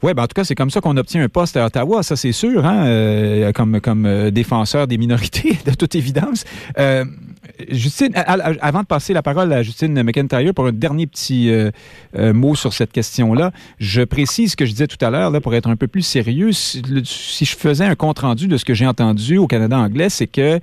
Oui, 0.04 0.14
ben 0.14 0.24
en 0.24 0.28
tout 0.28 0.36
cas, 0.36 0.44
c'est 0.44 0.56
comme 0.56 0.70
ça 0.70 0.80
qu'on 0.80 0.96
obtient 0.96 1.24
un 1.24 1.30
poste 1.30 1.58
à 1.58 1.66
Ottawa, 1.66 2.04
ça 2.04 2.16
c'est 2.16 2.32
sûr, 2.32 2.64
hein, 2.66 3.52
comme, 3.54 3.82
comme 3.82 4.30
défenseur 4.30 4.86
des 4.86 5.00
minorités, 5.00 5.58
de 5.66 5.74
toute 5.74 5.96
évidence. 5.96 6.46
Justine, 7.70 8.12
avant 8.16 8.82
de 8.82 8.86
passer 8.86 9.14
la 9.14 9.22
parole 9.22 9.52
à 9.54 9.64
Justine 9.64 10.02
McIntyre 10.04 10.54
pour 10.54 10.68
un 10.68 10.72
dernier 10.72 11.08
petit 11.08 11.50
euh, 11.50 11.72
euh, 12.18 12.34
mot 12.34 12.56
sur 12.56 12.74
cette 12.74 12.92
question-là, 12.92 13.52
je 13.80 14.02
précise 14.02 14.52
ce 14.52 14.56
que 14.56 14.66
je 14.66 14.72
disais 14.72 14.88
tout 14.88 15.04
à 15.04 15.10
l'heure, 15.10 15.32
pour 15.42 15.54
être 15.56 15.70
un 15.70 15.76
peu 15.76 15.88
plus 15.88 16.02
sérieux. 16.02 16.52
Si, 16.52 16.82
je 17.46 17.56
faisais 17.56 17.86
un 17.86 17.96
compte-rendu 17.96 18.48
de 18.48 18.58
ce 18.58 18.66
que 18.66 18.74
j'ai 18.74 18.88
entendu 18.88 19.38
au 19.38 19.48
Canada 19.48 19.78
anglais, 19.78 20.10
c'est 20.10 20.28
que 20.28 20.60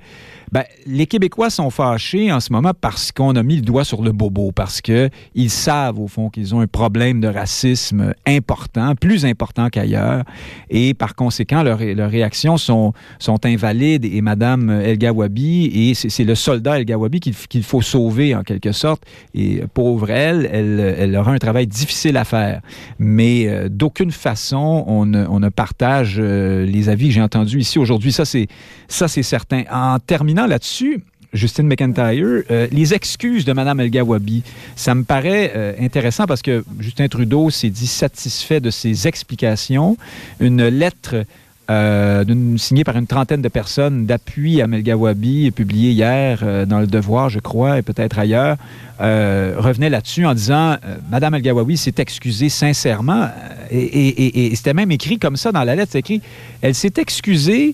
Ben, 0.51 0.63
les 0.85 1.07
Québécois 1.07 1.49
sont 1.49 1.69
fâchés 1.69 2.31
en 2.31 2.39
ce 2.39 2.51
moment 2.51 2.71
parce 2.79 3.11
qu'on 3.11 3.35
a 3.35 3.43
mis 3.43 3.57
le 3.57 3.61
doigt 3.61 3.83
sur 3.83 4.01
le 4.01 4.11
bobo, 4.11 4.51
parce 4.51 4.81
qu'ils 4.81 5.49
savent, 5.49 5.99
au 5.99 6.07
fond, 6.07 6.29
qu'ils 6.29 6.53
ont 6.55 6.59
un 6.59 6.67
problème 6.67 7.19
de 7.19 7.27
racisme 7.27 8.13
important, 8.25 8.95
plus 8.95 9.25
important 9.25 9.69
qu'ailleurs, 9.69 10.23
et 10.69 10.93
par 10.93 11.15
conséquent, 11.15 11.63
leurs, 11.63 11.79
réactions 11.79 12.57
sont, 12.57 12.93
sont 13.19 13.45
invalides, 13.45 14.05
et 14.05 14.21
Mme 14.21 14.69
El 14.69 14.97
Gawabi, 14.97 15.65
et 15.73 15.93
c'est, 15.93 16.23
le 16.23 16.35
soldat 16.35 16.79
El 16.79 16.85
Gawabi 16.85 17.19
qu'il, 17.19 17.63
faut 17.63 17.81
sauver, 17.81 18.35
en 18.35 18.43
quelque 18.43 18.71
sorte, 18.71 19.03
et 19.33 19.63
pauvre 19.73 20.09
elle, 20.09 20.45
elle, 20.45 21.15
aura 21.15 21.31
un 21.31 21.37
travail 21.37 21.67
difficile 21.67 22.17
à 22.17 22.25
faire. 22.25 22.61
Mais 22.99 23.47
euh, 23.47 23.69
d'aucune 23.69 24.11
façon, 24.11 24.83
on 24.87 25.05
ne, 25.05 25.49
partage 25.49 26.17
euh, 26.19 26.65
les 26.65 26.89
avis 26.89 27.07
que 27.07 27.13
j'ai 27.13 27.21
entendus 27.21 27.59
ici 27.59 27.79
aujourd'hui. 27.79 28.11
Ça, 28.11 28.25
c'est 28.25 29.23
certain. 29.23 29.63
En 29.71 29.99
terminant 29.99 30.34
là-dessus, 30.43 31.01
Justine 31.35 31.67
McIntyre, 31.67 32.43
euh, 32.49 32.67
les 32.71 32.93
excuses 32.93 33.45
de 33.45 33.53
Mme 33.53 33.81
El 33.81 33.89
Gawabi, 33.89 34.43
ça 34.75 34.95
me 34.95 35.03
paraît 35.03 35.51
euh, 35.55 35.73
intéressant 35.79 36.25
parce 36.25 36.41
que 36.41 36.63
Justin 36.79 37.07
Trudeau 37.07 37.49
s'est 37.49 37.69
dit 37.69 37.87
satisfait 37.87 38.59
de 38.59 38.69
ses 38.69 39.07
explications. 39.07 39.97
Une 40.39 40.65
lettre 40.67 41.25
euh, 41.69 42.23
signée 42.57 42.83
par 42.83 42.95
une 42.95 43.07
trentaine 43.07 43.41
de 43.41 43.49
personnes 43.49 44.05
d'appui 44.05 44.61
à 44.61 44.67
Melgawabi, 44.67 45.51
publiée 45.51 45.91
hier 45.91 46.65
dans 46.67 46.79
Le 46.79 46.87
Devoir, 46.87 47.29
je 47.29 47.39
crois, 47.39 47.79
et 47.79 47.81
peut-être 47.81 48.19
ailleurs, 48.19 48.57
revenait 48.99 49.89
là-dessus 49.89 50.25
en 50.25 50.35
disant 50.35 50.77
Madame 51.09 51.33
El 51.35 51.77
s'est 51.77 51.95
excusée 51.97 52.49
sincèrement. 52.49 53.29
Et, 53.71 54.51
et 54.51 54.55
c'était 54.55 54.75
même 54.75 54.91
écrit 54.91 55.17
comme 55.17 55.37
ça 55.37 55.51
dans 55.51 55.63
la 55.63 55.75
lettre, 55.75 55.93
c'est 55.93 55.99
écrit 55.99 56.21
Elle 56.61 56.75
s'est 56.75 56.93
excusée 56.97 57.73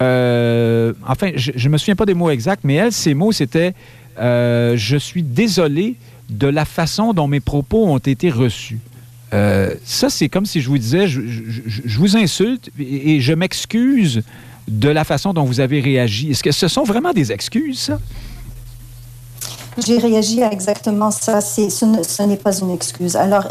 euh, 0.00 0.92
enfin, 1.06 1.30
je 1.34 1.52
ne 1.52 1.72
me 1.72 1.78
souviens 1.78 1.96
pas 1.96 2.06
des 2.06 2.14
mots 2.14 2.30
exacts, 2.30 2.62
mais 2.64 2.74
elle, 2.74 2.92
ses 2.92 3.14
mots, 3.14 3.32
c'était 3.32 3.74
euh, 4.18 4.74
Je 4.76 4.96
suis 4.96 5.22
désolé 5.22 5.96
de 6.30 6.46
la 6.46 6.64
façon 6.64 7.12
dont 7.12 7.26
mes 7.26 7.40
propos 7.40 7.86
ont 7.86 7.98
été 7.98 8.30
reçus. 8.30 8.78
Euh, 9.34 9.74
ça, 9.84 10.08
c'est 10.08 10.28
comme 10.28 10.46
si 10.46 10.60
je 10.60 10.68
vous 10.68 10.78
disais, 10.78 11.06
je, 11.06 11.20
vous 11.98 12.16
insulte 12.16 12.70
et, 12.78 13.20
je 13.20 13.32
m'excuse 13.32 14.22
de 14.68 14.88
la 14.88 15.04
façon 15.04 15.32
dont 15.32 15.44
vous 15.44 15.60
avez 15.60 15.80
réagi. 15.80 16.30
Est-ce 16.30 16.42
que 16.42 16.52
ce 16.52 16.68
sont 16.68 16.84
vraiment 16.84 17.12
des 17.12 17.32
excuses, 17.32 17.78
ça? 17.78 17.98
J'ai 19.86 19.98
réagi 19.98 20.42
à 20.42 20.52
exactement 20.52 21.10
ça. 21.10 21.40
Ce 21.40 22.22
n'est 22.22 22.36
pas 22.36 22.58
une 22.58 22.70
excuse. 22.70 23.16
Alors, 23.16 23.46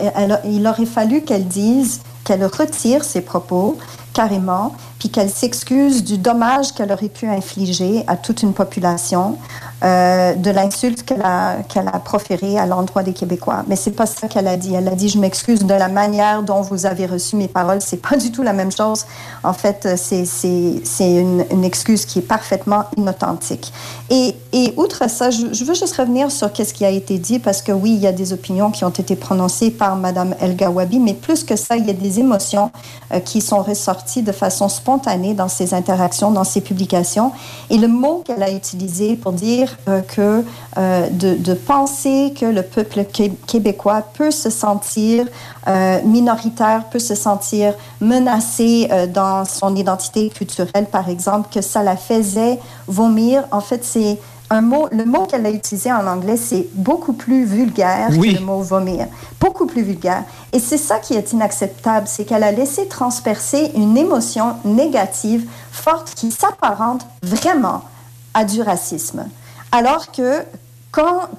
il 0.46 0.68
aurait 0.68 0.86
fallu 0.86 1.22
qu'elle 1.22 1.48
dise 1.48 2.02
qu'elle 2.24 2.46
retire 2.46 3.04
ses 3.04 3.22
propos 3.22 3.78
carrément 4.18 4.74
puis 5.00 5.10
qu'elle 5.10 5.30
s'excuse 5.30 6.04
du 6.04 6.18
dommage 6.18 6.74
qu'elle 6.74 6.92
aurait 6.92 7.10
pu 7.10 7.28
infliger 7.28 8.04
à 8.08 8.16
toute 8.18 8.42
une 8.42 8.54
population, 8.54 9.38
euh, 9.84 10.34
de 10.34 10.50
l'insulte 10.50 11.04
qu'elle 11.04 11.22
a, 11.22 11.58
qu'elle 11.70 11.88
a 11.88 12.00
proférée 12.00 12.58
à 12.58 12.66
l'endroit 12.66 13.04
des 13.04 13.14
Québécois. 13.14 13.64
Mais 13.68 13.76
c'est 13.76 13.92
pas 13.92 14.08
ça 14.08 14.28
qu'elle 14.28 14.48
a 14.48 14.58
dit. 14.58 14.74
Elle 14.74 14.88
a 14.88 14.96
dit, 14.96 15.08
je 15.08 15.20
m'excuse 15.20 15.64
de 15.64 15.74
la 15.74 15.88
manière 15.88 16.42
dont 16.42 16.62
vous 16.62 16.88
avez 16.88 17.06
reçu 17.06 17.36
mes 17.36 17.48
paroles. 17.48 17.80
C'est 17.82 18.02
pas 18.02 18.18
du 18.18 18.32
tout 18.32 18.42
la 18.42 18.54
même 18.54 18.72
chose. 18.72 19.06
En 19.44 19.54
fait, 19.54 19.88
c'est, 19.98 20.26
c'est, 20.26 20.82
c'est 20.84 21.18
une, 21.18 21.64
excuse 21.64 22.06
qui 22.06 22.20
est 22.20 22.24
parfaitement 22.24 22.86
inauthentique. 22.98 23.72
Et, 24.10 24.36
et 24.52 24.74
outre 24.78 25.08
ça, 25.10 25.30
je, 25.30 25.64
veux 25.64 25.76
juste 25.76 25.96
revenir 25.96 26.32
sur 26.32 26.52
qu'est-ce 26.52 26.74
qui 26.74 26.86
a 26.86 26.90
été 26.90 27.20
dit, 27.20 27.38
parce 27.38 27.62
que 27.62 27.72
oui, 27.72 27.92
il 27.92 28.00
y 28.00 28.08
a 28.08 28.12
des 28.12 28.34
opinions 28.34 28.72
qui 28.72 28.84
ont 28.84 28.90
été 28.90 29.16
prononcées 29.16 29.70
par 29.70 29.96
Madame 29.96 30.34
El 30.40 30.56
Gawabi, 30.56 31.00
mais 31.00 31.14
plus 31.14 31.44
que 31.44 31.56
ça, 31.56 31.76
il 31.76 31.86
y 31.86 31.90
a 31.90 31.94
des 31.94 32.20
émotions 32.20 32.72
euh, 33.14 33.20
qui 33.20 33.42
sont 33.42 33.62
ressorties 33.62 34.07
de 34.16 34.32
façon 34.32 34.70
spontanée 34.70 35.34
dans 35.34 35.48
ses 35.48 35.74
interactions, 35.74 36.32
dans 36.32 36.44
ses 36.44 36.62
publications. 36.62 37.32
Et 37.70 37.78
le 37.78 37.88
mot 37.88 38.24
qu'elle 38.26 38.42
a 38.42 38.52
utilisé 38.52 39.16
pour 39.16 39.34
dire 39.34 39.78
euh, 39.88 40.02
que 40.02 40.44
euh, 40.78 41.10
de, 41.10 41.54
penser 41.54 42.34
que 42.40 42.46
le 42.46 42.62
peuple 42.62 43.06
québécois 43.46 44.04
peut 44.14 44.32
se 44.32 44.50
sentir 44.50 45.26
euh, 45.68 46.02
minoritaire, 46.04 46.86
peut 46.90 47.00
se 47.00 47.16
sentir 47.16 47.74
menacé 48.00 48.88
dans 49.14 49.44
son 49.44 49.76
identité 49.76 50.30
culturelle, 50.30 50.86
par 50.92 51.10
exemple, 51.10 51.50
que 51.54 51.62
ça 51.62 51.84
la 51.84 51.98
faisait 51.98 52.60
vomir. 52.88 53.44
En 53.52 53.62
fait, 53.62 53.84
c'est 53.84 54.18
un 54.50 54.62
mot, 54.62 54.88
le 54.92 55.06
mot 55.06 55.26
qu'elle 55.26 55.46
a 55.46 55.50
utilisé 55.50 55.92
en 55.92 56.08
anglais, 56.08 56.38
c'est 56.38 56.68
beaucoup 56.74 57.14
plus 57.14 57.46
vulgaire 57.46 58.10
que 58.10 58.16
le 58.16 58.40
mot 58.40 58.62
vomir. 58.62 59.08
Beaucoup 59.40 59.66
plus 59.66 59.82
vulgaire. 59.82 60.24
Et 60.54 60.60
c'est 60.60 60.78
ça 60.78 61.00
qui 61.00 61.14
est 61.14 61.34
inacceptable, 61.34 62.08
c'est 62.08 62.26
qu'elle 62.26 62.44
a 62.44 62.52
laissé 62.52 62.88
transpercer 62.88 63.72
une 63.76 63.98
émotion 63.98 64.56
négative 64.64 65.50
forte 65.72 66.14
qui 66.16 66.32
s'apparente 66.32 67.06
vraiment 67.24 67.84
à 68.34 68.46
du 68.46 68.62
racisme. 68.62 69.28
Alors 69.72 70.12
que 70.12 70.44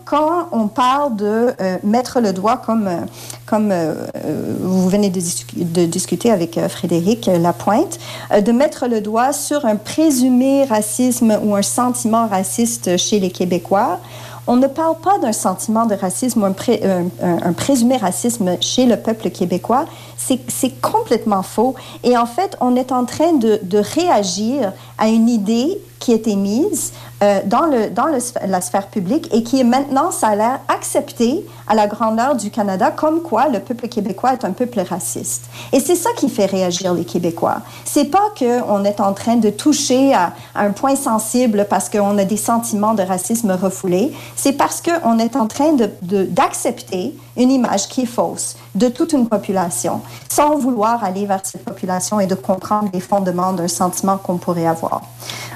quand, 0.04 0.48
on 0.52 0.68
parle 0.68 1.16
de 1.16 1.54
euh, 1.60 1.78
mettre 1.82 2.20
le 2.20 2.32
doigt, 2.32 2.58
comme, 2.58 2.86
euh, 2.86 3.04
euh, 3.52 4.56
vous 4.60 4.88
venez 4.88 5.10
de, 5.10 5.86
discuter 5.86 6.30
avec 6.30 6.58
Frédéric 6.68 7.26
Lapointe, 7.26 7.98
de 8.30 8.52
mettre 8.52 8.86
le 8.86 9.00
doigt 9.00 9.32
sur 9.32 9.64
un 9.66 9.76
présumé 9.76 10.64
racisme 10.64 11.38
ou 11.42 11.56
un 11.56 11.62
sentiment 11.62 12.28
raciste 12.28 12.96
chez 12.96 13.18
les 13.18 13.30
Québécois, 13.30 13.98
on 14.46 14.56
ne 14.56 14.66
parle 14.66 14.96
pas 14.96 15.18
d'un 15.18 15.32
sentiment 15.32 15.84
de 15.84 15.94
racisme 15.94 16.42
ou 16.42 16.46
un, 16.46 17.52
présumé 17.52 17.98
racisme 17.98 18.56
chez 18.62 18.86
le 18.86 18.96
peuple 18.96 19.28
québécois. 19.28 19.84
C'est 20.16 20.80
complètement 20.80 21.42
faux. 21.42 21.74
Et 22.02 22.16
en 22.16 22.24
fait, 22.24 22.56
on 22.62 22.74
est 22.74 22.90
en 22.90 23.04
train 23.04 23.34
de 23.34 23.78
réagir 23.78 24.72
à 24.96 25.08
une 25.08 25.28
idée 25.28 25.78
qui 25.98 26.12
est 26.12 26.26
émise 26.26 26.92
euh, 27.22 27.40
dans, 27.44 27.66
le, 27.66 27.90
dans 27.90 28.06
le, 28.06 28.18
la 28.46 28.60
sphère 28.60 28.88
publique 28.88 29.28
et 29.34 29.42
qui 29.42 29.60
est 29.60 29.64
maintenant, 29.64 30.10
ça 30.10 30.28
a 30.28 30.36
l'air 30.36 30.60
accepté 30.68 31.44
à 31.66 31.74
la 31.74 31.86
grandeur 31.86 32.36
du 32.36 32.50
Canada, 32.50 32.90
comme 32.90 33.22
quoi 33.22 33.48
le 33.48 33.60
peuple 33.60 33.88
québécois 33.88 34.34
est 34.34 34.44
un 34.44 34.52
peuple 34.52 34.80
raciste. 34.80 35.46
Et 35.72 35.80
c'est 35.80 35.96
ça 35.96 36.10
qui 36.16 36.28
fait 36.28 36.46
réagir 36.46 36.94
les 36.94 37.04
Québécois. 37.04 37.58
C'est 37.84 38.06
pas 38.06 38.32
qu'on 38.38 38.84
est 38.84 39.00
en 39.00 39.12
train 39.12 39.36
de 39.36 39.50
toucher 39.50 40.14
à, 40.14 40.32
un 40.54 40.70
point 40.70 40.96
sensible 40.96 41.66
parce 41.68 41.88
qu'on 41.88 42.16
a 42.18 42.24
des 42.24 42.36
sentiments 42.36 42.94
de 42.94 43.02
racisme 43.02 43.50
refoulés. 43.50 44.12
C'est 44.36 44.52
parce 44.52 44.80
qu'on 44.80 45.18
est 45.18 45.36
en 45.36 45.46
train 45.46 45.72
d'accepter 46.02 47.06
de, 47.06 47.12
une 47.38 47.50
image 47.50 47.88
qui 47.88 48.02
est 48.02 48.06
fausse 48.06 48.56
de 48.74 48.88
toute 48.88 49.12
une 49.12 49.28
population, 49.28 50.02
sans 50.28 50.56
vouloir 50.58 51.02
aller 51.02 51.24
vers 51.24 51.40
cette 51.44 51.64
population 51.64 52.20
et 52.20 52.26
de 52.26 52.34
comprendre 52.34 52.90
les 52.92 53.00
fondements 53.00 53.52
d'un 53.52 53.68
sentiment 53.68 54.18
qu'on 54.18 54.36
pourrait 54.36 54.66
avoir. 54.66 55.02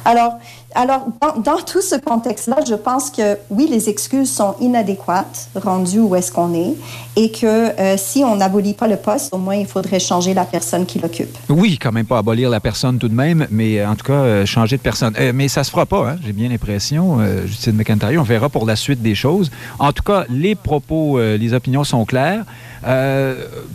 Alors, 0.04 0.38
alors, 0.74 1.06
dans, 1.38 1.56
tout 1.58 1.80
ce 1.80 1.96
contexte-là, 1.96 2.58
je 2.66 2.74
pense 2.74 3.10
que 3.10 3.36
oui, 3.50 3.68
les 3.70 3.88
excuses 3.88 4.30
sont 4.30 4.54
inadéquates, 4.60 5.48
rendues 5.54 6.00
où 6.00 6.14
est-ce 6.16 6.32
qu'on 6.32 6.54
est, 6.54 6.74
et 7.16 7.30
que 7.30 7.46
euh, 7.46 7.96
si 7.96 8.24
on 8.24 8.36
n'abolit 8.36 8.74
pas 8.74 8.88
le 8.88 8.96
poste, 8.96 9.32
au 9.34 9.38
moins 9.38 9.56
il 9.56 9.66
faudrait 9.66 10.00
changer 10.00 10.34
la 10.34 10.44
personne 10.44 10.86
qui 10.86 10.98
l'occupe. 10.98 11.36
Oui, 11.48 11.78
quand 11.80 11.92
même 11.92 12.06
pas 12.06 12.18
abolir 12.18 12.50
la 12.50 12.60
personne 12.60 12.98
tout 12.98 13.08
de 13.08 13.14
même, 13.14 13.46
mais 13.50 13.80
euh, 13.80 13.88
en 13.88 13.96
tout 13.96 14.06
cas, 14.06 14.12
euh, 14.12 14.46
changer 14.46 14.76
de 14.76 14.82
personne. 14.82 15.14
mais 15.34 15.48
ça 15.48 15.64
se 15.64 15.70
fera 15.70 15.86
pas, 15.86 16.10
hein, 16.10 16.16
j'ai 16.24 16.32
bien 16.32 16.48
l'impression, 16.48 17.18
Justine 17.46 17.74
McIntyre. 17.74 18.20
On 18.20 18.24
verra 18.24 18.48
pour 18.48 18.66
la 18.66 18.76
suite 18.76 19.02
des 19.02 19.14
choses. 19.14 19.50
En 19.78 19.92
tout 19.92 20.02
cas, 20.02 20.24
les 20.28 20.54
propos, 20.54 21.20
les 21.20 21.52
opinions 21.52 21.84
sont 21.84 22.04
claires. 22.04 22.44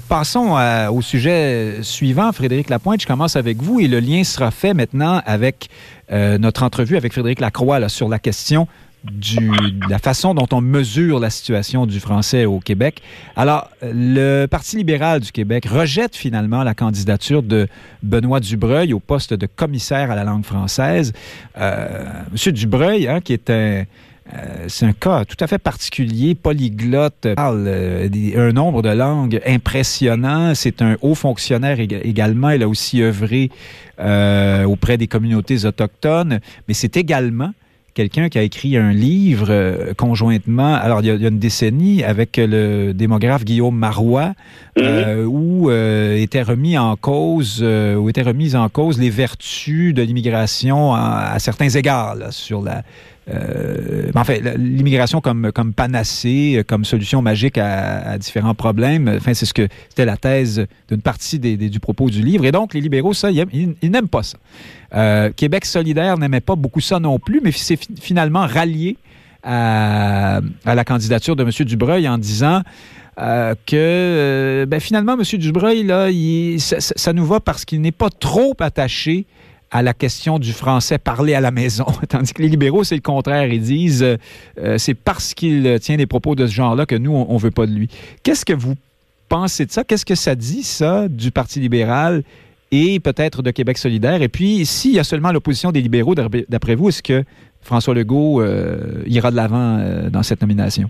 Passons 0.10 0.58
au 0.92 1.02
sujet 1.02 1.80
suivant, 1.82 2.32
Frédéric 2.32 2.70
Lapointe. 2.70 3.02
Je 3.02 3.08
commence 3.08 3.36
avec 3.36 3.62
vous 3.62 3.80
et 3.80 3.88
le 3.88 4.00
lien 4.00 4.24
sera 4.24 4.52
fait 4.52 4.74
maintenant 4.74 5.22
avec 5.26 5.70
euh, 6.12 6.38
notre 6.38 6.64
entrevue 6.64 6.96
avec 6.96 7.12
Frédéric 7.12 7.42
Lacroix 7.42 7.90
sur 7.90 8.08
la 8.08 8.20
question 8.20 8.68
de 9.04 9.90
la 9.90 10.00
façon 10.00 10.34
dont 10.34 10.48
on 10.52 10.62
mesure 10.62 11.20
la 11.20 11.30
situation 11.30 11.86
du 11.86 12.00
français 12.00 12.46
au 12.46 12.60
Québec. 12.60 13.02
Alors, 13.36 13.70
le 13.82 14.48
Parti 14.48 14.78
libéral 14.78 15.22
du 15.22 15.32
Québec 15.32 15.66
rejette 15.66 16.16
finalement 16.16 16.64
la 16.64 16.74
candidature 16.74 17.44
de 17.44 17.68
Benoît 18.04 18.40
Dubreuil 18.40 18.94
au 18.94 19.00
poste 19.00 19.34
de 19.34 19.46
commissaire 19.46 20.12
à 20.12 20.16
la 20.16 20.24
langue 20.24 20.44
française. 20.44 21.14
Euh, 21.58 22.06
Monsieur 22.32 22.52
Dubreuil, 22.52 23.08
hein, 23.08 23.22
qui 23.22 23.34
est 23.34 23.50
un... 23.50 23.84
Euh, 24.34 24.66
c'est 24.68 24.86
un 24.86 24.94
cas 24.94 25.24
tout 25.26 25.38
à 25.40 25.48
fait 25.48 25.58
particulier, 25.58 26.36
polyglotte, 26.36 27.28
parle 27.36 27.66
euh, 27.68 28.10
un 28.36 28.52
nombre 28.52 28.82
de 28.82 28.90
langues 28.90 29.42
impressionnant. 29.46 30.54
C'est 30.54 30.82
un 30.82 30.98
haut 31.02 31.16
fonctionnaire 31.16 31.80
également. 31.80 32.50
Il 32.50 32.64
a 32.64 32.68
aussi 32.68 33.02
œuvré 33.02 33.50
euh, 34.00 34.64
auprès 34.66 34.98
des 34.98 35.08
communautés 35.08 35.66
autochtones, 35.66 36.40
mais 36.68 36.76
c'est 36.76 36.98
également 36.98 37.52
quelqu'un 37.96 38.30
qui 38.30 38.38
a 38.38 38.44
écrit 38.44 38.78
un 38.78 38.92
livre 38.92 39.48
euh, 39.50 39.94
conjointement, 39.96 40.76
alors 40.76 41.02
il 41.02 41.08
y, 41.08 41.10
a, 41.10 41.16
une 41.16 41.40
décennie, 41.40 42.04
avec 42.04 42.38
le 42.38 42.92
démographe 42.94 43.44
Guillaume 43.44 43.76
Marois, 43.76 44.36
mhm. 44.78 44.84
euh, 44.84 45.26
où 45.26 45.72
était 45.72 46.44
remis 46.44 46.78
en 46.78 46.96
cause, 46.96 47.64
où 47.64 48.08
étaient 48.08 48.22
remises 48.22 48.56
en 48.56 48.70
cause 48.70 49.00
les 49.00 49.10
vertus 49.10 49.96
de 49.96 50.04
l'immigration 50.04 50.94
à, 50.94 51.40
certains 51.40 51.70
égards 51.70 52.16
sur 52.30 52.62
la 52.62 52.84
euh, 53.30 54.10
en 54.16 54.24
fait, 54.24 54.42
l'immigration 54.58 55.20
comme, 55.22 55.52
panacée, 55.76 56.64
comme 56.68 56.86
solution 56.86 57.22
magique 57.22 57.58
à, 57.58 58.18
différents 58.18 58.56
problèmes. 58.56 59.10
Enfin, 59.18 59.34
c'est 59.34 59.46
ce 59.46 59.54
que 59.54 59.68
c'était 59.90 60.06
la 60.06 60.18
thèse 60.18 60.66
d'une 60.90 61.02
partie 61.02 61.40
du 61.40 61.80
propos 61.80 62.10
du 62.10 62.22
livre. 62.22 62.46
Et 62.46 62.52
donc, 62.52 62.74
les 62.74 62.82
libéraux, 62.82 63.14
ça, 63.14 63.30
ils, 63.32 63.76
n'aiment 63.84 64.08
pas 64.08 64.24
ça. 64.24 64.38
Euh, 64.96 65.30
Québec 65.36 65.66
solidaire 65.66 66.18
n'aimait 66.18 66.40
pas 66.40 66.56
beaucoup 66.56 66.80
ça 66.80 67.00
non 67.00 67.20
plus, 67.20 67.42
mais 67.44 67.52
c'est 67.52 67.80
finalement 68.00 68.46
rallié 68.46 68.98
à, 69.44 70.42
la 70.66 70.84
candidature 70.86 71.36
de 71.36 71.44
M. 71.44 71.50
Dubreuil 71.66 72.08
en 72.08 72.18
disant 72.18 72.62
euh, 73.20 73.56
que 73.66 74.66
ben, 74.68 74.80
finalement, 74.80 75.18
M. 75.18 75.40
Dubreuil, 75.40 75.84
là, 75.84 76.08
ça, 76.60 77.14
nous 77.14 77.26
va 77.26 77.40
parce 77.40 77.66
qu'il 77.66 77.82
n'est 77.82 77.92
pas 77.92 78.10
trop 78.10 78.56
attaché 78.60 79.26
à 79.72 79.82
la 79.82 79.94
question 79.94 80.40
du 80.40 80.54
français 80.54 80.98
parlé 80.98 81.34
à 81.34 81.42
la 81.42 81.52
maison. 81.52 81.86
Tandis 82.10 82.34
que 82.34 82.42
les 82.42 82.48
libéraux, 82.48 82.84
c'est 82.84 82.96
le 82.96 83.02
contraire. 83.02 83.48
Ils 83.48 83.62
disent 83.62 84.04
euh, 84.04 84.18
euh, 84.60 84.78
c'est 84.78 84.94
parce 84.94 85.34
qu'il 85.34 85.80
tient 85.80 85.98
des 85.98 86.06
propos 86.06 86.36
de 86.36 86.48
ce 86.48 86.54
genre-là 86.54 86.86
que 86.86 86.96
nous, 86.96 87.14
on 87.14 87.34
ne 87.34 87.40
veut 87.40 87.52
pas 87.52 87.66
de 87.66 87.74
lui. 87.74 87.90
Qu'est-ce 88.24 88.46
que 88.46 88.54
vous 88.54 88.76
pensez 89.30 89.66
de 89.66 89.72
ça? 89.72 89.84
Qu'est-ce 89.84 90.06
que 90.06 90.16
ça 90.16 90.36
dit, 90.36 90.64
ça, 90.64 91.08
du 91.10 91.32
Parti 91.32 91.60
libéral 91.60 92.24
et 92.72 93.00
peut-être 93.00 93.42
de 93.42 93.52
Québec 93.52 93.78
solidaire? 93.78 94.22
Et 94.22 94.30
puis, 94.30 94.66
s'il 94.66 94.94
y 94.94 95.00
a 95.00 95.04
seulement 95.04 95.32
l'opposition 95.32 95.72
des 95.72 95.82
libéraux, 95.82 96.16
d'après 96.16 96.76
vous, 96.76 96.90
est-ce 96.90 97.04
que 97.04 97.24
François 97.62 97.94
Legault 97.94 98.42
euh, 98.42 99.04
ira 99.06 99.32
de 99.32 99.36
l'avant 99.36 100.10
dans 100.10 100.24
cette 100.24 100.42
nomination? 100.42 100.90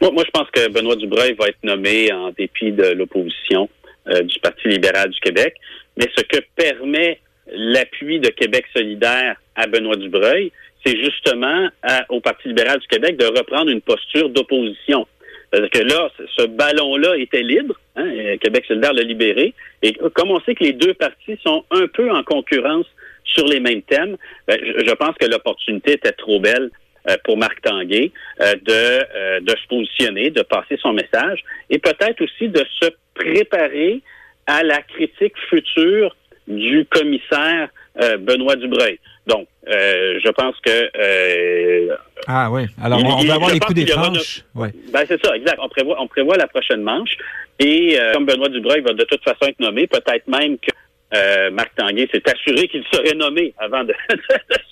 Moi, 0.00 0.10
moi, 0.12 0.24
je 0.26 0.30
pense 0.30 0.50
que 0.50 0.72
Benoît 0.72 0.96
Dubreuil 0.96 1.36
va 1.38 1.48
être 1.48 1.62
nommé 1.62 2.12
en 2.12 2.32
dépit 2.36 2.72
de 2.72 2.94
l'opposition 2.94 3.68
du 4.06 4.40
Parti 4.40 4.66
libéral 4.66 5.10
du 5.10 5.20
Québec. 5.20 5.54
Mais 5.96 6.08
ce 6.16 6.22
que 6.22 6.38
permet 6.56 7.20
l'appui 7.52 8.20
de 8.20 8.28
Québec 8.28 8.66
solidaire 8.74 9.36
à 9.56 9.66
Benoît 9.66 9.96
Dubreuil, 9.96 10.52
c'est 10.84 10.96
justement 10.96 11.68
au 12.08 12.20
Parti 12.20 12.48
libéral 12.48 12.78
du 12.78 12.86
Québec 12.86 13.16
de 13.16 13.26
reprendre 13.26 13.70
une 13.70 13.82
posture 13.82 14.30
d'opposition. 14.30 15.06
C'est-à-dire 15.50 15.70
que 15.70 15.78
là, 15.80 16.10
ce 16.36 16.46
ballon-là 16.46 17.16
était 17.16 17.42
libre, 17.42 17.74
hein, 17.96 18.36
Québec 18.40 18.64
solidaire 18.66 18.92
l'a 18.92 19.02
libéré, 19.02 19.52
et 19.82 19.92
comme 20.14 20.30
on 20.30 20.40
sait 20.40 20.54
que 20.54 20.64
les 20.64 20.72
deux 20.72 20.94
partis 20.94 21.38
sont 21.44 21.64
un 21.70 21.86
peu 21.88 22.10
en 22.10 22.22
concurrence 22.22 22.86
sur 23.24 23.46
les 23.46 23.60
mêmes 23.60 23.82
thèmes, 23.82 24.16
ben, 24.46 24.58
je, 24.62 24.94
pense 24.94 25.16
que 25.16 25.26
l'opportunité 25.26 25.92
était 25.92 26.12
trop 26.12 26.40
belle 26.40 26.70
euh, 27.08 27.16
pour 27.24 27.36
Marc 27.36 27.60
Tanguay 27.62 28.12
euh, 28.40 28.54
de, 28.54 28.72
euh, 28.72 29.40
de 29.40 29.50
se 29.50 29.66
positionner, 29.68 30.30
de 30.30 30.42
passer 30.42 30.76
son 30.80 30.92
message, 30.92 31.42
et 31.68 31.78
peut-être 31.78 32.22
aussi 32.22 32.48
de 32.48 32.64
se 32.80 32.90
préparer 33.14 34.00
à 34.46 34.62
la 34.62 34.82
critique 34.82 35.34
future 35.48 36.16
du 36.50 36.86
commissaire 36.90 37.68
euh, 38.00 38.16
Benoît 38.18 38.56
Dubreuil. 38.56 38.98
Donc, 39.26 39.46
euh, 39.68 40.18
je 40.22 40.30
pense 40.30 40.54
que... 40.64 40.90
Euh, 40.96 41.94
ah 42.26 42.50
oui. 42.50 42.66
Alors, 42.82 43.00
on, 43.04 43.24
va 43.24 43.34
avoir 43.34 43.50
les 43.50 43.60
coups 43.60 43.74
des 43.74 43.84
tranches. 43.84 44.44
Ben, 44.54 44.70
c'est 45.06 45.24
ça, 45.24 45.34
exact. 45.36 45.58
On 45.60 45.68
prévoit, 45.68 46.00
on 46.00 46.06
prévoit 46.06 46.36
la 46.36 46.46
prochaine 46.46 46.82
manche. 46.82 47.16
Et 47.58 47.98
comme 48.14 48.24
Benoît 48.26 48.48
Dubreuil 48.48 48.80
va 48.80 48.92
de 48.92 49.04
toute 49.04 49.22
façon 49.22 49.46
être 49.46 49.60
nommé, 49.60 49.86
peut-être 49.86 50.26
même 50.28 50.56
que 50.58 51.50
Marc 51.50 51.74
Tanguay 51.76 52.08
s'est 52.12 52.22
assuré 52.30 52.68
qu'il 52.68 52.84
serait 52.90 53.14
nommé 53.14 53.52
avant 53.58 53.84
de, 53.84 53.94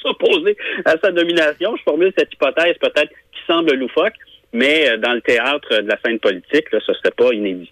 s'opposer 0.01 0.57
à 0.85 0.95
sa 1.03 1.11
nomination. 1.11 1.77
Je 1.77 1.83
formule 1.83 2.13
cette 2.17 2.33
hypothèse 2.33 2.77
peut-être 2.81 3.11
qui 3.11 3.41
semble 3.47 3.75
loufoque, 3.75 4.15
mais 4.53 4.97
dans 4.99 5.13
le 5.13 5.21
théâtre 5.21 5.83
de 5.83 5.89
la 5.89 5.99
scène 6.05 6.19
politique, 6.19 6.73
là, 6.73 6.79
ce 6.87 6.95
serait 6.95 7.11
pas 7.11 7.33
inédit. 7.33 7.71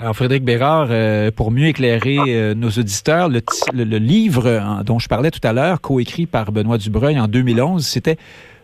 Alors, 0.00 0.14
Frédéric 0.14 0.44
Bérard, 0.44 0.88
euh, 0.90 1.32
pour 1.32 1.50
mieux 1.50 1.66
éclairer 1.66 2.18
euh, 2.28 2.54
nos 2.54 2.70
auditeurs, 2.70 3.28
le, 3.28 3.98
livre 3.98 4.82
dont 4.84 5.00
je 5.00 5.08
parlais 5.08 5.32
tout 5.32 5.40
à 5.42 5.52
l'heure, 5.52 5.80
coécrit 5.80 6.26
par 6.26 6.52
Benoît 6.52 6.78
Dubreuil 6.78 7.18
en 7.18 7.26
2011, 7.26 7.84
c'était 7.84 8.16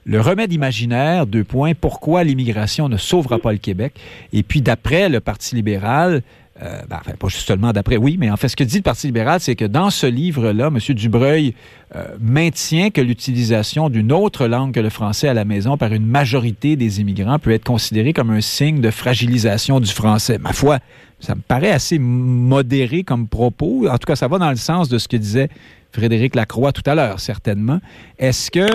le 0.05 0.21
remède 0.21 0.53
imaginaire, 0.53 1.27
deux 1.27 1.43
points, 1.43 1.73
pourquoi 1.75 2.23
l'immigration 2.23 2.89
ne 2.89 2.97
sauvera 2.97 3.41
pas 3.41 3.51
le 3.51 3.59
Québec. 3.59 3.95
Et 4.33 4.45
puis, 4.45 4.61
d'après 4.61 5.09
le 5.09 5.19
Parti 5.19 5.57
libéral, 5.57 6.23
euh, 6.63 6.83
ben, 6.89 6.99
enfin, 7.01 7.17
pas 7.19 7.29
seulement 7.31 7.73
d'après, 7.73 7.97
oui, 7.97 8.17
mais 8.17 8.31
en 8.31 8.37
fait, 8.37 8.47
ce 8.47 8.55
que 8.55 8.63
dit 8.63 8.77
le 8.77 8.83
Parti 8.83 9.09
libéral, 9.09 9.41
c'est 9.41 9.57
que 9.57 9.65
dans 9.65 9.91
ce 9.91 10.07
livre-là, 10.07 10.69
M. 10.69 10.79
Dubreuil 10.95 11.55
maintient 12.21 12.91
que 12.91 13.01
l'utilisation 13.01 13.89
d'une 13.89 14.13
autre 14.13 14.47
langue 14.47 14.73
que 14.73 14.81
le 14.81 14.91
français 14.91 15.29
à 15.29 15.35
la 15.35 15.45
maison 15.45 15.77
par 15.77 15.93
une 15.93 16.07
majorité 16.07 16.75
des 16.75 17.01
immigrants 17.01 17.39
peut 17.39 17.53
être 17.53 17.65
considérée 17.65 18.13
comme 18.13 18.31
un 18.31 18.41
signe 18.41 18.81
de 18.81 18.91
fragilisation 18.91 19.79
du 19.81 19.91
français. 19.91 20.39
Ma 20.39 20.53
foi, 20.53 20.81
ça 21.21 21.35
me 21.35 21.41
paraît 21.41 21.71
assez 21.71 21.99
modéré 21.99 23.03
comme 23.03 23.29
propos. 23.29 23.89
En 23.89 23.99
tout 23.99 24.07
cas, 24.07 24.17
ça 24.17 24.29
va 24.29 24.39
dans 24.39 24.51
le 24.51 24.57
sens 24.57 24.89
de 24.89 24.99
ce 24.99 25.09
que 25.09 25.17
disait 25.17 25.49
Frédéric 25.93 26.35
Lacroix 26.35 26.73
tout 26.73 26.83
à 26.87 26.95
l'heure, 26.95 27.21
certainement. 27.21 27.81
Est-ce 28.19 28.51
que 28.51 28.67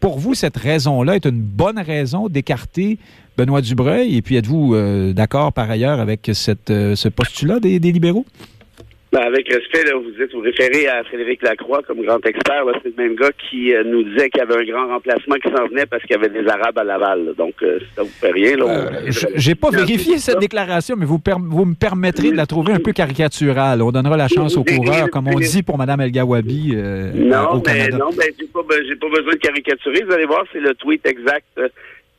pour 0.00 0.18
vous, 0.18 0.34
cette 0.34 0.56
raison-là 0.56 1.16
est 1.16 1.24
une 1.24 1.40
bonne 1.40 1.78
raison 1.78 2.28
d'écarter 2.28 2.98
Benoît 3.36 3.62
Dubreuil? 3.62 4.16
Et 4.16 4.22
puis, 4.22 4.36
êtes-vous 4.36 4.74
euh, 4.74 5.12
d'accord 5.12 5.52
par 5.52 5.70
ailleurs 5.70 5.98
avec 5.98 6.28
euh, 6.28 6.94
ce 6.94 7.08
postulat 7.08 7.58
des 7.58 7.78
libéraux? 7.78 8.26
Ben, 9.12 9.22
avec 9.22 9.52
respect, 9.52 9.82
là, 9.84 9.94
vous 9.96 10.22
êtes 10.22 10.32
vous 10.32 10.40
référez 10.40 10.86
à 10.86 11.02
Frédéric 11.02 11.42
Lacroix 11.42 11.82
comme 11.84 12.00
grand 12.02 12.24
expert. 12.24 12.62
C'est 12.80 12.94
le 12.96 13.02
même 13.02 13.16
gars 13.16 13.32
qui 13.50 13.74
euh, 13.74 13.82
nous 13.82 14.04
disait 14.04 14.30
qu'il 14.30 14.38
y 14.38 14.42
avait 14.42 14.54
un 14.54 14.64
grand 14.64 14.86
remplacement 14.86 15.34
qui 15.34 15.50
s'en 15.50 15.66
venait 15.66 15.86
parce 15.86 16.02
qu'il 16.04 16.12
y 16.12 16.14
avait 16.14 16.28
des 16.28 16.48
Arabes 16.48 16.78
à 16.78 16.84
Laval. 16.84 17.34
Donc, 17.36 17.54
euh, 17.62 17.80
ça 17.96 18.02
vous 18.04 18.08
fait 18.08 18.30
rien. 18.30 18.56
Là, 18.56 18.66
euh, 18.68 19.10
J'ai 19.34 19.56
pas 19.56 19.70
vérifié 19.70 20.18
cette 20.18 20.38
déclaration, 20.38 20.94
mais 20.96 21.06
vous, 21.06 21.18
vous 21.26 21.64
me 21.64 21.74
permettrez 21.74 22.30
de 22.30 22.36
la 22.36 22.46
trouver 22.46 22.72
un 22.72 22.78
peu 22.78 22.92
caricaturale. 22.92 23.82
On 23.82 23.90
donnera 23.90 24.16
la 24.16 24.28
chance 24.28 24.56
aux 24.56 24.62
coureurs, 24.62 25.10
comme 25.10 25.26
on 25.26 25.40
dit 25.40 25.64
pour 25.64 25.76
Mme 25.76 26.02
El 26.02 26.12
Gawabi 26.12 26.76
non, 27.14 27.54
au 27.54 27.60
Canada. 27.60 27.96
non, 27.98 28.10
ben, 28.16 28.28
j'ai 28.38 28.46
pas, 28.46 28.62
pas 28.62 28.76
besoin 28.76 29.32
de 29.32 29.38
caricaturer. 29.38 30.04
Vous 30.04 30.12
allez 30.12 30.26
voir, 30.26 30.44
c'est 30.52 30.60
le 30.60 30.74
tweet 30.74 31.04
exact 31.04 31.58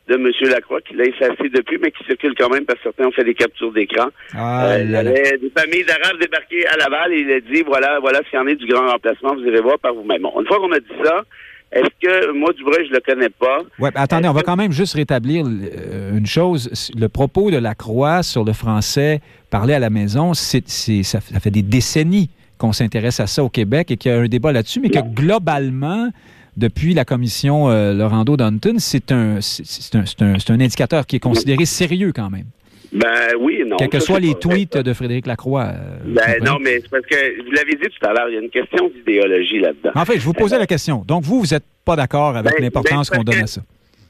de 0.08 0.16
M. 0.16 0.32
Lacroix, 0.50 0.82
qui 0.82 0.96
l'a 0.96 1.06
effacé 1.06 1.50
depuis, 1.54 1.78
mais 1.82 1.92
qui 1.92 2.04
circule 2.06 2.34
quand 2.38 2.50
même 2.50 2.66
parce 2.66 2.80
que 2.80 2.84
certains 2.84 3.06
ont 3.06 3.12
fait 3.12 3.24
des 3.24 3.36
captures 3.36 3.72
d'écran. 3.72 4.08
Ah, 4.34 4.72
euh, 4.72 4.84
il 4.84 4.92
y 4.92 4.96
avait 4.96 5.38
des 5.38 5.52
familles 5.56 5.86
d'Arabes 5.86 6.20
débarquées 6.20 6.66
à 6.68 6.78
Laval 6.78 7.14
et 7.14 7.20
il 7.20 7.32
a 7.32 7.40
dit 7.40 7.64
voilà, 7.66 8.00
voilà 8.00 8.20
ce 8.20 8.30
qu'il 8.30 8.40
y 8.40 8.42
en 8.42 8.48
est 8.48 8.56
du 8.56 8.66
grand 8.66 8.90
remplacement, 8.90 9.36
vous 9.36 9.44
irez 9.44 9.62
voir 9.62 9.80
par 9.80 9.94
vous-même. 9.94 10.24
une 10.24 10.48
fois 10.48 10.58
qu'on 10.58 10.72
a 10.72 10.80
dit 10.80 11.04
ça, 11.04 11.24
est-ce 11.72 11.90
que 12.02 12.32
moi, 12.34 12.52
Dubreuil, 12.52 12.86
je 12.88 12.94
le 12.94 13.00
connais 13.00 13.30
pas? 13.30 13.60
Oui, 13.80 13.90
attendez, 13.96 14.28
on 14.28 14.34
va 14.34 14.42
quand 14.42 14.58
même 14.58 14.74
juste 14.74 14.96
rétablir 14.96 15.46
euh, 15.46 16.18
une 16.18 16.26
chose. 16.26 16.92
Le 16.98 17.08
propos 17.08 17.50
de 17.50 17.58
Lacroix 17.58 18.24
sur 18.24 18.44
le 18.44 18.52
français 18.52 19.22
parlé 19.50 19.74
à 19.74 19.80
la 19.80 19.90
maison, 19.90 20.34
c'est, 20.34 20.68
ça 20.68 21.22
fait 21.22 21.52
des 21.52 21.62
décennies 21.62 22.30
qu'on 22.58 22.74
s'intéresse 22.74 23.20
à 23.22 23.28
ça 23.28 23.44
au 23.44 23.50
Québec 23.50 23.90
et 23.90 23.98
qu'il 23.98 24.12
y 24.12 24.14
a 24.14 24.20
un 24.20 24.28
débat 24.28 24.52
là-dessus, 24.52 24.82
mais 24.82 24.90
que 24.90 25.00
globalement, 25.00 26.10
depuis 26.58 26.94
la 26.94 27.06
commission 27.06 27.70
euh, 27.70 27.94
Laurando 27.94 28.38
Dunton, 28.38 28.78
c'est 28.80 29.12
un, 29.12 29.40
c'est 29.42 29.96
un, 29.96 30.04
un, 30.22 30.34
un, 30.34 30.60
indicateur 30.60 31.06
qui 31.06 31.16
est 31.16 31.20
considéré 31.20 31.66
sérieux 31.66 32.12
quand 32.14 32.30
même. 32.30 32.46
Ben 32.92 33.36
oui, 33.40 33.64
non. 33.66 33.78
Quels 33.78 33.90
que 33.90 34.00
soient 34.00 34.20
les 34.20 34.36
tweets 34.36 34.78
de 34.78 34.94
Frédéric 34.94 35.26
Lacroix. 35.26 35.72
Euh, 35.74 35.98
ben 36.04 36.44
non, 36.44 36.58
mais 36.60 36.82
c'est 36.82 36.90
parce 36.90 37.06
que 37.06 37.42
vous 37.44 37.52
l'avez 37.52 37.76
dit 37.76 37.88
tout 37.88 38.06
à 38.06 38.14
l'heure, 38.14 38.28
il 38.28 38.36
y 38.36 38.38
a 38.38 38.42
une 38.42 38.50
question 38.50 38.90
d'idéologie 38.90 39.60
là-dedans. 39.60 39.92
En 39.96 40.04
fait, 40.04 40.20
je 40.20 40.26
vous 40.26 40.34
posais 40.34 40.60
la 40.60 40.68
question. 40.68 41.04
Donc 41.08 41.24
vous, 41.24 41.40
vous 41.40 41.54
n'êtes 41.54 41.64
pas 41.86 41.96
d'accord 41.96 42.36
avec 42.36 42.54
ben, 42.54 42.64
l'importance 42.64 43.10
ben, 43.10 43.18
qu'on 43.18 43.24
donne 43.24 43.44
à 43.44 43.48
ça? 43.48 43.62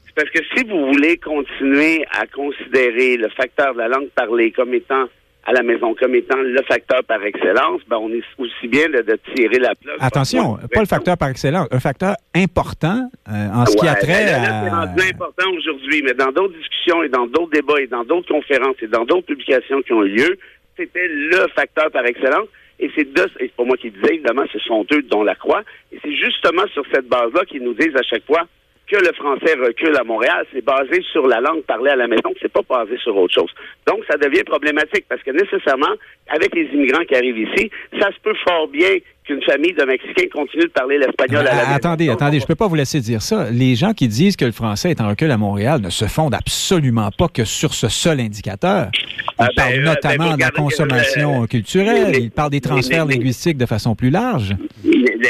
C'est 0.06 0.14
parce 0.14 0.30
que 0.30 0.40
si 0.56 0.64
vous 0.64 0.86
voulez 0.86 1.16
continuer 1.18 2.04
à 2.10 2.26
considérer 2.26 3.16
le 3.16 3.28
facteur 3.28 3.72
de 3.72 3.78
la 3.78 3.88
langue 3.88 4.08
parlée 4.16 4.50
comme 4.50 4.74
étant 4.74 5.04
à 5.44 5.52
la 5.52 5.62
maison 5.62 5.94
comme 5.94 6.14
étant 6.14 6.38
le 6.38 6.62
facteur 6.68 7.02
par 7.04 7.22
excellence, 7.24 7.80
ben 7.88 7.96
on 7.96 8.10
est 8.10 8.22
aussi 8.38 8.68
bien 8.68 8.88
de, 8.88 9.18
tirer 9.34 9.58
la 9.58 9.74
plug. 9.74 9.96
Attention, 10.00 10.56
pas 10.72 10.80
le 10.80 10.86
facteur 10.86 11.16
par 11.16 11.28
excellence, 11.28 11.66
un 11.70 11.80
facteur 11.80 12.14
important 12.34 13.10
euh, 13.28 13.48
en 13.52 13.66
ce 13.66 13.76
qui 13.76 13.88
a 13.88 13.94
trait 13.94 14.26
ben 14.26 14.72
à... 14.72 14.94
C'est 14.96 15.12
important 15.12 15.50
aujourd'hui, 15.56 16.02
mais 16.04 16.14
dans 16.14 16.30
d'autres 16.30 16.56
discussions 16.56 17.02
et 17.02 17.08
dans 17.08 17.26
d'autres 17.26 17.50
débats 17.50 17.80
et 17.80 17.88
dans 17.88 18.04
d'autres 18.04 18.32
conférences 18.32 18.76
et 18.82 18.86
dans 18.86 19.04
d'autres 19.04 19.26
publications 19.26 19.82
qui 19.82 19.92
ont 19.92 20.04
eu 20.04 20.10
lieu, 20.10 20.38
c'était 20.76 21.08
le 21.08 21.48
facteur 21.54 21.90
par 21.90 22.06
excellence. 22.06 22.48
Et 22.78 22.90
c'est 22.96 23.12
de, 23.12 23.22
et 23.38 23.46
c'est 23.46 23.52
pas 23.52 23.64
moi 23.64 23.76
qui 23.76 23.90
disais, 23.90 24.14
évidemment, 24.14 24.42
ce 24.52 24.58
sont 24.60 24.84
eux 24.92 25.02
dont 25.02 25.22
la 25.22 25.34
croix. 25.34 25.62
Et 25.92 25.98
c'est 26.02 26.14
justement 26.14 26.66
sur 26.72 26.84
cette 26.92 27.06
base-là 27.06 27.44
qu'ils 27.46 27.62
nous 27.62 27.74
disent 27.74 27.94
à 27.94 28.02
chaque 28.02 28.24
fois, 28.26 28.46
que 28.90 28.96
le 28.96 29.12
français 29.12 29.54
recule 29.54 29.96
à 29.96 30.04
Montréal, 30.04 30.46
c'est 30.52 30.64
basé 30.64 31.02
sur 31.12 31.26
la 31.26 31.40
langue 31.40 31.62
parlée 31.62 31.90
à 31.90 31.96
la 31.96 32.08
maison, 32.08 32.32
c'est 32.40 32.52
pas 32.52 32.62
basé 32.68 32.96
sur 32.98 33.16
autre 33.16 33.34
chose. 33.34 33.50
Donc, 33.86 34.04
ça 34.10 34.16
devient 34.16 34.44
problématique 34.44 35.06
parce 35.08 35.22
que 35.22 35.30
nécessairement, 35.30 35.94
avec 36.28 36.54
les 36.54 36.64
immigrants 36.72 37.04
qui 37.04 37.14
arrivent 37.14 37.38
ici, 37.38 37.70
ça 37.98 38.10
se 38.12 38.20
peut 38.22 38.34
fort 38.46 38.68
bien 38.68 38.96
qu'une 39.24 39.42
famille 39.42 39.72
de 39.72 39.84
Mexicains 39.84 40.28
continue 40.32 40.64
de 40.64 40.70
parler 40.70 40.98
l'espagnol 40.98 41.46
à 41.46 41.54
la 41.54 41.54
maison. 41.54 41.72
Attendez, 41.74 42.08
attendez, 42.10 42.40
je 42.40 42.46
peux 42.46 42.54
pas 42.54 42.66
vous 42.66 42.74
laisser 42.74 43.00
dire 43.00 43.22
ça. 43.22 43.50
Les 43.50 43.74
gens 43.74 43.92
qui 43.92 44.08
disent 44.08 44.36
que 44.36 44.44
le 44.44 44.52
français 44.52 44.90
est 44.90 45.00
en 45.00 45.08
recul 45.08 45.30
à 45.30 45.36
Montréal 45.36 45.80
ne 45.80 45.90
se 45.90 46.06
fondent 46.06 46.34
absolument 46.34 47.10
pas 47.16 47.28
que 47.28 47.44
sur 47.44 47.74
ce 47.74 47.88
seul 47.88 48.20
indicateur. 48.20 48.90
Ils 48.92 49.34
ah, 49.38 49.46
ben, 49.48 49.52
parlent 49.56 49.74
euh, 49.74 49.84
notamment 49.84 50.30
ben, 50.30 50.36
de 50.36 50.40
la 50.40 50.50
consommation 50.50 51.46
culturelle, 51.46 52.16
ils 52.16 52.30
parlent 52.30 52.50
des 52.50 52.60
transferts 52.60 53.06
linguistiques 53.06 53.58
de 53.58 53.66
façon 53.66 53.94
plus 53.94 54.10
large 54.10 54.54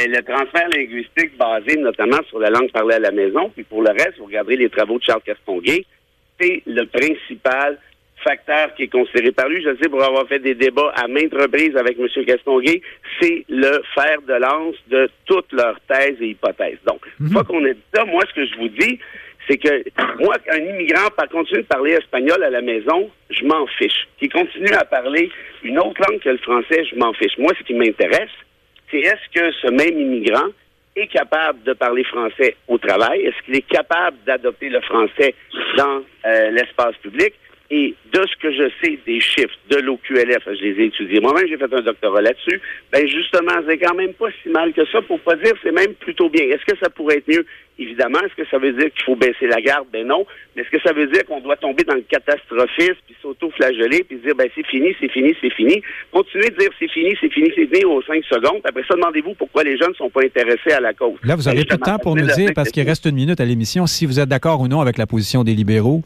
le, 0.06 0.22
transfert 0.22 0.68
linguistique 0.76 1.36
basé 1.36 1.76
notamment 1.78 2.18
sur 2.28 2.38
la 2.38 2.50
langue 2.50 2.70
parlée 2.70 2.94
à 2.94 2.98
la 2.98 3.10
maison, 3.10 3.50
puis 3.54 3.64
pour 3.64 3.82
le 3.82 3.90
reste, 3.90 4.18
vous 4.18 4.26
regarderez 4.26 4.56
les 4.56 4.68
travaux 4.68 4.98
de 4.98 5.02
Charles 5.02 5.22
Castonguay, 5.24 5.84
c'est 6.40 6.62
le 6.66 6.86
principal 6.86 7.78
facteur 8.22 8.74
qui 8.74 8.84
est 8.84 8.88
considéré 8.88 9.32
par 9.32 9.48
lui, 9.48 9.62
je 9.62 9.76
sais 9.80 9.88
pour 9.88 10.02
avoir 10.02 10.26
fait 10.26 10.38
des 10.38 10.54
débats 10.54 10.92
à 10.96 11.08
maintes 11.08 11.34
reprises 11.34 11.76
avec 11.76 11.98
M. 11.98 12.08
Castonguay, 12.24 12.82
c'est 13.20 13.44
le 13.48 13.82
fer 13.94 14.22
de 14.26 14.34
lance 14.34 14.76
de 14.88 15.08
toutes 15.26 15.52
leurs 15.52 15.78
thèses 15.88 16.16
et 16.20 16.28
hypothèses. 16.28 16.78
Donc, 16.86 17.00
une 17.20 17.30
fois 17.30 17.44
qu'on 17.44 17.60
dit 17.60 17.76
ça, 17.94 18.04
moi, 18.04 18.22
ce 18.28 18.34
que 18.34 18.46
je 18.46 18.56
vous 18.56 18.68
dis, 18.68 18.98
c'est 19.48 19.56
que 19.56 19.84
moi, 20.22 20.36
un 20.50 20.58
immigrant 20.58 21.08
par 21.16 21.28
continue 21.28 21.62
de 21.62 21.66
parler 21.66 21.92
espagnol 21.92 22.42
à 22.42 22.50
la 22.50 22.62
maison, 22.62 23.10
je 23.30 23.44
m'en 23.44 23.66
fiche. 23.66 24.08
Qui 24.18 24.28
continue 24.28 24.72
à 24.72 24.84
parler 24.84 25.30
une 25.62 25.78
autre 25.78 26.00
langue 26.08 26.20
que 26.20 26.30
le 26.30 26.38
français, 26.38 26.84
je 26.90 26.96
m'en 26.96 27.12
fiche. 27.14 27.36
Moi, 27.38 27.52
ce 27.58 27.64
qui 27.64 27.74
m'intéresse, 27.74 28.30
c'est 28.90 28.98
est-ce 28.98 29.28
que 29.34 29.52
ce 29.62 29.68
même 29.68 29.98
immigrant 29.98 30.48
est 30.94 31.06
capable 31.06 31.62
de 31.62 31.72
parler 31.72 32.04
français 32.04 32.56
au 32.68 32.78
travail? 32.78 33.22
Est-ce 33.22 33.42
qu'il 33.44 33.56
est 33.56 33.66
capable 33.66 34.18
d'adopter 34.26 34.68
le 34.68 34.80
français 34.82 35.34
dans 35.76 36.02
euh, 36.26 36.50
l'espace 36.50 36.94
public? 37.02 37.32
Et 37.74 37.94
de 38.12 38.20
ce 38.20 38.36
que 38.36 38.52
je 38.52 38.68
sais 38.82 38.98
des 39.06 39.18
chiffres 39.18 39.56
de 39.70 39.76
l'OQLF, 39.76 40.44
je 40.44 40.62
les 40.62 40.82
ai 40.82 40.84
étudiés. 40.88 41.20
Moi-même, 41.20 41.46
j'ai 41.48 41.56
fait 41.56 41.72
un 41.72 41.80
doctorat 41.80 42.20
là-dessus. 42.20 42.60
Ben 42.92 43.08
justement, 43.08 43.54
c'est 43.66 43.78
quand 43.78 43.94
même 43.94 44.12
pas 44.12 44.28
si 44.42 44.50
mal 44.50 44.74
que 44.74 44.84
ça, 44.92 45.00
pour 45.00 45.18
pas 45.20 45.36
dire 45.36 45.54
c'est 45.62 45.72
même 45.72 45.94
plutôt 45.94 46.28
bien. 46.28 46.44
Est-ce 46.44 46.70
que 46.70 46.78
ça 46.78 46.90
pourrait 46.90 47.16
être 47.16 47.28
mieux? 47.28 47.46
Évidemment. 47.78 48.18
Est-ce 48.20 48.34
que 48.34 48.46
ça 48.50 48.58
veut 48.58 48.72
dire 48.74 48.92
qu'il 48.92 49.02
faut 49.04 49.16
baisser 49.16 49.46
la 49.46 49.62
garde? 49.62 49.86
Ben 49.90 50.06
non. 50.06 50.26
Mais 50.54 50.60
est-ce 50.60 50.70
que 50.70 50.82
ça 50.82 50.92
veut 50.92 51.06
dire 51.06 51.24
qu'on 51.24 51.40
doit 51.40 51.56
tomber 51.56 51.82
dans 51.84 51.94
le 51.94 52.02
catastrophisme, 52.02 53.00
puis 53.06 53.16
s'auto-flageller, 53.22 54.04
puis 54.04 54.18
dire 54.18 54.34
ben 54.34 54.50
c'est 54.54 54.66
fini, 54.66 54.94
c'est 55.00 55.10
fini, 55.10 55.34
c'est 55.40 55.54
fini? 55.54 55.80
Continuez 56.12 56.50
de 56.50 56.58
dire 56.58 56.70
c'est 56.78 56.90
fini, 56.90 57.16
c'est 57.22 57.32
fini, 57.32 57.50
c'est 57.56 57.66
fini 57.66 57.86
aux 57.86 58.02
cinq 58.02 58.22
secondes. 58.26 58.60
Après 58.64 58.82
ça, 58.86 58.96
demandez-vous 58.96 59.32
pourquoi 59.32 59.64
les 59.64 59.78
jeunes 59.78 59.92
ne 59.92 59.94
sont 59.94 60.10
pas 60.10 60.24
intéressés 60.24 60.72
à 60.72 60.80
la 60.80 60.92
cause. 60.92 61.18
Là, 61.24 61.36
vous 61.36 61.48
avez 61.48 61.64
tout 61.64 61.78
le 61.80 61.86
temps 61.86 61.98
pour 61.98 62.16
nous 62.16 62.26
dire, 62.36 62.50
parce 62.54 62.70
qu'il 62.70 62.86
reste 62.86 63.06
une 63.06 63.14
minute 63.14 63.40
à 63.40 63.46
l'émission, 63.46 63.86
si 63.86 64.04
vous 64.04 64.20
êtes 64.20 64.28
d'accord 64.28 64.60
ou 64.60 64.68
non 64.68 64.82
avec 64.82 64.98
la 64.98 65.06
position 65.06 65.42
des 65.42 65.54
libéraux. 65.54 66.02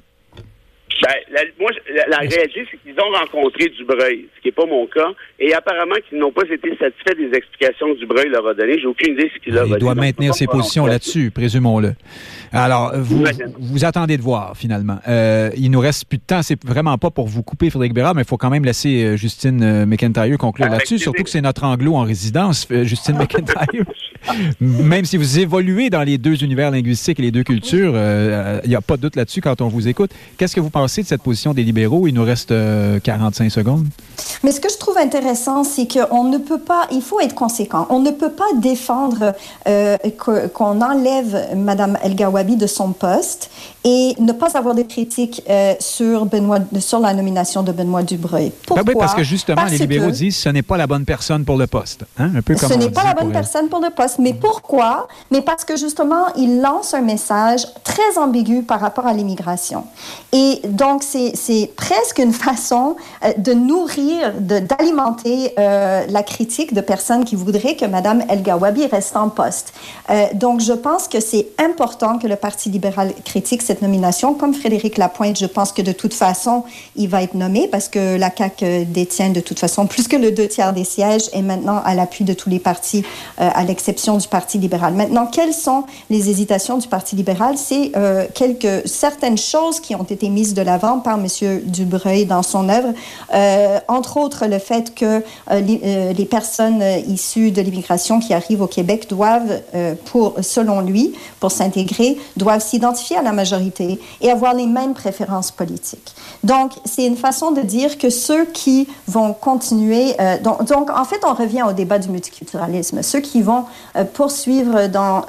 Ben, 1.07 1.14
la, 1.30 1.42
moi, 1.61 1.70
la, 1.94 2.07
la 2.09 2.16
réalité, 2.18 2.66
c'est 2.68 2.78
qu'ils 2.78 3.00
ont 3.00 3.12
rencontré 3.16 3.68
Dubreuil, 3.68 4.26
ce 4.34 4.40
qui 4.40 4.48
n'est 4.48 4.52
pas 4.52 4.66
mon 4.66 4.88
cas, 4.88 5.11
et 5.38 5.54
apparemment 5.54 5.94
qu'ils 6.09 6.18
n'ont 6.18 6.32
pas 6.32 6.42
été 6.50 6.70
satisfaits 6.70 7.14
des 7.16 7.30
explications 7.36 7.94
que 7.94 8.00
Dubreuil 8.00 8.28
leur 8.28 8.44
a 8.48 8.54
données. 8.54 8.80
J'ai 8.80 8.86
aucune 8.86 9.12
idée 9.12 9.30
ce 9.32 9.38
qu'il 9.40 9.54
leur 9.54 9.62
a 9.62 9.66
dit. 9.66 9.72
Il 9.74 9.78
doit 9.78 9.94
maintenir 9.94 10.34
ses 10.34 10.48
positions 10.48 10.84
là-dessus, 10.84 11.30
présumons-le. 11.30 11.92
Alors, 12.53 12.92
vous, 12.97 13.24
vous 13.59 13.84
attendez 13.84 14.16
de 14.16 14.22
voir, 14.22 14.57
finalement. 14.57 14.99
Euh, 15.09 15.51
il 15.57 15.70
nous 15.70 15.80
reste 15.80 16.07
plus 16.07 16.18
de 16.18 16.22
temps. 16.22 16.42
C'est 16.42 16.62
vraiment 16.64 16.97
pas 16.99 17.11
pour 17.11 17.26
vous 17.28 17.42
couper, 17.42 17.70
Frédéric 17.70 17.94
Bérard, 17.94 18.14
mais 18.14 18.22
il 18.22 18.28
faut 18.28 18.36
quand 18.36 18.51
même 18.51 18.64
laisser 18.64 19.05
euh, 19.05 19.16
Justine 19.16 19.62
euh, 19.62 19.86
McIntyre 19.86 20.38
conclure 20.38 20.68
là-dessus, 20.68 20.99
surtout 20.99 21.22
que 21.22 21.30
c'est 21.30 21.40
notre 21.40 21.64
anglo 21.64 21.94
en 21.94 22.03
résidence, 22.03 22.66
euh, 22.70 22.84
Justine 22.84 23.16
McIntyre. 23.16 23.84
même 24.61 25.05
si 25.05 25.16
vous 25.16 25.38
évoluez 25.38 25.90
dans 25.90 26.03
les 26.03 26.18
deux 26.18 26.42
univers 26.42 26.70
linguistiques 26.70 27.18
et 27.20 27.22
les 27.22 27.30
deux 27.30 27.44
cultures, 27.44 27.94
il 28.64 28.68
n'y 28.68 28.74
a 28.74 28.80
pas 28.80 28.97
de 28.97 29.03
doute 29.03 29.16
là-dessus 29.16 29.40
quand 29.40 29.61
on 29.61 29.68
vous 29.68 29.86
écoute. 29.86 30.11
Qu'est-ce 30.36 30.57
que 30.57 30.61
vous 30.61 30.70
pensez 30.70 31.03
de 31.03 31.07
cette 31.07 31.22
position 31.22 31.55
des 31.55 31.62
libéraux? 31.62 32.09
Il 32.09 32.14
nous 32.14 32.24
reste 32.24 32.53
45 33.03 33.51
secondes. 33.51 33.86
Mais 34.42 34.53
ce 34.53 34.61
que 34.61 34.68
je 34.68 34.78
trouve 34.78 34.99
intéressant, 34.99 35.64
c'est 35.64 35.86
qu'on 35.86 36.24
ne 36.24 36.38
peut 36.38 36.59
pas, 36.59 36.86
il 36.90 37.03
faut 37.03 37.20
être 37.20 37.34
conséquent. 37.34 37.86
On 37.90 38.01
ne 38.01 38.11
peut 38.11 38.32
pas 38.32 38.44
défendre 38.57 39.34
euh, 39.68 39.97
qu'on 40.53 40.80
enlève 40.80 41.57
Mme 41.57 41.99
El 42.03 42.16
De 42.45 42.66
son 42.66 42.93
poste 42.93 43.51
et 43.84 44.14
ne 44.18 44.32
pas 44.32 44.59
avoir 44.59 44.74
de 44.74 44.82
critiques 44.82 45.43
euh, 45.49 45.74
sur, 45.78 46.26
Benoît, 46.26 46.59
sur 46.80 46.99
la 46.99 47.14
nomination 47.14 47.62
de 47.62 47.72
Benoît 47.72 48.03
Dubreuil. 48.03 48.53
Pourquoi? 48.66 48.82
Ben 48.82 48.93
oui, 48.93 48.99
parce 48.99 49.14
que 49.14 49.22
justement, 49.22 49.57
parce 49.57 49.70
les 49.70 49.78
libéraux 49.78 50.09
que 50.09 50.12
disent 50.12 50.37
que 50.37 50.43
ce 50.43 50.49
n'est 50.49 50.62
pas 50.62 50.76
la 50.76 50.87
bonne 50.87 51.05
personne 51.05 51.45
pour 51.45 51.57
le 51.57 51.66
poste. 51.66 52.05
Hein? 52.18 52.30
Un 52.37 52.43
peu 52.43 52.57
comme 52.57 52.68
ce 52.68 52.74
n'est 52.74 52.91
pas 52.91 53.05
la 53.05 53.14
bonne 53.14 53.32
personne 53.32 53.68
pour 53.68 53.80
le 53.80 53.91
poste. 53.91 54.18
Mais 54.18 54.34
pourquoi? 54.34 55.09
Mais 55.30 55.41
parce 55.41 55.64
que 55.64 55.76
justement, 55.76 56.26
il 56.37 56.61
lance 56.61 56.95
un 56.95 57.01
message 57.01 57.66
très 57.84 58.18
ambigu 58.18 58.62
par 58.62 58.80
rapport 58.80 59.07
à 59.07 59.14
l'immigration. 59.14 59.84
Et 60.32 60.61
donc, 60.64 61.03
c'est 61.03 61.70
presque 61.76 62.18
une 62.18 62.32
façon 62.32 62.97
euh, 63.24 63.32
de 63.39 63.53
nourrir, 63.53 64.34
d'alimenter 64.41 65.55
euh, 65.59 66.05
la 66.09 66.22
critique 66.22 66.74
de 66.74 66.80
personnes 66.80 67.24
qui 67.24 67.37
voudraient 67.37 67.76
que 67.76 67.87
Mme 67.87 68.24
El 68.28 68.43
Gawabi 68.43 68.87
reste 68.87 69.16
en 69.16 69.28
poste. 69.28 69.72
Euh, 70.11 70.26
donc, 70.34 70.61
je 70.61 70.72
pense 70.72 71.09
que 71.09 71.20
c'est 71.20 71.49
important 71.59 72.18
que 72.18 72.26
le 72.27 72.37
Parti 72.37 72.70
libéral 72.70 73.12
critique 73.24 73.62
cette 73.62 73.83
nomination. 73.83 74.35
Comme 74.35 74.55
Frédéric 74.55 74.99
Lapointe, 74.99 75.39
je 75.39 75.47
pense 75.47 75.72
que 75.72 75.83
de 75.83 75.93
toute 75.93 76.14
façon, 76.14 76.64
il 76.97 77.09
va 77.09 77.22
être 77.22 77.35
nommé 77.35 77.68
parce 77.68 77.89
que 77.89 78.16
la 78.16 78.31
CAQ 78.37 78.85
détient 78.87 79.31
de 79.31 79.41
toute 79.41 79.59
façon 79.59 79.87
plus 79.87 80.09
que 80.09 80.16
le 80.16 80.31
deux 80.31 80.49
tiers 80.49 80.72
des 80.72 80.85
sièges 80.85 81.29
et 81.33 81.43
maintenant 81.43 81.81
à 81.85 81.95
l'appui 81.95 82.24
de 82.24 82.33
tous 82.33 82.51
les 82.51 82.59
partis, 82.59 83.05
euh, 83.41 83.49
à 83.55 83.64
l'exception 83.64 84.18
du 84.18 84.29
Parti 84.29 84.59
libéral. 84.59 84.95
Maintenant, 84.95 85.27
quelles 85.27 85.55
sont 85.55 85.85
les 86.11 86.31
hésitations 86.31 86.79
du 86.79 86.89
Parti 86.89 87.16
libéral? 87.16 87.57
C'est 87.57 87.93
euh, 87.97 88.27
quelques, 88.35 88.87
certaines 88.87 89.39
choses 89.39 89.81
qui 89.81 89.95
ont 89.95 90.05
été 90.05 90.29
mises 90.29 90.55
de 90.55 90.62
l'avant 90.62 91.01
par 91.01 91.18
M. 91.18 91.27
Dubreuil 91.64 92.27
dans 92.27 92.43
son 92.43 92.68
œuvre, 92.68 92.93
euh, 93.35 93.79
entre 93.89 94.16
autres 94.16 94.47
le 94.47 94.59
fait 94.59 94.95
que 94.95 95.05
euh, 95.51 95.61
les, 95.61 95.81
euh, 95.85 96.12
les, 96.12 96.24
personnes 96.24 96.83
issues 97.09 97.51
de 97.51 97.62
l'immigration 97.62 98.18
qui 98.18 98.35
arrivent 98.35 98.62
au 98.62 98.66
Québec 98.66 99.07
doivent, 99.09 99.61
pour, 100.07 100.35
selon 100.43 100.81
lui, 100.81 101.14
pour 101.41 101.51
s'intégrer, 101.51 102.16
doivent 102.37 102.62
s'identifier 102.62 103.17
à 103.17 103.23
la 103.23 103.33
majorité 103.33 104.01
et 104.21 104.31
avoir 104.31 104.55
les 104.55 104.67
mêmes 104.67 104.95
préférences 104.95 105.51
politiques. 105.51 106.14
Donc, 106.45 106.73
c'est 106.85 107.07
une 107.07 107.17
façon 107.17 107.51
de 107.51 107.61
dire 107.62 107.99
que 107.99 108.11
ceux 108.11 108.45
qui 108.47 108.89
vont 109.09 109.33
continuer, 109.33 110.14
donc, 110.43 110.64
donc, 110.64 110.91
en 110.91 111.05
fait, 111.05 111.21
on 111.25 111.35
revient 111.35 111.62
au 111.69 111.73
débat 111.73 111.99
du 111.99 112.09
multiculturalisme. 112.09 113.03
Ceux 113.03 113.21
qui 113.21 113.43
vont 113.43 113.64
poursuivre 114.14 114.87
dans, 114.89 115.23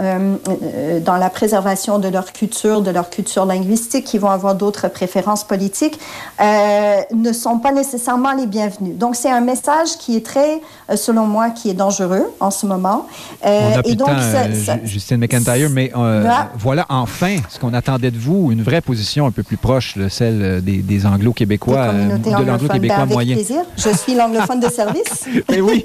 dans 1.03 1.17
la 1.17 1.29
préservation 1.29 1.99
de 1.99 2.07
leur 2.07 2.33
culture, 2.33 2.81
de 2.81 2.91
leur 2.91 3.09
culture 3.09 3.45
linguistique, 3.45 4.05
qui 4.05 4.17
vont 4.17 4.29
avoir 4.29 4.55
d'autres 4.55 4.87
préférences 4.87 5.43
politiques, 5.43 5.99
euh, 6.41 7.01
ne 7.13 7.33
sont 7.33 7.59
pas 7.59 7.71
nécessairement 7.71 8.33
les 8.33 8.47
bienvenus. 8.47 8.95
Donc, 8.95 9.15
c'est 9.15 9.31
un 9.31 9.41
message 9.41 9.97
qui 9.99 10.15
est 10.15 10.25
très, 10.25 10.61
euh, 10.89 10.95
selon 10.95 11.25
moi, 11.25 11.49
qui 11.49 11.69
est 11.69 11.73
dangereux 11.73 12.25
en 12.39 12.51
ce 12.51 12.65
moment. 12.65 13.07
Euh, 13.45 13.71
On 13.75 13.79
a 13.79 13.81
et 13.85 13.95
donc, 13.95 14.07
temps, 14.07 14.19
ça, 14.19 14.53
ça, 14.53 14.77
Justine 14.83 15.17
McIntyre, 15.17 15.69
mais 15.69 15.91
voilà. 15.93 16.49
voilà. 16.57 16.76
Enfin 16.89 17.37
ce 17.49 17.59
qu'on 17.59 17.73
attendait 17.73 18.11
de 18.11 18.17
vous, 18.17 18.51
une 18.51 18.61
vraie 18.61 18.81
position 18.81 19.25
un 19.25 19.31
peu 19.31 19.43
plus 19.43 19.57
proche, 19.57 19.97
de 19.97 20.09
celle 20.09 20.61
des, 20.61 20.77
des 20.77 21.05
anglo-québécois, 21.05 21.93
de 21.93 22.45
l'anglo-québécois 22.45 23.05
ben, 23.05 23.13
moyen. 23.13 23.35
Plaisir. 23.35 23.63
Je 23.75 23.95
suis 23.95 24.15
l'anglophone 24.15 24.59
de 24.59 24.69
service. 24.69 25.27
mais 25.49 25.61
oui. 25.61 25.83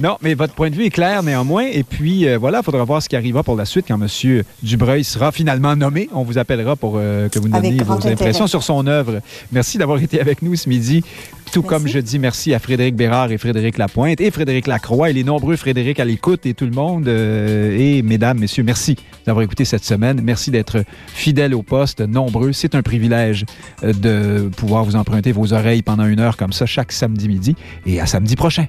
Non, 0.00 0.16
mais 0.22 0.32
votre 0.32 0.54
point 0.54 0.70
de 0.70 0.74
vue 0.74 0.86
est 0.86 0.90
clair 0.90 1.22
néanmoins. 1.22 1.66
Et 1.70 1.82
puis, 1.82 2.26
euh, 2.26 2.38
voilà, 2.38 2.60
il 2.60 2.64
faudra 2.64 2.82
voir 2.84 3.02
ce 3.02 3.08
qui 3.08 3.16
arrivera 3.16 3.42
pour 3.42 3.54
la 3.54 3.66
suite 3.66 3.84
quand 3.86 4.00
M. 4.00 4.42
Dubreuil 4.62 5.04
sera 5.04 5.30
finalement 5.30 5.76
nommé. 5.76 6.08
On 6.14 6.22
vous 6.22 6.38
appellera 6.38 6.74
pour 6.74 6.94
euh, 6.96 7.28
que 7.28 7.38
vous 7.38 7.48
nous 7.48 7.60
donniez 7.60 7.82
vos 7.82 8.06
impressions 8.06 8.46
sur 8.46 8.62
son 8.62 8.86
œuvre. 8.86 9.20
Merci 9.52 9.76
d'avoir 9.76 10.00
été 10.00 10.18
avec 10.18 10.40
nous 10.40 10.56
ce 10.56 10.70
midi. 10.70 11.04
Tout 11.52 11.62
merci. 11.62 11.68
comme 11.68 11.88
je 11.88 11.98
dis 11.98 12.18
merci 12.18 12.54
à 12.54 12.58
Frédéric 12.60 12.94
Bérard 12.94 13.32
et 13.32 13.38
Frédéric 13.38 13.76
Lapointe 13.76 14.20
et 14.20 14.30
Frédéric 14.30 14.66
Lacroix 14.68 15.10
et 15.10 15.12
les 15.12 15.24
nombreux 15.24 15.56
Frédéric 15.56 15.98
à 15.98 16.04
l'écoute 16.04 16.46
et 16.46 16.54
tout 16.54 16.64
le 16.64 16.70
monde. 16.70 17.08
Euh, 17.08 17.76
et 17.76 18.02
mesdames, 18.02 18.38
messieurs, 18.38 18.62
merci 18.62 18.96
d'avoir 19.26 19.42
écouté 19.42 19.64
cette 19.64 19.84
semaine. 19.84 20.20
Merci 20.22 20.50
d'être 20.50 20.84
fidèles 21.08 21.54
au 21.54 21.62
poste, 21.62 22.00
nombreux. 22.00 22.52
C'est 22.52 22.74
un 22.74 22.82
privilège 22.82 23.46
euh, 23.82 23.92
de 23.92 24.48
pouvoir 24.48 24.84
vous 24.84 24.94
emprunter 24.94 25.32
vos 25.32 25.52
oreilles 25.52 25.82
pendant 25.82 26.06
une 26.06 26.20
heure 26.20 26.36
comme 26.36 26.52
ça 26.52 26.66
chaque 26.66 26.92
samedi 26.92 27.28
midi. 27.28 27.56
Et 27.84 28.00
à 28.00 28.06
samedi 28.06 28.36
prochain. 28.36 28.66